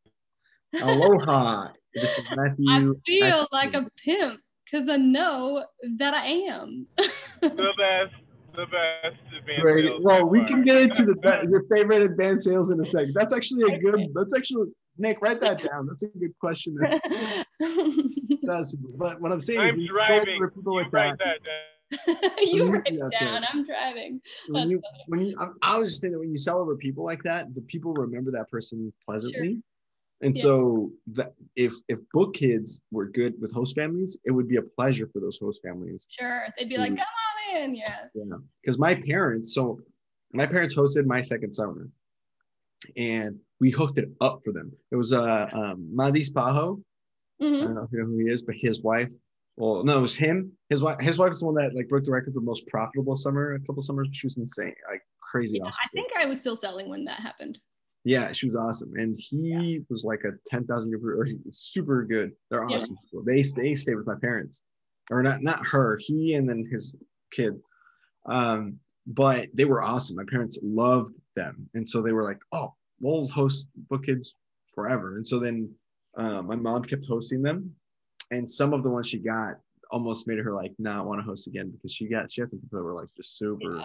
[0.82, 1.68] Aloha.
[1.94, 2.66] This is Matthew.
[2.68, 3.46] I feel Atchison.
[3.52, 4.40] like a pimp
[4.70, 5.64] because I know
[5.98, 6.86] that I am.
[7.40, 8.14] The best,
[8.54, 9.86] the best advanced Great.
[9.86, 12.84] sales Well, we so can get into the be- your favorite advanced sales in a
[12.84, 13.14] second.
[13.14, 14.08] That's actually a good.
[14.14, 14.66] That's actually
[14.98, 15.18] Nick.
[15.20, 15.86] Write that down.
[15.86, 16.76] That's a good question.
[18.98, 20.48] But what I'm saying is, I'm we go driving.
[20.54, 21.38] people You like write that.
[21.44, 22.46] that down.
[22.46, 23.42] you Yeah, write it down.
[23.44, 23.48] it.
[23.52, 24.20] I'm driving.
[24.48, 27.04] When you, when you, I, I was just saying that when you sell over people
[27.04, 29.62] like that, the people remember that person pleasantly.
[30.22, 30.42] And Yeah.
[30.42, 34.62] so that if if book kids were good with host families, it would be a
[34.62, 36.46] pleasure for those host families Sure.
[36.58, 37.04] They'd be like, come
[37.54, 37.74] on in.
[37.74, 38.04] Yeah.
[38.14, 39.78] Yeah, because my parents, so
[40.32, 41.88] my parents hosted my second summer,
[42.96, 44.72] and we hooked it up for them.
[44.90, 46.82] It was uh, um, Madis Pajo.
[47.40, 47.60] I Mhm.
[47.64, 49.08] don't know if you know who he is, but his wife.
[49.56, 50.52] Well, no, it was him.
[50.68, 51.00] His wife.
[51.00, 53.54] His wife is the one that like broke the record for most profitable summer.
[53.54, 55.80] A couple summers, she was insane, like crazy Yeah, awesome.
[55.84, 57.58] I think I was still selling when that happened.
[58.04, 61.58] Yeah, she was awesome, and he was like a ten thousand year, or he was
[61.58, 62.32] super good.
[62.50, 62.76] They're Yeah.
[62.76, 62.96] awesome.
[63.04, 63.24] people.
[63.24, 64.62] They they stayed with my parents,
[65.10, 65.96] or not not her.
[66.00, 66.94] He and then his
[67.32, 67.60] kid,
[68.26, 70.16] um, but they were awesome.
[70.16, 74.34] My parents loved them, and so they were like, "Oh, we'll host book kids
[74.74, 75.70] forever." And so then
[76.16, 77.74] uh, my mom kept hosting them,
[78.30, 79.54] and some of the ones she got
[79.90, 82.58] almost made her like not want to host again because she got she had some
[82.60, 83.84] people that were like just super Yeah.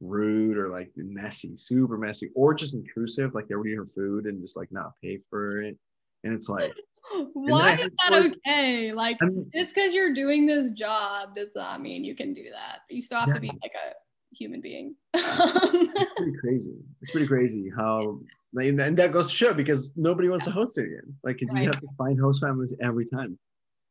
[0.00, 4.26] rude or like messy, super messy, or just intrusive, like they were eating her food
[4.26, 5.76] and just like not pay for it.
[6.24, 6.72] And it's like,
[7.34, 8.90] Why is that like- okay?
[8.92, 12.44] Like, I mean, just because you're doing this job does not mean you can do
[12.50, 12.80] that.
[12.88, 13.92] You still have to be like a
[14.34, 14.94] human being.
[15.14, 16.74] it's pretty crazy.
[17.00, 18.20] It's pretty crazy how,
[18.56, 21.14] and that goes to show because nobody wants to host it again.
[21.22, 23.38] Like, you have to find host families every time.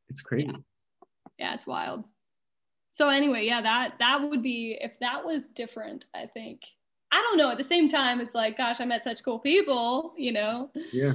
[0.10, 0.52] It's crazy.
[1.40, 2.04] yeah, it's wild.
[2.92, 6.06] So anyway, yeah, that that would be if that was different.
[6.14, 6.62] I think
[7.12, 7.50] I don't know.
[7.50, 10.14] At the same time, it's like, gosh, I met such cool people.
[10.18, 11.14] You know, Yeah.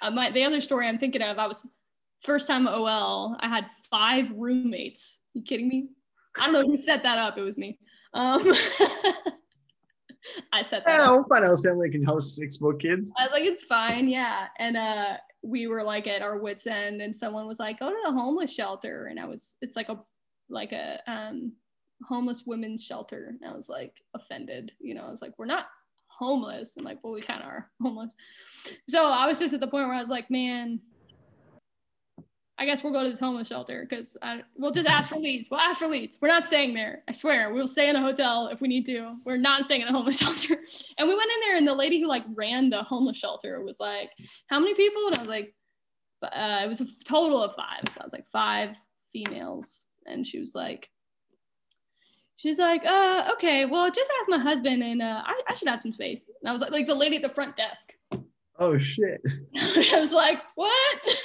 [0.00, 1.66] uh, my, the other story I'm thinking of, I was
[2.22, 5.20] first time OL, I had five roommates.
[5.34, 5.88] You kidding me?
[6.38, 7.36] I don't know who set that up.
[7.38, 7.78] It was me.
[8.14, 8.42] Um,
[10.52, 11.10] I set that Yeah, up.
[11.12, 13.12] we'll find out family can host six more kids.
[13.18, 14.46] I was like, it's fine, yeah.
[14.58, 17.96] And uh, we were like at our wits end, and someone was like, go to
[18.04, 19.98] the homeless shelter, and I was, it's like a,
[20.48, 21.52] like a um,
[22.04, 25.02] homeless women's shelter, and I was like offended, you know.
[25.02, 25.66] I was like, we're not
[26.06, 28.14] homeless, and like, well, we kind of are homeless.
[28.88, 30.80] So I was just at the point where I was like, man,
[32.58, 34.16] I guess we'll go to this homeless shelter because
[34.56, 35.50] we'll just ask for leads.
[35.50, 36.18] We'll ask for leads.
[36.20, 37.02] We're not staying there.
[37.08, 37.52] I swear.
[37.52, 39.14] We'll stay in a hotel if we need to.
[39.24, 40.58] We're not staying in a homeless shelter.
[40.98, 43.80] And we went in there, and the lady who like ran the homeless shelter was
[43.80, 44.10] like,
[44.48, 45.54] "How many people?" And I was like,
[46.22, 47.82] uh, "It was a total of five.
[47.90, 48.76] So I was like, five
[49.12, 50.90] females." And she was like,
[52.36, 55.80] "She's like, uh, okay, well, just ask my husband, and uh, I, I should have
[55.80, 57.94] some space." And I was like, like the lady at the front desk.
[58.58, 59.22] Oh shit.
[59.56, 61.16] I was like, "What?"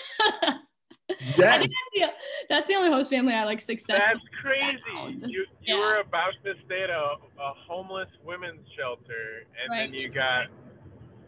[1.09, 2.05] I think That's that's the,
[2.49, 4.77] that's the only host family I like That's crazy.
[4.93, 5.21] found.
[5.21, 5.79] You you Yeah.
[5.79, 9.91] were about to stay at a, a homeless women's shelter, and Right.
[9.91, 10.47] then you got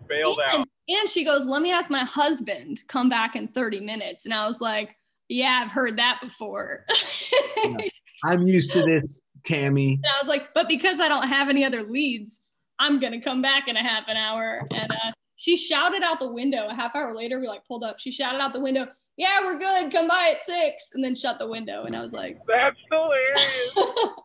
[0.07, 0.67] bailed and, out.
[0.89, 2.83] and she goes, "Let me ask my husband.
[2.87, 4.95] Come back in 30 minutes." And I was like,
[5.29, 6.85] "Yeah, I've heard that before."
[7.63, 7.89] and
[8.25, 9.93] I'm used to this, Tammy.
[9.93, 12.41] And I was like, "But because I don't have any other leads,
[12.79, 16.31] I'm gonna come back in a half an hour." And uh, she shouted out the
[16.31, 16.67] window.
[16.67, 17.99] A half hour later, we like pulled up.
[17.99, 18.87] She shouted out the window,
[19.19, 19.91] "Yeah, we're good.
[19.91, 20.91] Come by at six.
[20.93, 21.83] And then shut the window.
[21.83, 23.75] And I was like, That's hilarious.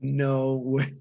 [0.00, 0.92] No way.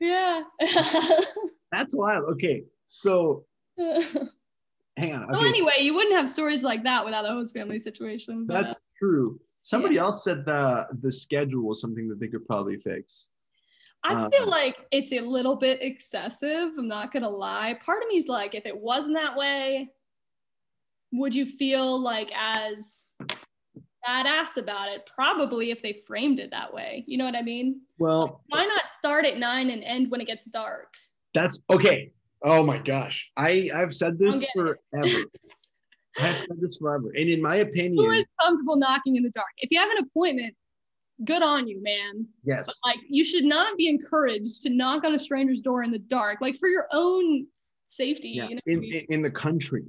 [0.00, 0.42] "Yeah."
[1.72, 2.24] That's wild.
[2.34, 3.44] Okay, so
[3.78, 5.26] hang on.
[5.30, 8.46] Well, anyway, you wouldn't have stories like that without a host family situation.
[8.46, 9.40] But, uh, that's true.
[9.62, 13.28] Somebody else said the the schedule was something that they could probably fix.
[14.04, 16.72] I feel Um, like it's a little bit excessive.
[16.76, 17.78] I'm not gonna lie.
[17.84, 19.92] Part of me is like, if it wasn't that way,
[21.12, 23.04] would you feel like as
[24.06, 25.08] badass about it?
[25.14, 27.04] Probably if they framed it that way.
[27.06, 27.82] You know what I mean?
[27.98, 30.92] Well, Why not start at nine and end when it gets dark?
[31.34, 32.12] that's okay.
[32.44, 34.78] Oh my gosh, I I've said this forever.
[36.20, 39.46] I've said this forever, and in my Who opinion, is comfortable knocking in the dark?
[39.58, 40.54] If you have an appointment,
[41.24, 42.26] good on you, man.
[42.44, 45.90] yes, But like, you should not be encouraged to knock on a stranger's door in
[45.90, 47.46] the dark, like for your own
[47.88, 48.30] safety.
[48.30, 48.60] yeah, You know?
[48.66, 49.84] in, in in the country.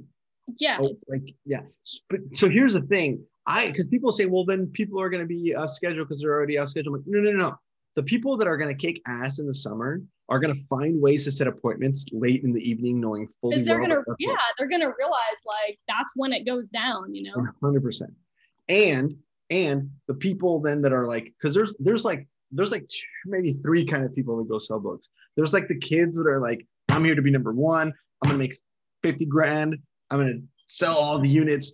[0.57, 0.77] Yeah.
[0.79, 1.61] Oh, like yeah.
[2.09, 3.23] But so here's the thing.
[3.45, 6.33] I because people say, well, then people are going to be off schedule because they're
[6.33, 6.93] already off schedule.
[6.93, 7.55] I'm like, no, no, no, no.
[7.95, 11.01] The people that are going to kick ass in the summer are going to find
[11.01, 14.35] ways to set appointments late in the evening, knowing fully they're well that that's yeah
[14.57, 18.11] they're gonna realize like that's when it goes down you know One hundred percent.
[18.69, 19.15] And
[19.49, 23.53] and the people then that are like, because there's there's like there's like two, maybe
[23.53, 25.09] three kind of people that go sell books.
[25.35, 27.93] There's like the kids that are like, I'm here to be number one.
[28.21, 28.57] I'm gonna make
[29.01, 29.77] fifty grand.
[30.13, 31.71] I'm gonna sell all the units.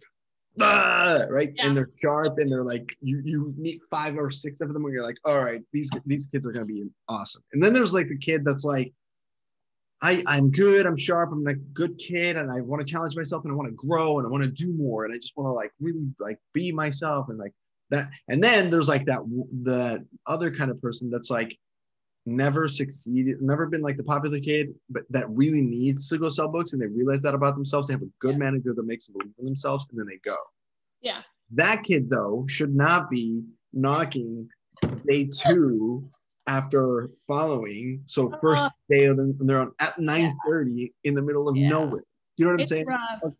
[0.61, 1.67] Ah, right, Yeah.
[1.67, 4.93] and they're sharp, and they're like, you you meet five or six of them, where
[4.93, 7.43] you're like, all right, these these kids are gonna be awesome.
[7.53, 8.93] And then there's like the kid that's like,
[10.01, 13.43] I, I'm good, I'm sharp, I'm a good kid, and I want to challenge myself
[13.43, 15.47] and I want to grow and I want to do more and I just want
[15.47, 17.53] to like really like be myself and like
[17.89, 18.09] that.
[18.29, 19.19] And then there's like that
[19.63, 21.57] the other kind of person that's like
[22.25, 26.47] never succeeded, never been like the popular kid, but that really needs to go sell
[26.47, 27.87] books and they realize that about themselves.
[27.87, 28.37] They have a good Yeah.
[28.37, 30.35] manager that makes them believe in themselves and then they go.
[31.01, 31.21] yeah
[31.51, 33.43] That kid though should not be
[33.73, 34.49] knocking
[35.07, 36.07] day two
[36.45, 38.03] after following.
[38.05, 41.69] So first Uh, day of them, they're on at 9:30 in the middle of Yeah.
[41.69, 42.03] nowhere.
[42.37, 42.85] You know what I'm it's saying?
[42.85, 43.33] rough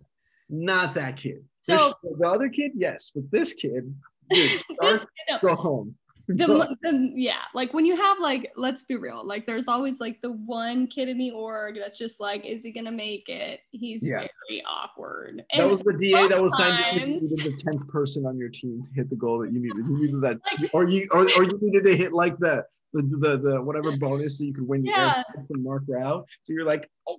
[0.50, 1.46] Not that kid.
[1.62, 3.94] so This- the other kid, yes, but this kid,
[4.30, 5.96] dude, start, no, go home.
[6.38, 10.22] The, the yeah like when you have like let's be real like there's always like
[10.22, 14.04] the one kid in the org that's just like is he gonna make it he's
[14.06, 14.20] Yeah.
[14.48, 16.78] very awkward that was the DA that was signed.
[16.78, 19.60] You sometimes- needed the tenth person on your team to hit the goal that you
[19.60, 19.78] needed.
[19.78, 23.02] You needed that, Like- or you, or, or you needed to hit like the the
[23.04, 25.24] the, the whatever bonus so you could win the Yeah.
[25.48, 26.26] from Mark Rao.
[26.44, 27.18] So you're like, oh,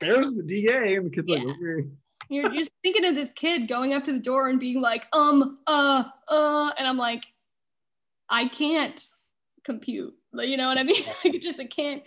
[0.00, 1.88] there's the DA, and the kid's like, okay.
[2.28, 5.58] you're just thinking of this kid going up to the door and being like um
[5.66, 7.24] uh uh and i'm like
[8.30, 9.06] i can't
[9.64, 11.04] compute you know what i mean?
[11.24, 12.02] It just i can't.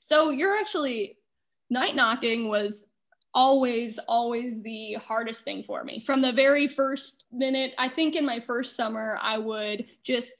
[0.00, 1.16] So you're actually
[1.70, 2.86] night knocking was
[3.34, 6.02] always always the hardest thing for me.
[6.06, 10.34] From the very first minute i think in my first summer i would just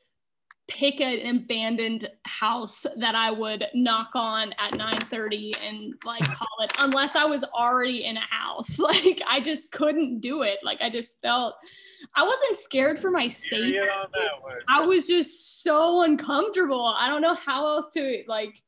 [0.67, 6.73] pick an abandoned house that I would knock on at 9:30 and like call it
[6.79, 8.79] unless I was already in a house.
[8.85, 10.59] Like I just couldn't do it.
[10.63, 11.55] Like I just felt
[12.15, 13.73] I wasn't scared for my safety.
[13.73, 14.59] Period on that one.
[14.69, 16.95] I was just so uncomfortable.
[16.97, 18.63] I don't know how else to like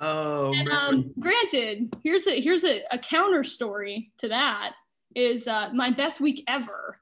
[0.00, 4.72] Oh and um, granted, here's a here's a, a counter story to that
[5.14, 6.96] is uh, my best week ever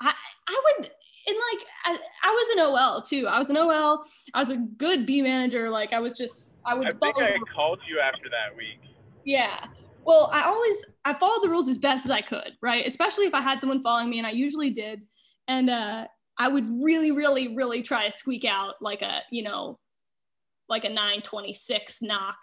[0.00, 0.14] I
[0.48, 0.90] I would
[1.26, 3.26] and like I, I was an OL too.
[3.26, 4.04] I was an OL.
[4.34, 5.68] I was a good B manager.
[5.70, 8.80] Like I was just I would I think I called you after that week.
[9.24, 9.66] yeah.
[10.04, 12.86] Well, I always I followed the rules as best as I could, right?
[12.86, 15.02] Especially if I had someone following me, and I usually did.
[15.46, 16.06] And uh,
[16.38, 19.78] I would really, really, really try to squeak out like a you know,
[20.68, 22.38] like a 926 knock,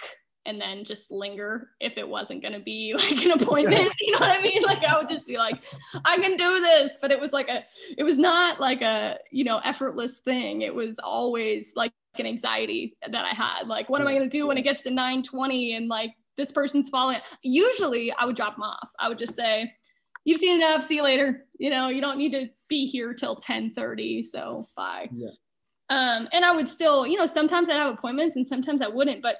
[0.48, 3.92] and then just linger if it wasn't gonna be like an appointment.
[4.00, 4.64] you know what I mean?
[4.64, 5.62] Like I would just be like,
[6.06, 7.64] I can do this, but it was like a,
[7.98, 10.62] it was not like a you know effortless thing.
[10.62, 13.68] It was always like an anxiety that I had.
[13.68, 16.90] Like, what am I gonna do when it gets to 920 and like this person's
[16.90, 18.90] falling Usually, I would drop them off.
[19.00, 19.72] I would just say,
[20.24, 20.84] "You've seen enough.
[20.84, 24.26] See you later." You know, you don't need to be here till 10:30.
[24.26, 25.10] So bye.
[25.14, 25.30] Yeah.
[25.90, 29.22] Um, and I would still, you know, sometimes I'd have appointments and sometimes I wouldn't.
[29.22, 29.38] But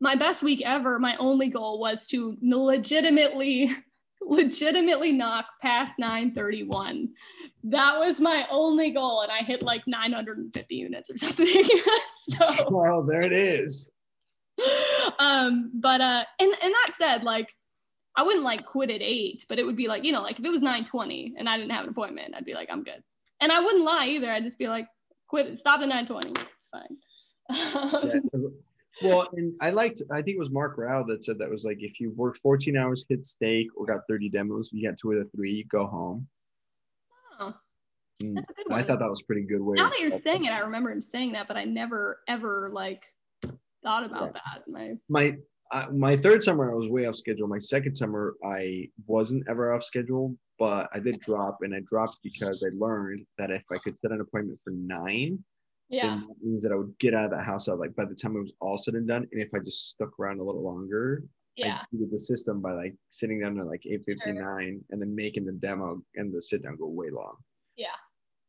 [0.00, 3.70] my best week ever, my only goal was to legitimately,
[4.22, 7.08] legitimately knock past 931.
[7.64, 9.22] That was my only goal.
[9.22, 11.64] And I hit like 950 units or something.
[12.28, 13.90] so Well, there it is.
[15.18, 17.52] um but uh and and that said like
[18.16, 20.44] i wouldn't like quit at eight but it would be like you know like if
[20.44, 23.02] it was 920 and i didn't have an appointment i'd be like i'm good
[23.40, 24.86] and i wouldn't lie either i'd just be like
[25.26, 26.96] quit stop at 920 it's fine
[28.14, 28.46] Yeah, 'cause-
[29.02, 30.02] well, and I liked.
[30.10, 32.76] I think it was Mark Rao that said that was like if you worked 14
[32.76, 35.86] hours, hit stake, or got 30 demos, you got two of the three, you go
[35.86, 36.26] home.
[37.40, 37.54] Oh,
[38.20, 38.78] that's a good one.
[38.78, 39.74] I thought that was a pretty good way.
[39.76, 43.02] now that you're saying it i remember him saying that but i never ever like
[43.82, 45.36] thought about that my my
[45.72, 47.48] uh, my third summer I was way off schedule.
[47.48, 52.18] My second summer I wasn't ever off schedule, but I did drop, and I dropped
[52.22, 55.42] because I learned that if I could set an appointment for nine,
[55.88, 58.04] yeah then that means that I would get out of the house at like by
[58.04, 59.26] the time it was all said and done.
[59.32, 61.24] And if I just stuck around a little longer,
[61.56, 65.00] yeah I beat the system by like sitting down at like eight fifty nine and
[65.00, 67.36] then making the demo and the sit down go way long.
[67.76, 67.88] Yeah.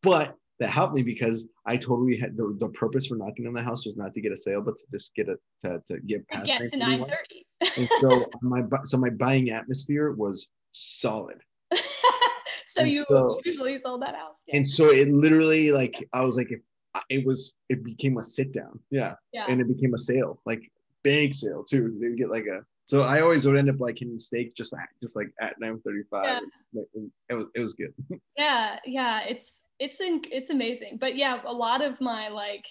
[0.01, 3.61] But that helped me because I totally had the, the purpose for knocking on the
[3.61, 6.27] house was not to get a sale, but to just get it to, to get
[6.29, 7.45] past get to 930
[7.77, 11.41] And so my so my buying atmosphere was solid.
[11.73, 16.23] so And you so- usually sold that house yeah, And so it literally like I
[16.23, 16.61] was like if
[17.09, 18.79] it was it became a sit down.
[18.89, 19.15] Yeah.
[19.33, 19.45] yeah.
[19.49, 20.71] And it became a sale, like
[21.03, 21.97] big sale too.
[21.99, 24.71] They would get like a so I always would end up like hitting stake just
[24.71, 26.23] like just like at 935.
[26.23, 26.39] Yeah.
[26.73, 26.87] Like,
[27.29, 27.93] It was it was good.
[28.37, 32.65] yeah yeah it's it's in, it's amazing but yeah a lot of my like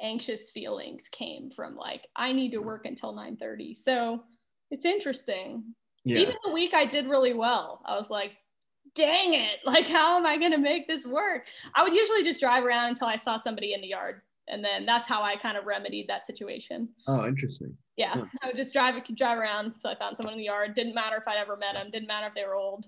[0.00, 4.22] anxious feelings came from like i need to work until 9:30 so
[4.70, 5.64] it's interesting
[6.04, 6.18] Yeah.
[6.18, 8.36] even the week i did really well i was like
[8.96, 11.46] dang it like how am i going to make this work?
[11.74, 14.84] I would usually just drive around until i saw somebody in the yard and then
[14.86, 16.88] that's how i kind of remedied that situation.
[17.06, 17.76] Oh, interesting.
[17.96, 18.24] yeah Yeah.
[18.42, 20.74] i would just drive drive around until i found someone in the yard.
[20.74, 22.86] Didn't matter if i'd ever met them didn't matter if they were old.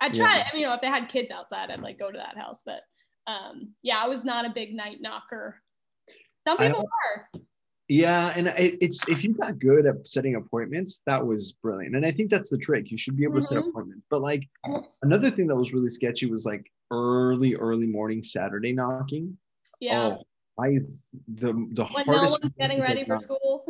[0.00, 0.44] I'd try Yeah.
[0.50, 2.62] i mean you know if they had kids outside i'd like go to that house
[2.64, 2.82] but
[3.26, 5.62] um yeah i was not a big night knocker.
[6.46, 7.40] Some I- people are
[7.88, 11.94] Yeah, and it, it's if you got good at setting appointments, that was brilliant.
[11.94, 12.90] And I think that's the trick.
[12.90, 13.68] You should be able to set Mhm.
[13.68, 14.04] appointments.
[14.10, 14.42] But like
[15.02, 19.38] another thing that was really sketchy was like early, early morning Saturday knocking.
[19.80, 20.22] yeah Oh,
[20.58, 20.78] I
[21.28, 22.38] the the when no hardest.
[22.42, 23.66] one's getting ready for school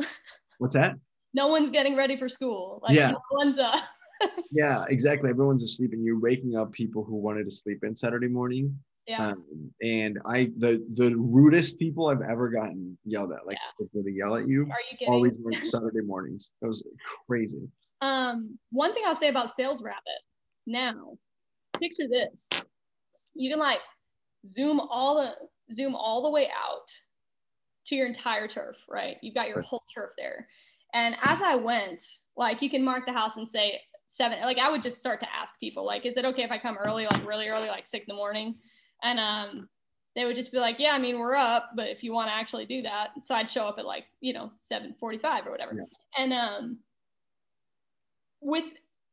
[0.59, 0.97] What's that?
[1.35, 3.11] no one's getting ready for school like Yeah.
[3.11, 3.79] no one's uh
[4.51, 5.29] Yeah, exactly.
[5.29, 8.79] Everyone's asleep, and you're waking up people who wanted to sleep in Saturday morning.
[9.07, 14.05] Yeah Um, and I the the rudest people I've ever gotten yelled at, like where
[14.05, 16.53] they yell at you, are you kidding always were Saturday mornings.
[16.63, 16.85] It was
[17.27, 17.69] crazy.
[18.01, 20.21] Um, one thing I'll say about Sales Rabbit
[20.67, 21.17] now,
[21.79, 22.49] picture this.
[23.35, 23.81] You can like
[24.47, 25.35] zoom all the
[25.73, 26.89] zoom all the way out
[27.87, 29.17] to your entire turf, right?
[29.23, 29.67] You've got your Right.
[29.67, 30.49] whole turf there.
[30.93, 32.03] And as I went,
[32.37, 35.35] like you can mark the house and say seven, like I would just start to
[35.35, 38.07] ask people, like, is it okay if I come early, like really early, like six
[38.07, 38.57] in the morning?
[39.03, 39.69] And um
[40.15, 42.35] they would just be like, yeah, I mean, we're up, but if you want to
[42.35, 43.11] actually do that.
[43.23, 45.75] So I'd show up at like, you know, 745 or whatever.
[45.75, 46.23] Yeah.
[46.23, 46.79] And um
[48.41, 48.65] with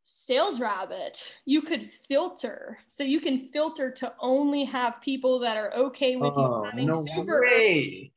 [0.05, 5.73] sales rabbit you could filter so you can filter to only have people that are
[5.73, 8.11] okay with you Oh, coming no super way.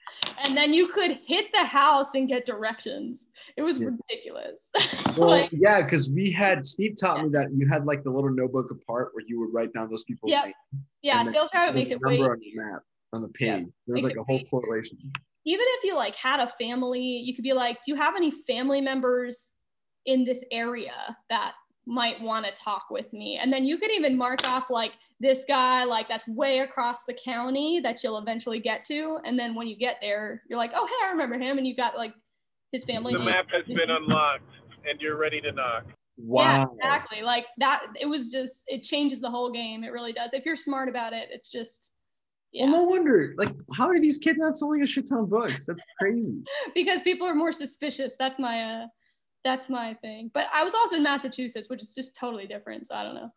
[0.44, 3.26] and then you could hit the house and get directions
[3.56, 3.90] it was Yeah.
[4.08, 4.70] ridiculous
[5.16, 8.30] Well, like yeah, because we had Steve taught me that you had like the little
[8.30, 10.54] notebook apart where you would write down those people Yep.
[11.02, 12.82] yeah sales rabbit makes it way on the map
[13.12, 13.46] on the page.
[13.46, 13.60] Yeah.
[13.86, 14.98] There's Makes like a whole way- correlation.
[15.44, 18.32] even if you like had a family you could be like do you have any
[18.32, 19.52] family members
[20.04, 21.52] in this area that
[21.86, 25.44] might want to talk with me and then you could even mark off like this
[25.46, 29.68] guy like that's way across the county that you'll eventually get to and then when
[29.68, 32.12] you get there you're like oh hey i remember him and you got like
[32.72, 33.26] his family The name.
[33.28, 34.42] map has been unlocked,
[34.90, 35.84] and you're ready to knock.
[36.18, 36.42] Wow.
[36.42, 37.22] Yeah, exactly.
[37.22, 37.86] Like that.
[37.98, 38.64] It was just.
[38.66, 39.84] It changes the whole game.
[39.84, 40.34] It really does.
[40.34, 41.92] If you're smart about it, it's just.
[42.52, 42.64] Yeah.
[42.66, 43.34] Well, no wonder.
[43.38, 45.64] Like, how are these kids not selling a shit ton of books?
[45.64, 46.42] That's crazy.
[46.74, 48.16] because people are more suspicious.
[48.18, 48.62] That's my.
[48.62, 48.86] uh
[49.47, 50.32] That's my thing.
[50.35, 52.89] But I was also in Massachusetts, which is just totally different.
[52.89, 53.32] So I don't know.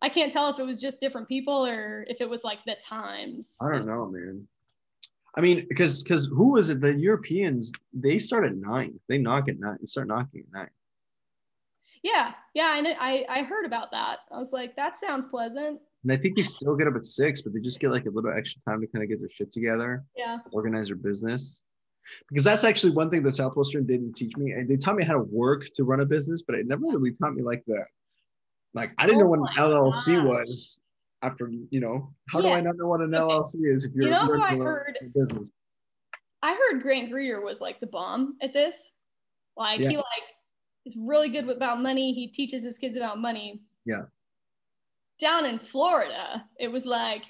[0.00, 2.76] I can't tell if it was just different people or if it was like the
[2.76, 3.56] times.
[3.60, 4.48] I don't know, man.
[5.36, 6.80] I mean, because because who was it?
[6.80, 8.98] The Europeans they start at nine.
[9.10, 9.76] They knock at nine.
[9.80, 10.70] They start knocking at nine.
[12.02, 14.20] Yeah, yeah, I, know, I I heard about that.
[14.32, 15.78] I was like, that sounds pleasant.
[16.04, 18.10] And I think they still get up at six, but they just get like a
[18.10, 21.60] little extra time to kind of get their shit together, Yeah, organize their business.
[22.28, 24.52] Because that's actually one thing that Southwestern didn't teach me.
[24.52, 27.12] And they taught me how to work to run a business, but it never really
[27.12, 27.86] taught me like that.
[28.74, 30.24] Like I didn't know Oh what an LLC gosh.
[30.24, 30.80] was
[31.22, 33.22] after, you know, how do I not know what an Okay.
[33.22, 35.50] LLC is if you're You know who I heard- a business?
[36.42, 38.92] I heard Grant Greer was like the bomb at this.
[39.56, 39.88] Like Yeah.
[39.90, 40.06] he like
[40.86, 42.14] is really good about money.
[42.14, 43.60] He teaches his kids about money.
[43.84, 44.02] Yeah.
[45.18, 47.24] Down in Florida, it was like,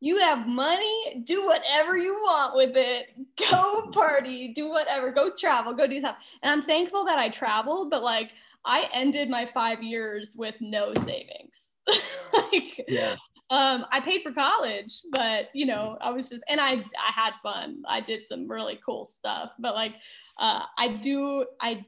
[0.00, 3.12] you have money, do whatever you want with it.
[3.50, 6.16] Go party, do whatever, go travel, go do stuff.
[6.42, 8.30] And I'm thankful that I traveled, but like
[8.64, 11.74] I ended my five years with no savings.
[12.32, 13.16] like Yeah.
[13.50, 17.32] um i paid for college but you know i was just and i i had
[17.42, 19.94] fun i did some really cool stuff but like
[20.38, 21.84] uh i do i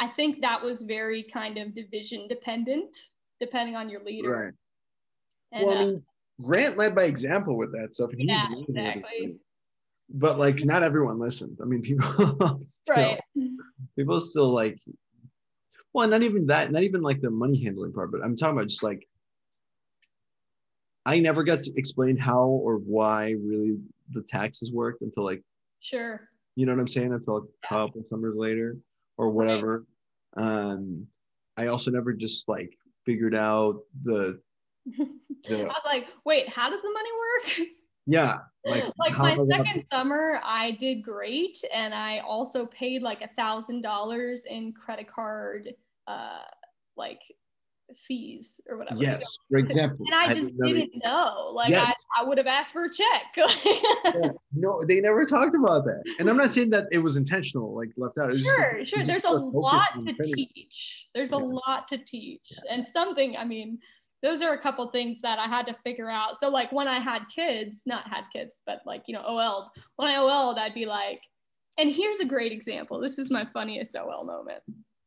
[0.00, 2.96] i think that was very kind of division dependent
[3.38, 4.54] depending on your leader Right.
[5.52, 6.02] and well, I uh, mean,
[6.42, 8.10] Grant led by example with that stuff.
[8.10, 9.36] And he Yeah, exactly.
[10.10, 11.58] But like, not everyone listened.
[11.62, 13.20] I mean, people, still- right
[13.96, 14.78] people still like,
[15.92, 18.68] well, not even that, not even like the money handling part, but I'm talking about
[18.68, 19.06] just like,
[21.06, 23.78] I never got to explain how or why really
[24.10, 25.42] the taxes worked until like,
[25.80, 27.12] sure you know what I'm saying?
[27.12, 28.76] Until a couple summers later
[29.16, 29.84] or whatever.
[30.36, 31.06] Um,
[31.56, 34.40] I also never just like figured out the,
[34.98, 37.68] i was like wait how does the money work
[38.06, 43.22] yeah, like, like my I second summer i did great and i also paid like
[43.22, 45.72] a thousand dollars in credit card
[46.06, 46.42] uh
[46.96, 47.22] like
[47.94, 50.06] fees or whatever Yes, for example.
[50.06, 51.50] and I had just didn't know.
[51.52, 52.04] Like Yes.
[52.16, 53.36] I, I would have asked for a check.
[54.14, 56.02] Yeah, no, they never talked about that.
[56.18, 58.30] And I'm not saying that it was intentional, like left out.
[58.30, 59.04] Was just, sure, sure.
[59.04, 61.08] There's a lot to teach.
[61.14, 62.52] There's a lot to teach.
[62.70, 63.78] And something, I mean,
[64.24, 66.40] those are a couple things that I had to figure out.
[66.40, 70.08] So like when I had kids, not had kids, but like, you know, OL'd, when
[70.08, 71.20] I OL'd, I'd be like,
[71.76, 72.98] and here's a great example.
[72.98, 74.62] This is my funniest OL moment.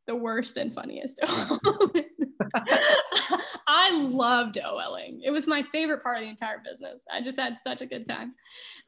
[0.06, 2.06] The worst and funniest OL moment.
[3.66, 5.18] I loved OLing.
[5.24, 7.02] It was my favorite part of the entire business.
[7.12, 8.34] I just had such a good time.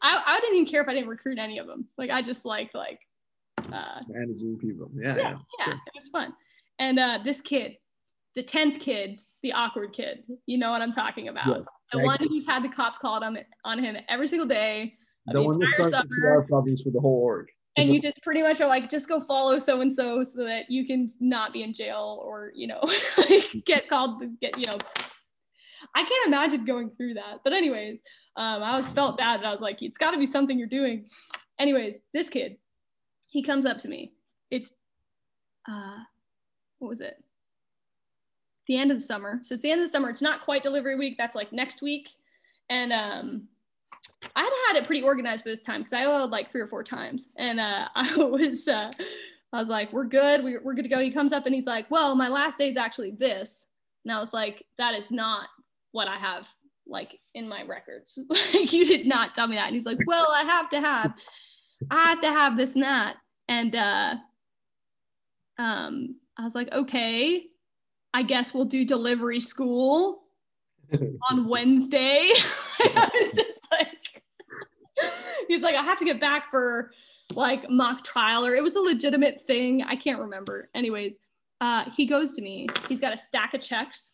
[0.00, 1.88] I, I didn't even care if I didn't recruit any of them.
[1.98, 3.00] Like I just liked like
[3.72, 4.92] uh managing people.
[4.94, 5.36] Yeah, yeah, yeah.
[5.58, 5.74] yeah, sure.
[5.74, 6.32] it was fun.
[6.78, 7.76] And uh this kid,
[8.36, 11.46] the 10th kid, the awkward kid, you know what I'm talking about.
[11.46, 11.62] Yeah,
[11.92, 14.94] the one who's had the cops called on, on him every single day.
[15.28, 16.08] of The one that starts.
[16.08, 17.46] PR problems for the whole org.
[17.76, 20.70] and you just pretty much are like just go follow so and so so that
[20.70, 22.80] you can not be in jail or you know
[23.64, 24.76] get called get you know
[25.94, 28.02] i can't imagine going through that but anyways
[28.36, 30.68] um, i was felt bad and i was like it's got to be something you're
[30.68, 31.06] doing
[31.58, 32.56] anyways this kid
[33.28, 34.12] he comes up to me
[34.50, 34.72] it's
[35.68, 35.98] uh
[36.78, 37.22] what was it
[38.70, 40.62] the end of the summer so it's the end of the summer it's not quite
[40.62, 42.10] delivery week that's like next week
[42.68, 43.48] and um
[44.36, 46.66] I had had it pretty organized by this time because I OL'd like three or
[46.66, 47.28] four times.
[47.36, 48.90] And uh, I was, uh,
[49.52, 50.44] I was like, we're good.
[50.44, 51.00] We're, we're good to go.
[51.00, 53.66] He comes up and he's like, well, my last day is actually this.
[54.04, 55.48] And I was like, that is not
[55.92, 56.48] what I have
[56.86, 58.18] like in my records.
[58.28, 59.66] like you did not tell me that.
[59.66, 61.14] And he's like, well, I have to have,
[61.90, 63.16] I have to have this and that.
[63.48, 64.14] And uh,
[65.58, 67.44] um, I was like, okay,
[68.14, 70.22] I guess we'll do delivery school
[71.30, 72.30] on Wednesday.
[72.80, 74.22] I was just like,
[75.48, 76.90] he's like, I have to get back for
[77.34, 79.82] like mock trial, or it was a legitimate thing.
[79.82, 80.68] I can't remember.
[80.74, 81.16] Anyways,
[81.60, 82.66] uh, he goes to me.
[82.88, 84.12] He's got a stack of checks.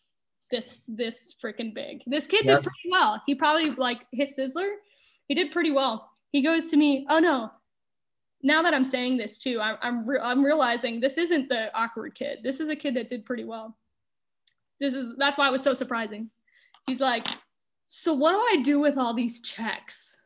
[0.51, 2.03] This this freaking big.
[2.07, 2.55] This kid Yeah.
[2.55, 3.21] did pretty well.
[3.25, 4.75] He probably like hit Sizzler.
[5.27, 6.09] He did pretty well.
[6.31, 7.05] He goes to me.
[7.09, 7.49] Oh no.
[8.43, 12.15] Now that I'm saying this too, I'm I'm, re- I'm realizing this isn't the awkward
[12.15, 12.39] kid.
[12.43, 13.75] This is a kid that did pretty well.
[14.79, 16.29] This is that's why it was so surprising.
[16.85, 17.27] He's like,
[17.87, 20.17] so what do I do with all these checks?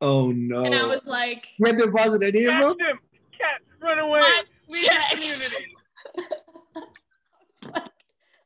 [0.00, 0.64] Oh no.
[0.64, 2.80] And I was like, you had to deposit any of Catch them?
[2.80, 2.98] him!
[3.38, 4.20] Cat, run away!
[4.20, 5.10] What checks?
[5.10, 5.72] community.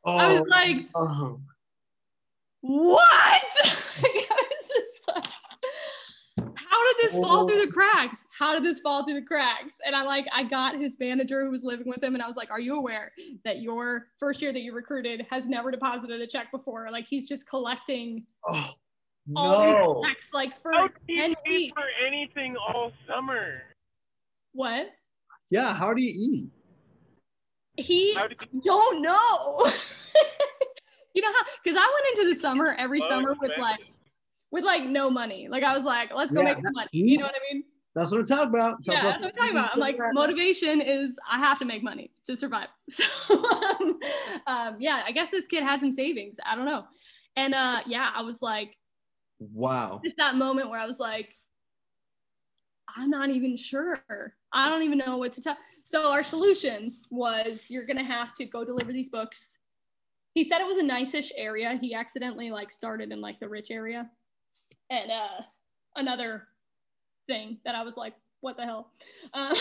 [0.08, 1.40] Oh, I was like, oh.
[2.60, 3.02] what?
[3.64, 5.24] I was just like,
[6.76, 7.66] how did this fall through Oh.
[7.66, 8.24] the cracks?
[8.36, 9.72] How did this fall through the cracks?
[9.86, 12.36] And I like I got his manager who was living with him and I was
[12.36, 13.12] like, Are you aware
[13.44, 16.88] that your first year that you recruited has never deposited a check before?
[16.90, 18.70] Like he's just collecting Oh
[19.34, 20.00] all no!
[20.02, 21.74] these checks like for How do you weeks.
[21.74, 23.62] for anything all summer?
[24.52, 24.88] What?
[25.50, 26.50] Yeah, how do you eat?
[27.76, 29.64] He do you don't know.
[31.14, 33.95] you know how because I went into the summer every Well, summer with like expensive.
[34.50, 35.48] With like no money.
[35.50, 36.88] Like I was like, let's go Yeah, make some money.
[36.92, 37.64] You know what I mean?
[37.94, 38.84] That's what I'm talking about.
[38.84, 39.70] Talk yeah, about- that's what I'm talking about.
[39.74, 42.68] I'm like, motivation is I have to make money to survive.
[42.90, 43.98] So, um,
[44.46, 46.36] um, yeah, I guess this kid had some savings.
[46.44, 46.84] I don't know.
[47.36, 48.76] And uh, yeah, I was like,
[49.38, 50.00] Wow.
[50.02, 51.28] It's that moment where I was like,
[52.96, 54.02] I'm not even sure.
[54.52, 55.56] I don't even know what to tell.
[55.84, 59.58] So our solution was you're gonna have to go deliver these books.
[60.34, 61.78] He said it was a nice-ish area.
[61.80, 64.08] He accidentally like started in like the rich area.
[64.90, 65.42] And uh
[65.96, 66.44] another
[67.26, 68.92] thing that I was like, what the hell?
[69.34, 69.54] Uh,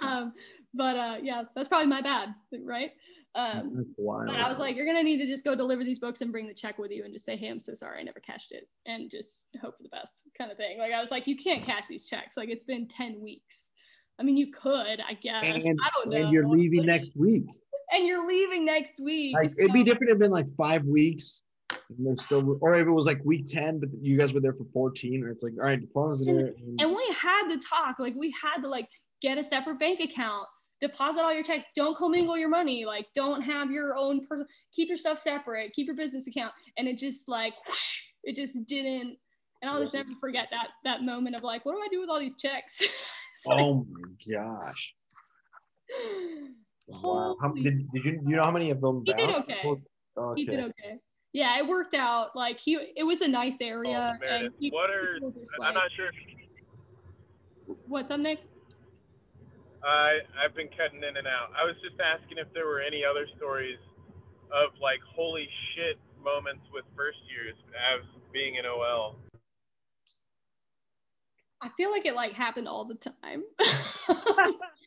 [0.00, 0.32] um,
[0.72, 2.34] but uh yeah, that's probably my bad,
[2.64, 2.90] right?
[3.36, 3.86] Um
[4.26, 6.46] but I was like, you're gonna need to just go deliver these books and bring
[6.46, 8.68] the check with you and just say, hey, I'm so sorry, I never cashed it,
[8.86, 10.78] and just hope for the best, kind of thing.
[10.78, 12.36] Like I was like, you can't cash these checks.
[12.36, 13.70] Like it's been ten weeks.
[14.18, 15.44] I mean, you could, I guess.
[15.44, 16.20] and, I don't know.
[16.20, 17.44] and you're leaving next week.
[17.90, 19.34] And you're leaving next week.
[19.34, 21.43] Like it'd be different if it'd been like five weeks.
[21.70, 24.52] And they're still, or if it was like week ten, but you guys were there
[24.52, 26.56] for fourteen, or it's like, all right, deposit it.
[26.58, 27.98] and- And we had to talk.
[27.98, 28.88] Like we had to like
[29.22, 30.46] get a separate bank account,
[30.80, 31.64] deposit all your checks.
[31.74, 32.84] Don't commingle your money.
[32.84, 34.46] Like don't have your own person.
[34.74, 35.72] Keep your stuff separate.
[35.72, 36.52] Keep your business account.
[36.76, 39.16] And it just like whoosh, it just didn't.
[39.62, 42.10] And I'll just never forget that that moment of like, what do I do with
[42.10, 42.82] all these checks?
[43.46, 44.94] Like, oh my gosh!
[46.86, 47.36] Wow.
[47.40, 49.02] How, did, did you you know how many of them?
[49.06, 49.44] He did bounced?
[49.50, 49.68] okay.
[50.16, 50.40] Okay.
[50.40, 50.98] he did okay.
[51.34, 52.34] Yeah, it worked out.
[52.36, 54.10] Like he, it was a nice Oh, area.
[54.12, 56.10] and Meredith, he, what are just, I'm like- not sure.
[57.88, 58.38] What's up, Nick?
[59.82, 61.50] I I've been cutting in and out.
[61.60, 63.78] I was just asking if there were any other stories
[64.54, 67.54] of like holy shit moments with first years
[67.92, 68.00] as
[68.32, 69.16] being an OL.
[71.64, 73.42] I feel like it like happened all the time.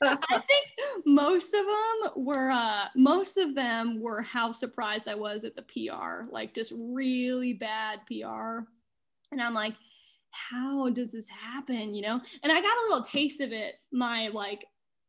[0.03, 5.43] I think most of them were uh most of them were how surprised I was
[5.43, 8.59] at the PR, like just really bad PR.
[9.31, 9.73] And I'm like,
[10.29, 12.21] how does this happen, you know?
[12.43, 14.63] And I got a little taste of it my like,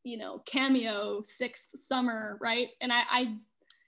[0.05, 2.69] you know, cameo sixth summer, right?
[2.81, 3.37] And I I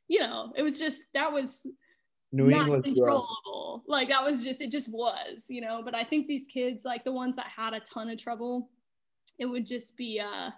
[0.08, 1.66] you know, it was just that was
[2.32, 2.84] New not England.
[2.84, 3.82] controllable.
[3.86, 5.82] Like that was just it just was, you know.
[5.84, 8.70] But I think these kids, like the ones that had a ton of trouble,
[9.38, 10.50] it would just be uh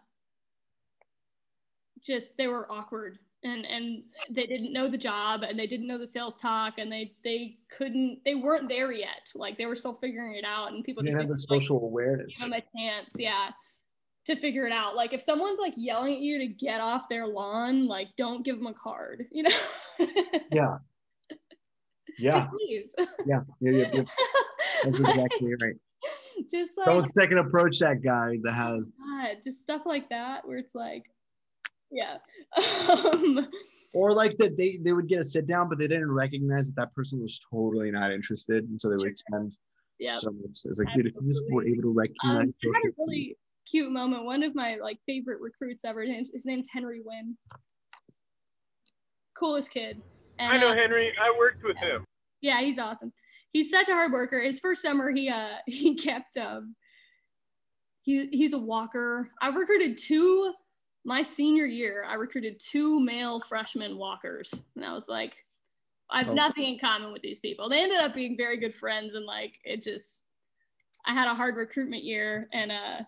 [2.05, 5.99] just they were awkward and and they didn't know the job and they didn't know
[5.99, 9.31] the sales talk and they they couldn't they weren't there yet.
[9.35, 11.61] Like they were still figuring it out and people You didn't have the didn't, like,
[11.63, 12.39] social awareness.
[12.39, 13.51] give them a chance, yeah,
[14.27, 14.95] to figure it out.
[14.95, 18.59] Like if someone's like yelling at you to get off their lawn, like don't give
[18.59, 19.51] them a card, you know.
[20.53, 20.79] Yeah.
[22.19, 22.39] Yeah.
[22.39, 22.85] Just leave.
[22.99, 23.41] Yeah.
[23.61, 23.71] Yeah.
[23.71, 23.91] Yeah.
[23.93, 24.03] yeah.
[24.85, 25.75] That's exactly right.
[26.51, 28.87] just like Don't second approach that guy that has.
[28.87, 31.05] God, just stuff like that where it's like,
[31.91, 32.19] yeah.
[33.05, 33.49] Um,
[33.95, 36.77] Or like that they, they would get a sit down, but they didn't recognize that
[36.77, 38.65] that person was totally not interested.
[38.65, 39.53] And so they would spend
[39.99, 40.17] yeah.
[40.17, 40.61] so much.
[40.65, 42.41] It's like, dude, if you just were able to recognize.
[42.41, 43.37] Um, I had a really
[43.71, 44.25] cute moment.
[44.25, 46.03] One of my like favorite recruits ever.
[46.03, 47.37] His name's, his name's Henry Wynn.
[49.35, 50.01] Coolest kid.
[50.43, 51.13] And, I know uh, Henry.
[51.21, 52.05] I worked with him.
[52.41, 53.13] yeah, he's awesome.
[53.53, 54.41] He's such a hard worker.
[54.41, 56.75] His first summer, he uh he kept um
[58.03, 59.31] he he's a walker.
[59.41, 60.53] I recruited two
[61.05, 62.05] my senior year.
[62.09, 65.35] I recruited two male freshman walkers, and I was like,
[66.11, 66.35] I have Oh.
[66.35, 67.69] nothing in common with these people.
[67.69, 70.25] They ended up being very good friends, and like it just
[71.07, 72.99] I had a hard recruitment year, and uh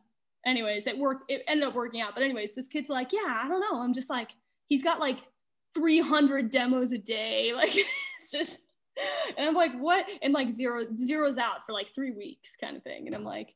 [0.47, 1.31] anyways, it worked.
[1.31, 2.15] It ended up working out.
[2.15, 3.81] But anyways, this kid's like, yeah, I don't know.
[3.81, 4.31] I'm just like
[4.69, 5.19] he's got like
[5.75, 7.53] 300 demos a day.
[7.57, 8.63] Like it's just,
[9.37, 10.07] and I'm like, what?
[10.23, 13.07] And like zero zeros out for like three weeks kind of thing.
[13.07, 13.55] And I'm like,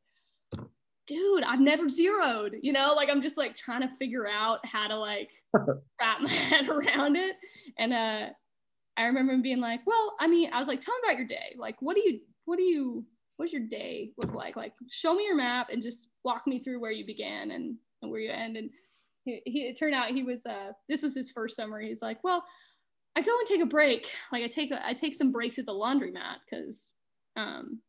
[1.06, 4.88] dude, I've never zeroed, you know, like I'm just like trying to figure out how
[4.88, 5.30] to like
[6.00, 7.36] wrap my head around it.
[7.78, 8.28] And uh
[8.98, 11.28] I remember him being like, well, I mean, I was like, tell me about your
[11.28, 11.54] day.
[11.56, 13.04] Like, what do you, what do you,
[13.36, 14.56] what does your day look like?
[14.56, 18.10] Like, show me your map and just walk me through where you began and, and
[18.10, 18.56] where you end.
[18.56, 18.70] And
[19.28, 21.80] he, he it turned out he was uh this was his first summer.
[21.80, 22.44] He's like well
[23.16, 24.12] i go and take a break.
[24.32, 26.90] Like i take i take some breaks at the laundromat because
[27.36, 27.80] um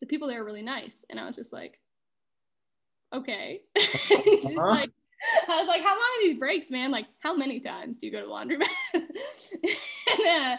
[0.00, 1.04] the people there are really nice.
[1.10, 1.78] And i was just like
[3.14, 3.60] okay.
[3.76, 4.68] He's just Uh-huh.
[4.70, 4.90] like
[5.48, 6.90] i was like how long are these breaks man?
[6.90, 8.68] Like how many times do you go to the laundromat?
[10.12, 10.56] And uh,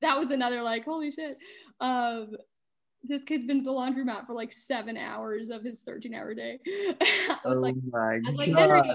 [0.00, 1.36] that was another like holy shit.
[1.80, 2.36] Um
[3.04, 6.58] this kid's been to the laundromat for like seven hours of his 13 hour day.
[6.66, 8.70] I was oh like, my I was like, god.
[8.70, 8.94] Henry,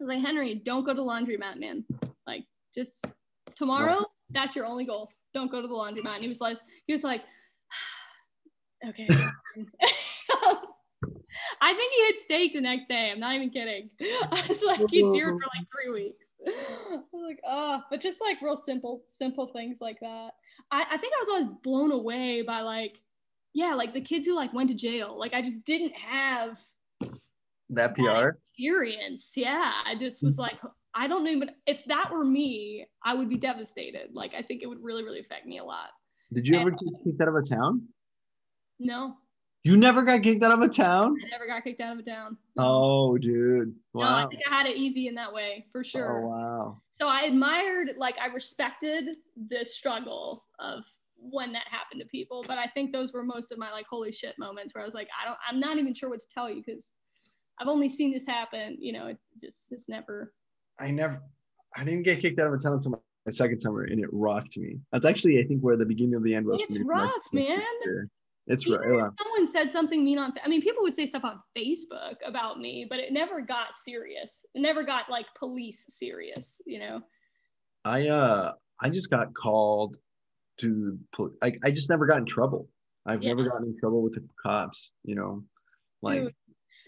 [0.00, 1.84] I was like, Henry, don't go to the laundromat, man.
[2.26, 2.44] Like,
[2.74, 3.06] just
[3.54, 5.08] tomorrow, that's your only goal.
[5.34, 6.14] Don't go to the laundromat.
[6.14, 7.22] And he was like, he was like,
[8.88, 9.08] okay.
[11.60, 13.10] I think he hit stake the next day.
[13.10, 13.90] I'm not even kidding.
[14.00, 16.26] I was like, he's here for like three weeks.
[16.46, 20.30] I was like, oh, but just like real simple, simple things like that.
[20.70, 22.98] I, I think I was always blown away by like,
[23.54, 25.16] yeah, like the kids who like went to jail.
[25.18, 26.58] Like I just didn't have
[27.74, 28.28] that PR.
[28.28, 29.32] experience.
[29.36, 30.42] Yeah, I just was mm-hmm.
[30.42, 30.58] like,
[30.94, 31.50] I don't even.
[31.66, 34.10] If that were me, I would be devastated.
[34.12, 35.88] Like I think it would really, really affect me a lot.
[36.32, 37.88] Did you ever And- get kicked out of a town?
[38.78, 39.16] No,
[39.62, 41.14] You never got kicked out of a town?
[41.24, 42.36] I never got kicked out of a town.
[42.56, 42.64] No.
[42.64, 43.76] Oh, dude.
[43.94, 46.24] No, I think I had it easy in that way for oh, sure.
[46.24, 46.82] Oh, wow.
[47.00, 49.16] So I admired, like, I respected
[49.50, 50.82] the struggle of
[51.16, 52.44] when that happened to people.
[52.46, 54.94] But I think those were most of my like holy shit moments where I was
[54.94, 56.92] like, I don't, I'm not even sure what to tell you because
[57.62, 58.76] I've only seen this happen.
[58.80, 60.34] You know, it just it's never.
[60.80, 61.22] I never,
[61.76, 64.08] I didn't get kicked out of a town until my, my second summer, and it
[64.10, 64.80] rocked me.
[64.90, 66.60] That's actually, I think, where the beginning of the end was.
[66.60, 67.62] for It's me for my rough, man.
[68.48, 69.12] It's Even right.
[69.16, 72.84] someone said something mean on, I mean, people would say stuff on Facebook about me,
[72.90, 74.44] but it never got serious.
[74.56, 76.60] It never got like police serious.
[76.66, 77.02] You know.
[77.84, 79.98] I uh, I just got called
[80.60, 82.68] to, pol- like, I just never got in trouble.
[83.06, 84.90] I've never gotten in trouble with the cops.
[85.04, 85.44] You know,
[86.02, 86.22] like.
[86.22, 86.34] Dude.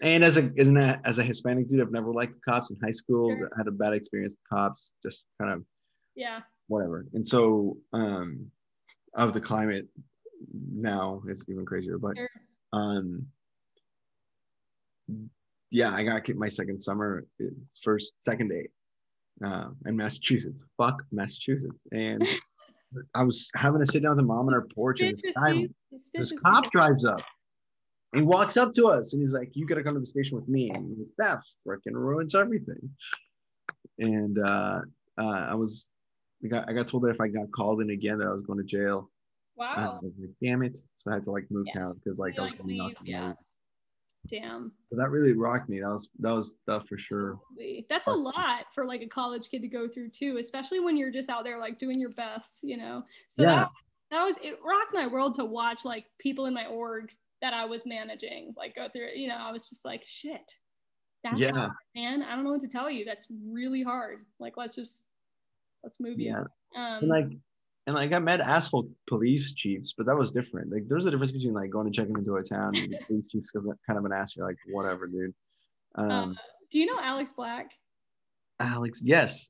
[0.01, 2.77] And as a as an as a Hispanic dude, I've never liked the cops in
[2.83, 3.35] high school.
[3.37, 3.49] Sure.
[3.53, 5.63] I had a bad experience with cops, just kind of
[6.15, 6.41] Yeah.
[6.67, 7.05] whatever.
[7.13, 8.51] And so um
[9.13, 9.87] of the climate
[10.53, 11.97] now is even crazier.
[11.97, 12.29] But Sure.
[12.73, 13.27] um
[15.71, 17.47] yeah, I got kicked my second summer uh,
[17.83, 18.69] first second date
[19.45, 20.57] uh, in Massachusetts.
[20.77, 21.85] Fuck Massachusetts.
[21.91, 22.25] And
[23.15, 25.15] I was having to sit down with mom on our porch and
[25.91, 27.21] this this cop drives up
[28.15, 30.47] he walks up to us and he's like, You gotta come to the station with
[30.47, 30.71] me.
[30.73, 32.89] And like, that freaking ruins everything.
[33.99, 34.81] And uh,
[35.17, 35.87] uh, I was
[36.43, 38.41] I got I got told that if I got called in again that I was
[38.41, 39.09] going to jail.
[39.57, 39.99] Wow.
[40.01, 40.77] was like, damn it.
[40.97, 41.81] So I had to like move Yeah.
[41.81, 43.33] town because like I was Like, going leave, to yeah.
[44.27, 44.71] Damn.
[44.89, 45.81] But that really rocked me.
[45.81, 47.39] That was that was stuff for sure.
[47.51, 47.85] Absolutely.
[47.89, 51.11] That's a lot for like a college kid to go through too, especially when you're
[51.11, 53.03] just out there like doing your best, you know.
[53.29, 53.55] So Yeah.
[53.55, 53.69] that
[54.11, 57.65] that was it rocked my world to watch like people in my org that I
[57.65, 59.17] was managing like go through it.
[59.17, 60.53] You know, I was just like, shit.
[61.23, 61.51] That's Yeah.
[61.51, 62.21] hard, man.
[62.23, 63.03] I don't know what to tell you.
[63.05, 64.25] That's really hard.
[64.39, 65.05] Like let's just
[65.83, 66.31] let's move you.
[66.31, 66.39] Yeah.
[66.75, 67.27] Um And like
[67.87, 70.71] and like I met asshole police chiefs, but that was different.
[70.71, 73.51] Like there's a difference between like going and checking into a town and police chief's
[73.51, 74.35] kind of an ass.
[74.35, 75.33] You're like, whatever, dude.
[75.95, 76.33] Um, uh,
[76.71, 77.69] do you know Alex Black?
[78.59, 79.49] Alex, yes,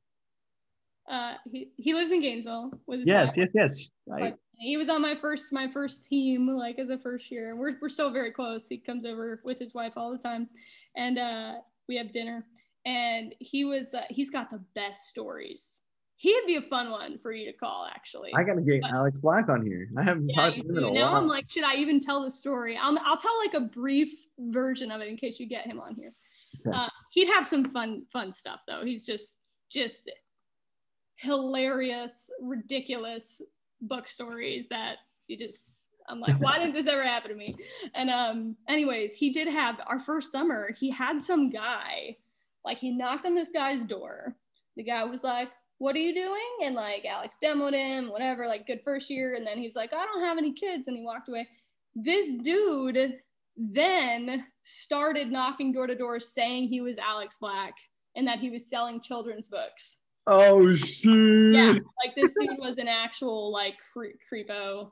[1.10, 3.38] Uh he, he lives in Gainesville with his yes, wife.
[3.38, 3.91] yes, yes.
[4.07, 7.56] But he was on my first my first team like as a first year.
[7.56, 8.68] We're, we're still very close.
[8.68, 10.49] He comes over with his wife all the time.
[10.95, 11.53] And uh
[11.88, 12.45] we have dinner.
[12.86, 15.82] And he was uh, he's got the best stories.
[16.18, 18.32] He'd be a fun one for you to call actually.
[18.36, 19.90] I gotta get But- Alex Black on here.
[19.98, 21.22] I haven't yeah, talked to him in a now while.
[21.22, 22.77] i'm like should i even tell the story?
[22.82, 24.10] I'll, I'll tell like a brief
[24.40, 26.11] version of it in case you get him on here.
[26.65, 26.76] Okay.
[26.77, 28.84] uh, he'd have some fun fun stuff though.
[28.86, 29.38] He's just
[29.69, 30.10] just
[31.18, 33.41] hilarious ridiculous
[33.81, 34.97] book stories that
[35.27, 35.72] you just
[36.07, 37.56] I'm like, why didn't this ever happen to me?
[37.93, 42.18] And um, anyways, he did have our first summer, he had some guy,
[42.64, 44.35] like he knocked on this guy's door.
[44.76, 46.65] The guy was like, What are you doing?
[46.68, 49.35] And like Alex demoed him, whatever, like good first year.
[49.35, 50.88] And then he's like, I don't have any kids.
[50.88, 51.47] And he walked away.
[51.95, 53.19] This dude
[53.57, 57.73] then started knocking door to door saying he was Alex Black
[58.15, 59.99] and that he was selling children's books.
[60.27, 61.53] Oh shit!
[61.53, 61.73] Yeah,
[62.03, 64.91] like this dude was an actual like cre- creepo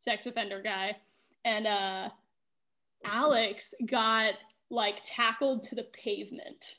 [0.00, 0.96] sex offender guy.
[1.44, 2.08] And uh
[3.04, 4.34] Alex got
[4.70, 6.78] like tackled to the pavement.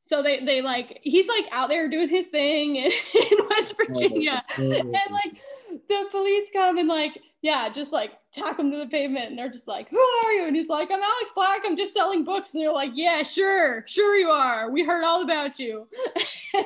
[0.00, 4.42] So they they like he's like out there doing his thing in, in West Virginia.
[4.56, 5.40] And like
[5.88, 9.26] the police come and like, yeah, just like tack him to the pavement.
[9.30, 10.46] And they're just like, Who are you?
[10.46, 11.62] And he's like, I'm Alex Black.
[11.64, 12.54] I'm just selling books.
[12.54, 14.70] And they're like, Yeah, sure, sure you are.
[14.70, 15.86] We heard all about you.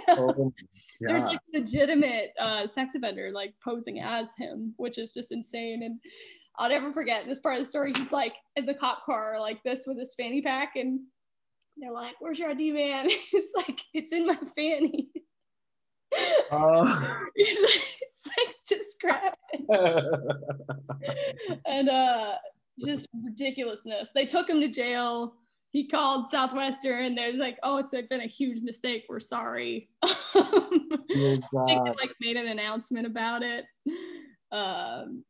[0.09, 0.53] Oh,
[1.01, 5.85] There's like legitimate uh, sex offender like posing as him, which is just insane.
[5.85, 6.01] And
[6.59, 7.93] I'll never forget this part of the story.
[7.97, 10.99] He's like in the cop car like this with his fanny pack, and
[11.77, 15.09] they're like, "Where's your ID, man?" He's like, "It's in my fanny."
[16.51, 17.27] Oh.
[17.37, 21.57] He's like, it's like just grab it.
[21.67, 22.35] and uh,
[22.85, 24.11] just ridiculousness.
[24.15, 25.35] They took him to jail.
[25.73, 27.05] He called Southwestern.
[27.07, 29.05] And they're like, "Oh, it's been a huge mistake.
[29.09, 29.89] We're sorry."
[30.39, 30.69] Oh,
[31.19, 33.65] I think they like made an announcement about it.
[34.53, 35.25] Um,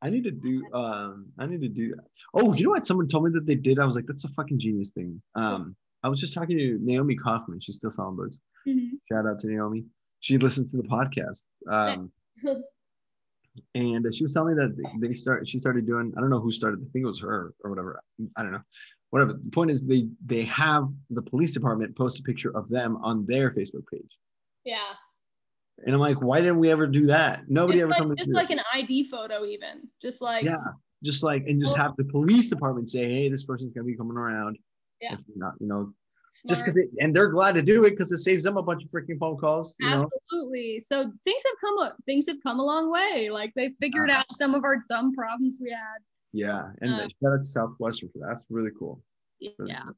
[0.00, 2.06] I need to do um I need to do that.
[2.34, 3.78] Oh, you know what someone told me that they did?
[3.78, 5.20] I was like, that's a fucking genius thing.
[5.34, 7.60] Um I was just talking to Naomi Kaufman.
[7.60, 8.38] She's still selling books.
[8.66, 8.90] Mhm.
[9.10, 9.84] Shout out to Naomi.
[10.20, 11.44] She listens to the podcast.
[11.70, 12.10] Um
[13.74, 16.52] and she was telling me that they- start she started doing, I don't know who
[16.52, 18.00] started, I think it was her or whatever.
[18.36, 18.62] I don't know.
[19.10, 19.32] Whatever.
[19.32, 23.24] The point is they they have the police department post a picture of them on
[23.26, 24.16] their Facebook page.
[24.64, 24.92] yeah.
[25.86, 27.48] And I'm like, why didn't we ever do that?
[27.48, 28.58] Nobody Just ever like, me just like it.
[28.58, 29.88] an ID photo, even.
[30.02, 30.56] Just like yeah
[31.04, 33.96] just like and just Well- have the police department say hey this person's gonna be
[33.96, 34.58] coming around
[35.00, 35.14] Yeah.
[35.14, 35.92] If not you know
[36.48, 38.82] just because it and they're glad to do it because it saves them a bunch
[38.84, 40.80] of freaking phone calls you know Absolutely.
[40.80, 43.28] So things have come up things have come a long way.
[43.30, 45.98] Like they figured out some of our dumb problems we had.
[46.32, 49.02] yeah and Uh, shout out to southwestern for that that's really cool
[49.40, 49.50] Yeah.
[49.58, 49.94] Really cool.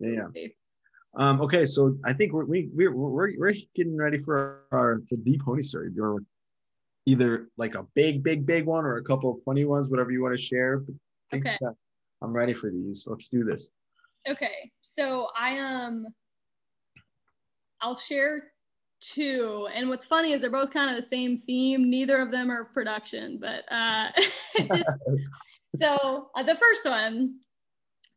[0.00, 0.48] Yeah, yeah.
[1.16, 5.16] um okay so i think we're we, we're, we're we're getting ready for our for
[5.22, 6.18] the pony story or
[7.06, 10.22] either like a big big big one or a couple of funny ones whatever you
[10.22, 10.82] want to share
[11.34, 11.56] Okay.
[12.22, 13.70] i'm ready for these let's do this
[14.28, 14.70] Okay.
[14.80, 16.06] So I um
[17.80, 18.52] I'll share
[19.00, 19.68] two.
[19.74, 21.88] And what's funny is they're both kind of the same theme.
[21.88, 24.08] Neither of them are production, but uh
[24.58, 24.88] just
[25.76, 27.36] so uh, the first one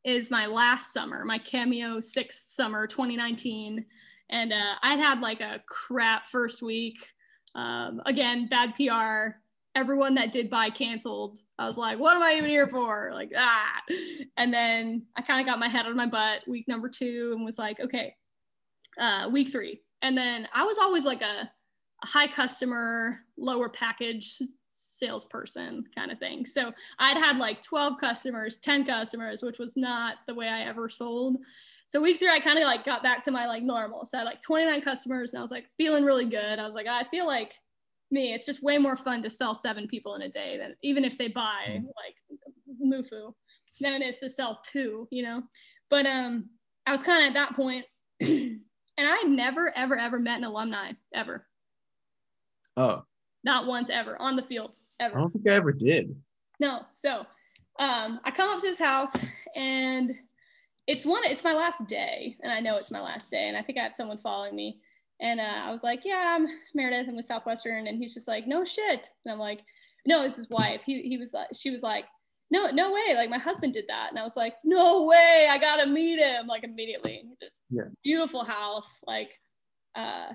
[0.03, 3.85] is my last summer, my cameo sixth summer, 2019.
[4.29, 6.97] And uh, I'd had like a crap first week.
[7.53, 9.40] Um, again, bad PR.
[9.75, 11.39] Everyone that did buy canceled.
[11.57, 13.11] I was like, what am I even here for?
[13.13, 13.81] Like, ah.
[14.37, 17.45] And then I kind of got my head on my butt week number two and
[17.45, 18.15] was like, okay,
[18.99, 19.81] uh, week three.
[20.01, 21.49] And then I was always like a,
[22.03, 24.41] a high customer, lower package
[24.73, 26.45] salesperson kind of thing.
[26.45, 30.89] So I'd had like 12 customers, 10 customers, which was not the way I ever
[30.89, 31.37] sold.
[31.87, 34.05] So week three, I kind of like got back to my like normal.
[34.05, 36.59] So I had like 29 customers and I was like feeling really good.
[36.59, 37.53] I was like, I feel like
[38.11, 41.05] me, it's just way more fun to sell seven people in a day than even
[41.05, 42.15] if they buy like
[42.83, 43.33] Mufu
[43.79, 45.41] than it is to sell two, you know?
[45.89, 46.49] But um,
[46.85, 47.85] I was kind of at that point
[48.21, 48.59] and
[48.97, 51.47] I never, ever, ever met an alumni ever.
[52.77, 53.03] oh
[53.43, 55.17] Not once ever on the field, ever.
[55.17, 56.15] i don't think i ever did
[56.59, 56.81] No.
[56.93, 57.25] So
[57.79, 59.15] um, I come up to his house
[59.55, 60.11] and
[60.87, 62.37] it's one, it's my last day.
[62.43, 63.47] And I know it's my last day.
[63.47, 64.79] And I think I have someone following me.
[65.21, 67.07] And uh, I was like, yeah, I'm Meredith.
[67.07, 67.87] I'm with Southwestern.
[67.87, 69.09] And he's just like, no shit.
[69.25, 69.59] And I'm like,
[70.07, 70.81] no, it's his wife.
[70.85, 72.05] He, he was like, she was like,
[72.49, 73.13] no, no way.
[73.15, 74.09] Like my husband did that.
[74.09, 75.47] And I was like, no way.
[75.49, 77.23] I got to meet him like immediately.
[77.39, 77.83] This Yeah.
[78.03, 79.01] beautiful house.
[79.05, 79.39] Like,
[79.95, 80.29] uh,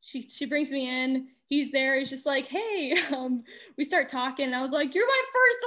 [0.00, 1.28] she she brings me in.
[1.48, 1.98] He's there.
[1.98, 3.40] He's just like, hey, um,
[3.78, 5.58] we start talking, and I was like, you're my first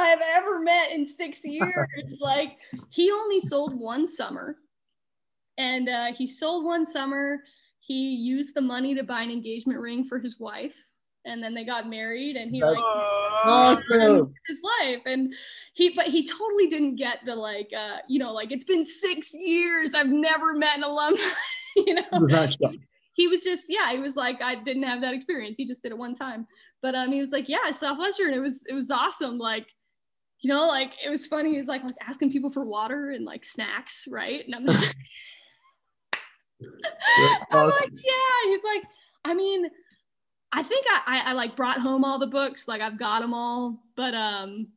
[0.00, 1.88] alumni I've ever met in six years.
[2.20, 2.56] like,
[2.90, 4.56] he only sold one summer,
[5.58, 7.38] and uh, he sold one summer.
[7.80, 10.74] He used the money to buy an engagement ring for his wife,
[11.24, 12.36] and then they got married.
[12.36, 12.84] And he That's like
[13.44, 14.34] awesome.
[14.48, 15.02] his life.
[15.06, 15.32] And
[15.74, 19.32] he but he totally didn't get the like uh you know like it's been six
[19.32, 19.94] years.
[19.94, 21.20] I've never met an alumni
[21.76, 22.02] you know?
[22.12, 22.78] It was not shocked.
[23.14, 25.56] he was just yeah he was like i didn't have that experience.
[25.56, 26.46] He just did it one time.
[26.82, 28.32] But um he was like yeah southwestern.
[28.34, 29.38] It was it was awesome.
[29.38, 29.68] Like
[30.40, 31.54] you know like it was funny.
[31.56, 34.44] He's like, like asking people for water and like snacks right?
[34.44, 34.82] And i'm just
[37.52, 38.50] I'm like, yeah.
[38.50, 38.82] He's like,
[39.24, 39.68] I mean,
[40.52, 43.34] I think I, I, I like brought home all the books, like I've got them
[43.34, 44.68] all, but um,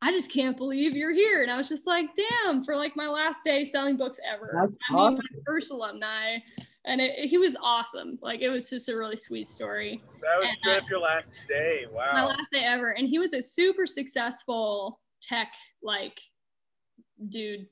[0.00, 1.42] I just can't believe you're here.
[1.42, 4.56] And I was just like, damn, for like my last day selling books ever.
[4.60, 5.14] That's I mean, awesome.
[5.16, 6.38] my first alumni,
[6.84, 8.18] and it, he was awesome.
[8.22, 10.02] Like it was just a really sweet story.
[10.22, 11.84] That was And, straight uh, your last day.
[11.92, 12.10] Wow.
[12.14, 15.52] My last day ever, and he was a super successful tech
[15.82, 16.20] like
[17.28, 17.66] dude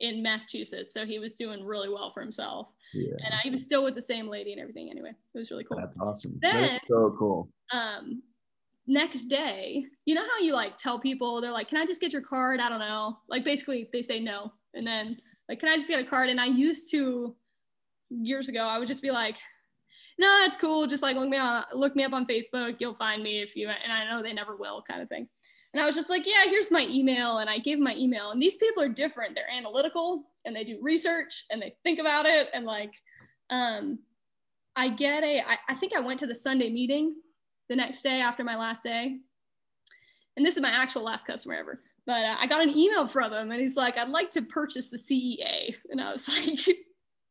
[0.00, 0.92] in Massachusetts.
[0.92, 4.02] So he was doing really well for himself Yeah, and I was still with the
[4.02, 4.90] same lady and everything.
[4.90, 5.78] Anyway, it was really cool.
[5.78, 6.38] that's awesome.
[6.42, 7.48] Then- That's so cool.
[7.72, 8.22] Um,
[8.86, 12.12] next day, you know how you like tell people they're like, "Can I just get
[12.12, 13.18] your card?" I don't know.
[13.28, 15.18] Like basically, they say no, and then
[15.48, 17.34] like, "Can I just get a card?" And I used to
[18.10, 19.36] years ago, I would just be like,
[20.18, 20.86] "No, that's cool.
[20.86, 22.76] Just like look me on, look me up on Facebook.
[22.78, 25.28] You'll find me if you." And I know they never will, kind of thing.
[25.74, 28.30] And I was just like, "Yeah, here's my email," and I gave my email.
[28.30, 29.34] And these people are different.
[29.34, 32.92] They're analytical and they do research and they think about it and like,
[33.50, 33.98] um,
[34.76, 35.40] I get a.
[35.40, 37.16] I, I think I went to the Sunday meeting
[37.68, 39.18] the next day after my last day.
[40.36, 41.82] And this is my actual last customer ever.
[42.06, 44.88] But uh, I got an email from him and he's like, I'd like to purchase
[44.88, 45.74] the CEA.
[45.90, 46.60] And I was like,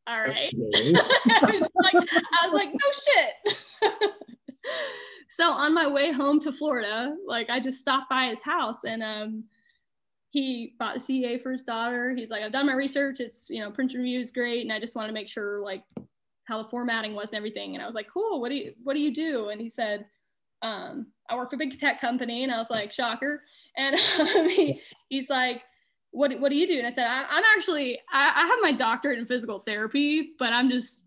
[0.08, 0.54] all right.
[0.54, 0.94] Okay.
[0.96, 4.14] I, was like, I was like, no shit.
[5.30, 9.04] so on my way home to Florida, like I just stopped by his house and
[9.04, 9.44] um,
[10.30, 12.16] he bought a CEA for his daughter.
[12.16, 13.20] He's like, I've done my research.
[13.20, 14.62] It's, you know, print review is great.
[14.62, 15.84] And I just want to make sure like
[16.46, 17.76] how the formatting was and everything.
[17.76, 19.50] And I was like, cool, what do you, what do you do?
[19.50, 20.06] And he said,
[20.64, 23.44] um, I work for a big tech company, and I was like, shocker.
[23.78, 25.62] And um, he, he's like,
[26.12, 26.78] what, what do you do?
[26.78, 30.54] And I said, I, I'm actually, I, I have my doctorate in physical therapy, but
[30.54, 31.02] I'm just,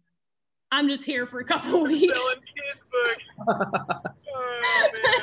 [0.72, 2.18] I'm just here for a couple weeks.
[2.18, 4.02] Selling kids books.
[4.38, 5.22] Oh,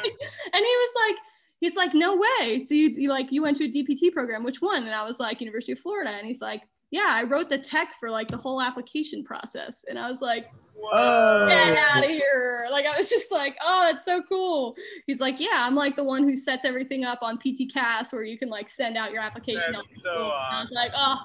[0.54, 1.16] and he was like,
[1.60, 2.60] he's like, no way.
[2.60, 4.84] So you, you like, you went to a DPT program, which one?
[4.84, 6.10] And I was like, University of Florida.
[6.10, 9.86] And he's like, yeah, I wrote the tech for like the whole application process.
[9.88, 10.90] And I was like, Whoa.
[10.92, 11.48] Oh.
[11.48, 12.68] get out of here.
[12.70, 14.76] Like I was just like, oh, that's so cool.
[15.08, 18.38] He's like, yeah, I'm like the one who sets everything up on PTCAS where you
[18.38, 19.74] can like send out your application.
[19.74, 20.26] That's so school.
[20.26, 21.18] And I was like, oh,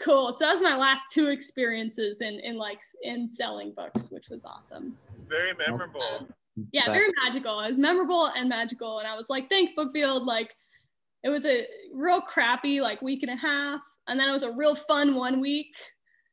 [0.00, 0.32] cool.
[0.32, 4.44] So that was my last two experiences in in like in selling books, which was
[4.44, 4.96] awesome.
[5.28, 6.02] Very memorable.
[6.20, 6.28] Um,
[6.72, 7.60] yeah, very magical.
[7.60, 8.98] It was memorable and magical.
[9.00, 10.24] And I was like, thanks, Bookfield.
[10.24, 10.56] Like
[11.22, 13.80] it was a real crappy like week and a half.
[14.08, 15.74] And then it was a real fun one week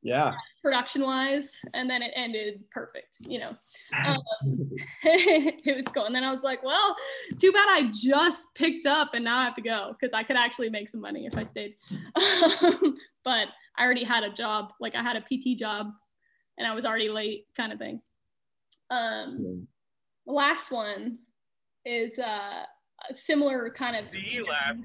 [0.03, 0.33] Yeah.
[0.61, 3.49] production wise and then it ended perfect you know
[4.05, 4.21] um,
[5.03, 6.95] it was cool and then i was like well
[7.39, 10.35] too bad i just picked up and now i have to go because i could
[10.37, 11.75] actually make some money if i stayed
[12.61, 12.95] um,
[13.25, 13.47] but
[13.77, 15.87] i already had a job like i had a pt job
[16.57, 18.01] and i was already late kind of thing
[18.91, 19.65] um
[20.25, 21.17] the last one
[21.85, 22.63] is uh
[23.09, 24.77] a similar kind of The last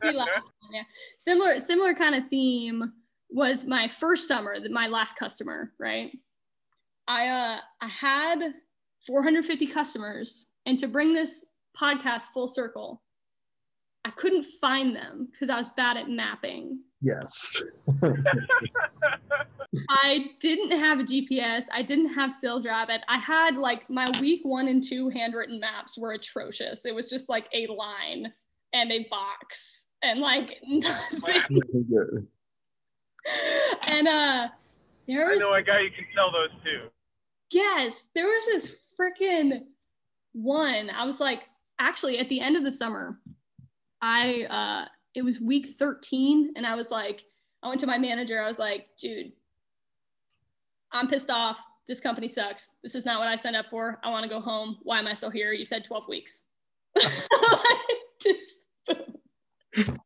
[0.00, 0.16] the one.
[0.16, 0.82] last one, yeah.
[1.18, 2.92] Similar, similar kind of theme
[3.30, 6.10] was my first summer, th- my last customer, right?
[7.06, 8.54] I uh I had
[9.06, 11.44] 450 customers, and to bring this
[11.80, 13.02] podcast full circle,
[14.04, 16.80] I couldn't find them because I was bad at mapping.
[17.04, 17.54] Yes.
[19.90, 21.64] I didn't have a GPS.
[21.72, 23.02] I didn't have Sales Rabbit.
[23.08, 26.86] I had like my week one and two handwritten maps were atrocious.
[26.86, 28.32] It was just like a line
[28.72, 32.26] and a box and like nothing.
[33.86, 34.48] And uh
[35.06, 35.42] there was.
[35.42, 36.88] I know a guy you can sell those to.
[37.50, 39.60] yes there was this freaking
[40.32, 41.42] one i was like
[41.78, 43.18] actually at the end of the summer
[44.02, 47.22] i uh it was week 13 and i was like
[47.62, 49.32] i went to my manager i was like dude
[50.92, 54.10] i'm pissed off this company sucks this is not what i signed up for i
[54.10, 56.42] want to go home why am i still here you said 12 weeks
[58.20, 59.98] just boom.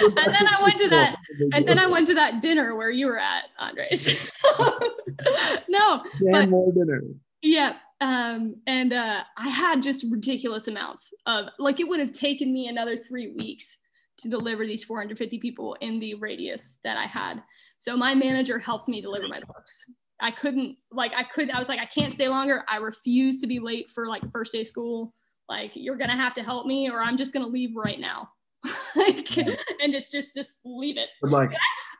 [0.00, 1.16] and then i went to that
[1.52, 4.08] and then I went to that dinner where you were at, Andres.
[5.68, 7.02] no, but- more dinner.
[7.42, 7.76] yeah.
[8.00, 12.68] Um, and uh, I had just ridiculous amounts of like it would have taken me
[12.68, 13.76] another three weeks
[14.20, 17.42] to deliver these 450 people in the radius that I had.
[17.78, 19.86] So my manager helped me deliver my books.
[20.20, 22.64] I couldn't like I couldn't I was like I can't stay longer.
[22.68, 25.14] I refuse to be late for like first day school.
[25.48, 28.28] Like you're gonna have to help me or I'm just gonna leave right now.
[28.96, 29.50] like mm-hmm.
[29.82, 31.08] and it's just just leave it.
[31.22, 31.50] But like,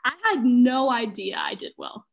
[0.05, 2.07] I had no idea I did well.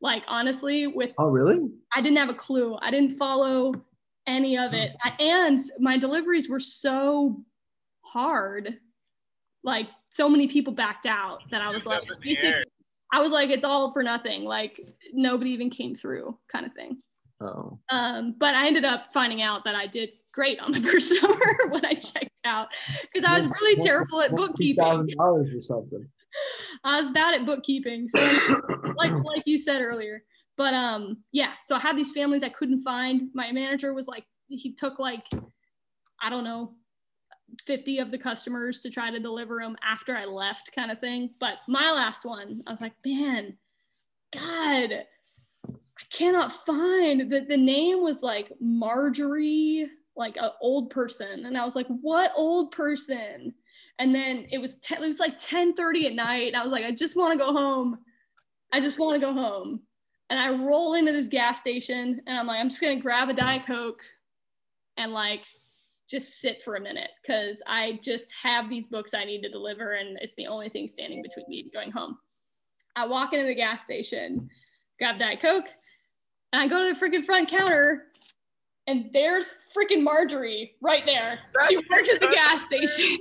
[0.00, 1.68] Like honestly, with oh really?
[1.94, 2.78] I didn't have a clue.
[2.80, 3.74] I didn't follow
[4.26, 4.92] any of it.
[5.04, 5.22] Mm-hmm.
[5.22, 7.42] I, and my deliveries were so
[8.02, 8.78] hard.
[9.68, 12.64] Like so many people backed out that I was like, Up in the basically, air.
[13.12, 14.44] I was like, it's all for nothing.
[14.44, 14.80] Like
[15.12, 16.98] nobody even came through, kind of thing.
[17.42, 17.78] Oh.
[17.90, 21.38] Um, but I ended up finding out that I did great on the first summer
[21.68, 22.68] when I checked out
[23.12, 24.82] because I was really terrible at bookkeeping.
[24.82, 26.08] Thousand dollars or something.
[26.84, 28.08] I was bad at bookkeeping.
[28.08, 28.20] So
[28.96, 30.22] like like you said earlier.
[30.56, 33.28] But um yeah, so I had these families I couldn't find.
[33.34, 35.26] My manager was like he took like
[36.22, 36.74] I don't know
[37.66, 41.30] 50 of the customers to try to deliver them after I left kind of thing.
[41.40, 43.56] But my last one, I was like, man,
[44.32, 45.04] God,
[45.68, 51.46] I cannot find that the name was like Marjorie, like an old person.
[51.46, 53.54] And I was like, what old person?
[53.98, 56.48] And then it was te- it was like 10 30 at night.
[56.48, 57.98] And I was like, I just want to go home.
[58.72, 59.80] I just want to go home.
[60.30, 63.34] And I roll into this gas station and I'm like, I'm just gonna grab a
[63.34, 64.02] Diet Coke
[64.98, 65.42] and like
[66.08, 69.92] just sit for a minute because I just have these books I need to deliver
[69.92, 72.18] and it's the only thing standing between me and going home.
[72.96, 74.48] I walk into the gas station,
[74.98, 75.66] grab Diet Coke,
[76.52, 78.06] and I go to the freaking front counter
[78.86, 81.40] and there's freaking Marjorie right there.
[81.68, 83.18] She works at the gas station.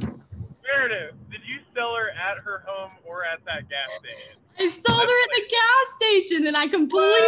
[0.00, 4.38] Meredith, did you sell her at her home or at that gas station?
[4.58, 7.18] I sold her at the gas station and I completely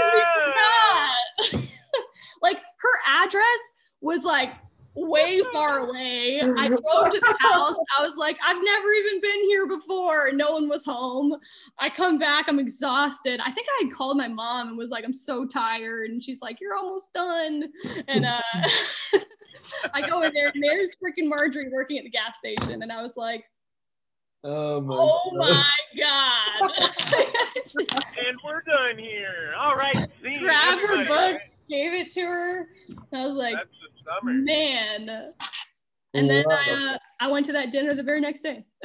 [0.54, 1.14] Wow.
[1.52, 1.64] forgot.
[2.42, 3.58] like her address
[4.00, 4.50] was like
[4.94, 6.40] way far away.
[6.40, 6.80] I drove
[7.12, 7.76] to the house.
[7.98, 10.30] I was like, I've never even been here before.
[10.32, 11.36] No one was home.
[11.78, 13.40] I come back, I'm exhausted.
[13.44, 16.10] I think I had called my mom and was like, I'm so tired.
[16.10, 17.64] And she's like, You're almost done.
[18.08, 18.40] And uh
[19.94, 22.82] I go in there and there's freaking Marjorie working at the gas station.
[22.82, 23.44] And I was like,
[24.44, 24.96] Oh my.
[24.98, 25.38] Oh God.
[25.38, 26.90] my God.
[27.54, 29.54] Just And we're done here.
[29.58, 30.08] All right.
[30.22, 31.32] See grabbed her everybody.
[31.34, 32.68] books, gave it to her.
[33.12, 33.68] I was like, That's.
[34.24, 35.32] Man.
[36.14, 38.64] And then I, uh, I went to that dinner the very next day.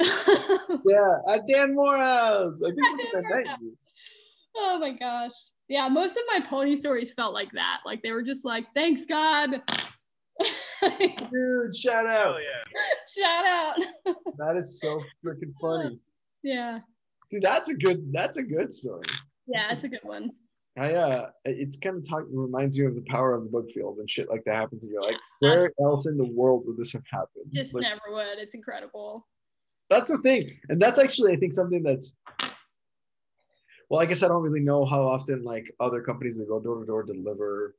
[0.84, 2.60] Yeah, at Dan Morehouse.
[2.64, 3.56] I think that's when I
[4.56, 5.32] oh my gosh.
[5.68, 7.80] Yeah, most of my pony stories felt like that.
[7.84, 9.62] Like they were just like, thanks God.
[10.40, 12.36] Dude, shout out.
[12.36, 12.80] Hell yeah.
[13.06, 14.14] Shout out.
[14.38, 15.98] That is so freaking funny.
[16.42, 16.78] yeah.
[17.30, 19.02] Dude, that's a good that's a good story.
[19.46, 20.30] Yeah, it's a good one.
[20.78, 23.98] I uh it's kind of talk reminds you of the power of the book field
[23.98, 26.76] and shit like that happens and you're like, Yeah, where else in the world would
[26.76, 27.46] this have happened?
[27.50, 28.38] Just Like, never would.
[28.38, 29.26] It's incredible.
[29.90, 30.58] that's the thing.
[30.68, 32.14] And that's actually I think something that's
[33.90, 36.78] well, I guess I don't really know how often like other companies that go door
[36.80, 37.74] to door deliver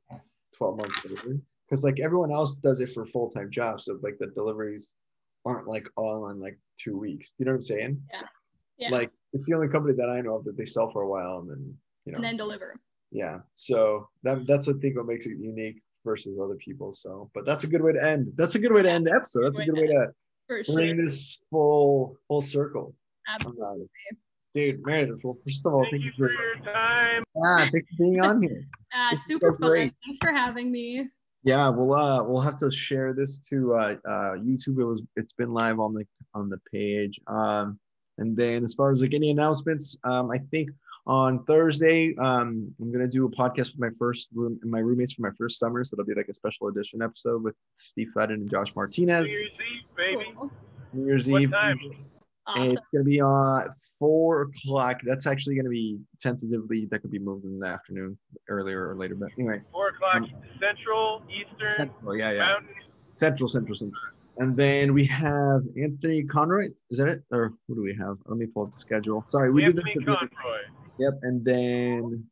[0.56, 1.38] 12 months later.
[1.70, 3.84] Because like everyone else does it for full-time jobs.
[3.84, 4.92] So like the deliveries
[5.46, 7.34] aren't like all on like two weeks.
[7.38, 8.02] You know what I'm saying?
[8.12, 8.20] Yeah.
[8.78, 8.90] yeah.
[8.90, 11.38] Like it's the only company that I know of that they sell for a while
[11.38, 11.74] and then
[12.06, 12.74] you know and then deliver.
[13.12, 17.30] yeah so that that's what I think what makes it unique versus other people so
[17.34, 19.44] but that's a good way to end that's a good way to end the episode
[19.44, 20.06] that's a good way to
[20.48, 20.74] For sure.
[20.74, 22.94] bring this full full circle
[23.28, 23.62] Absolutely.
[23.62, 23.80] around
[24.10, 24.16] it.
[24.54, 27.22] dude Meredith well first of all Thank thank, you you for for your time.
[27.36, 29.70] yeah thanks for being on here Uh, super so fun.
[29.70, 29.94] great.
[30.04, 31.06] Thanks for having me.
[31.42, 35.32] Yeah we'll uh we'll have to share this to uh uh youtube it was it's
[35.32, 36.04] been live on the
[36.34, 37.78] on the page um
[38.18, 40.70] and then as far as like any announcements um i think
[41.06, 45.22] on thursday um i'm gonna do a podcast with my first room my roommates for
[45.22, 48.50] my first summer so it'll be like a special edition episode with steve Fadden and
[48.50, 49.28] josh Martinez.
[49.28, 50.32] New Year's Eve, baby.
[50.92, 51.78] New year's What eve time?
[52.50, 52.62] Awesome.
[52.76, 53.68] it's gonna be on
[53.98, 58.18] four o'clock that's actually gonna be tentatively that could be moved in the afternoon
[58.48, 62.74] earlier or later but anyway Four o'clock Um, Central, Eastern, well yeah yeah Mountain.
[63.14, 64.00] Central, Central, Central.
[64.38, 66.68] And then we have Anthony Conroy.
[66.90, 67.22] Is that it?
[67.30, 68.16] Or who do we have?
[68.24, 69.22] Let me pull up the schedule.
[69.28, 70.14] Sorry, we Anthony did this.
[70.14, 70.60] Conroy.
[70.98, 71.12] Yep.
[71.22, 72.24] And then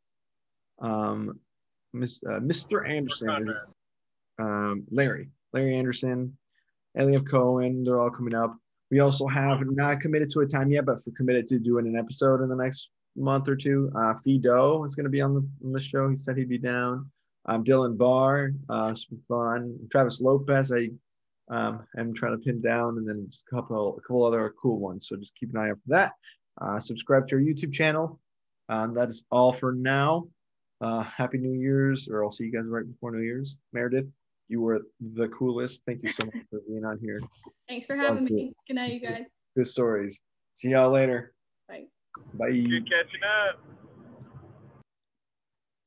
[0.81, 1.39] um,
[1.93, 2.89] Miss, uh, Mr.
[2.89, 3.55] Anderson, is
[4.39, 6.35] um, Larry, Larry Anderson,
[6.97, 7.83] Elliot Cohen.
[7.83, 8.55] They're all coming up.
[8.91, 11.95] We also have not committed to a time yet, but for committed to doing an
[11.97, 13.91] episode in the next month or two.
[13.95, 16.09] Uh, Fido is going to be on the, on the show.
[16.09, 17.09] He said he'd be down.
[17.45, 19.77] Um, Dylan Barr, uh, be fun.
[19.91, 20.89] Travis Lopez, I
[21.49, 24.79] um, am trying to pin down, and then just a couple, a couple other cool
[24.79, 25.07] ones.
[25.07, 26.13] So just keep an eye out for that.
[26.61, 28.19] Uh, subscribe to our YouTube channel.
[28.67, 30.27] Um, that is all for now.
[30.81, 33.59] Uh, Happy New Year's, or I'll see you guys right before New Year's.
[33.73, 34.07] Meredith,
[34.49, 35.83] you were the coolest.
[35.85, 37.21] Thank you so much for being on here.
[37.67, 38.53] Thanks for having Sounds me.
[38.67, 39.23] Good night, you guys.
[39.55, 40.19] Good stories.
[40.55, 41.33] See y'all later.
[41.67, 41.85] Bye.
[42.33, 42.49] Bye.
[42.49, 43.63] Good catching up.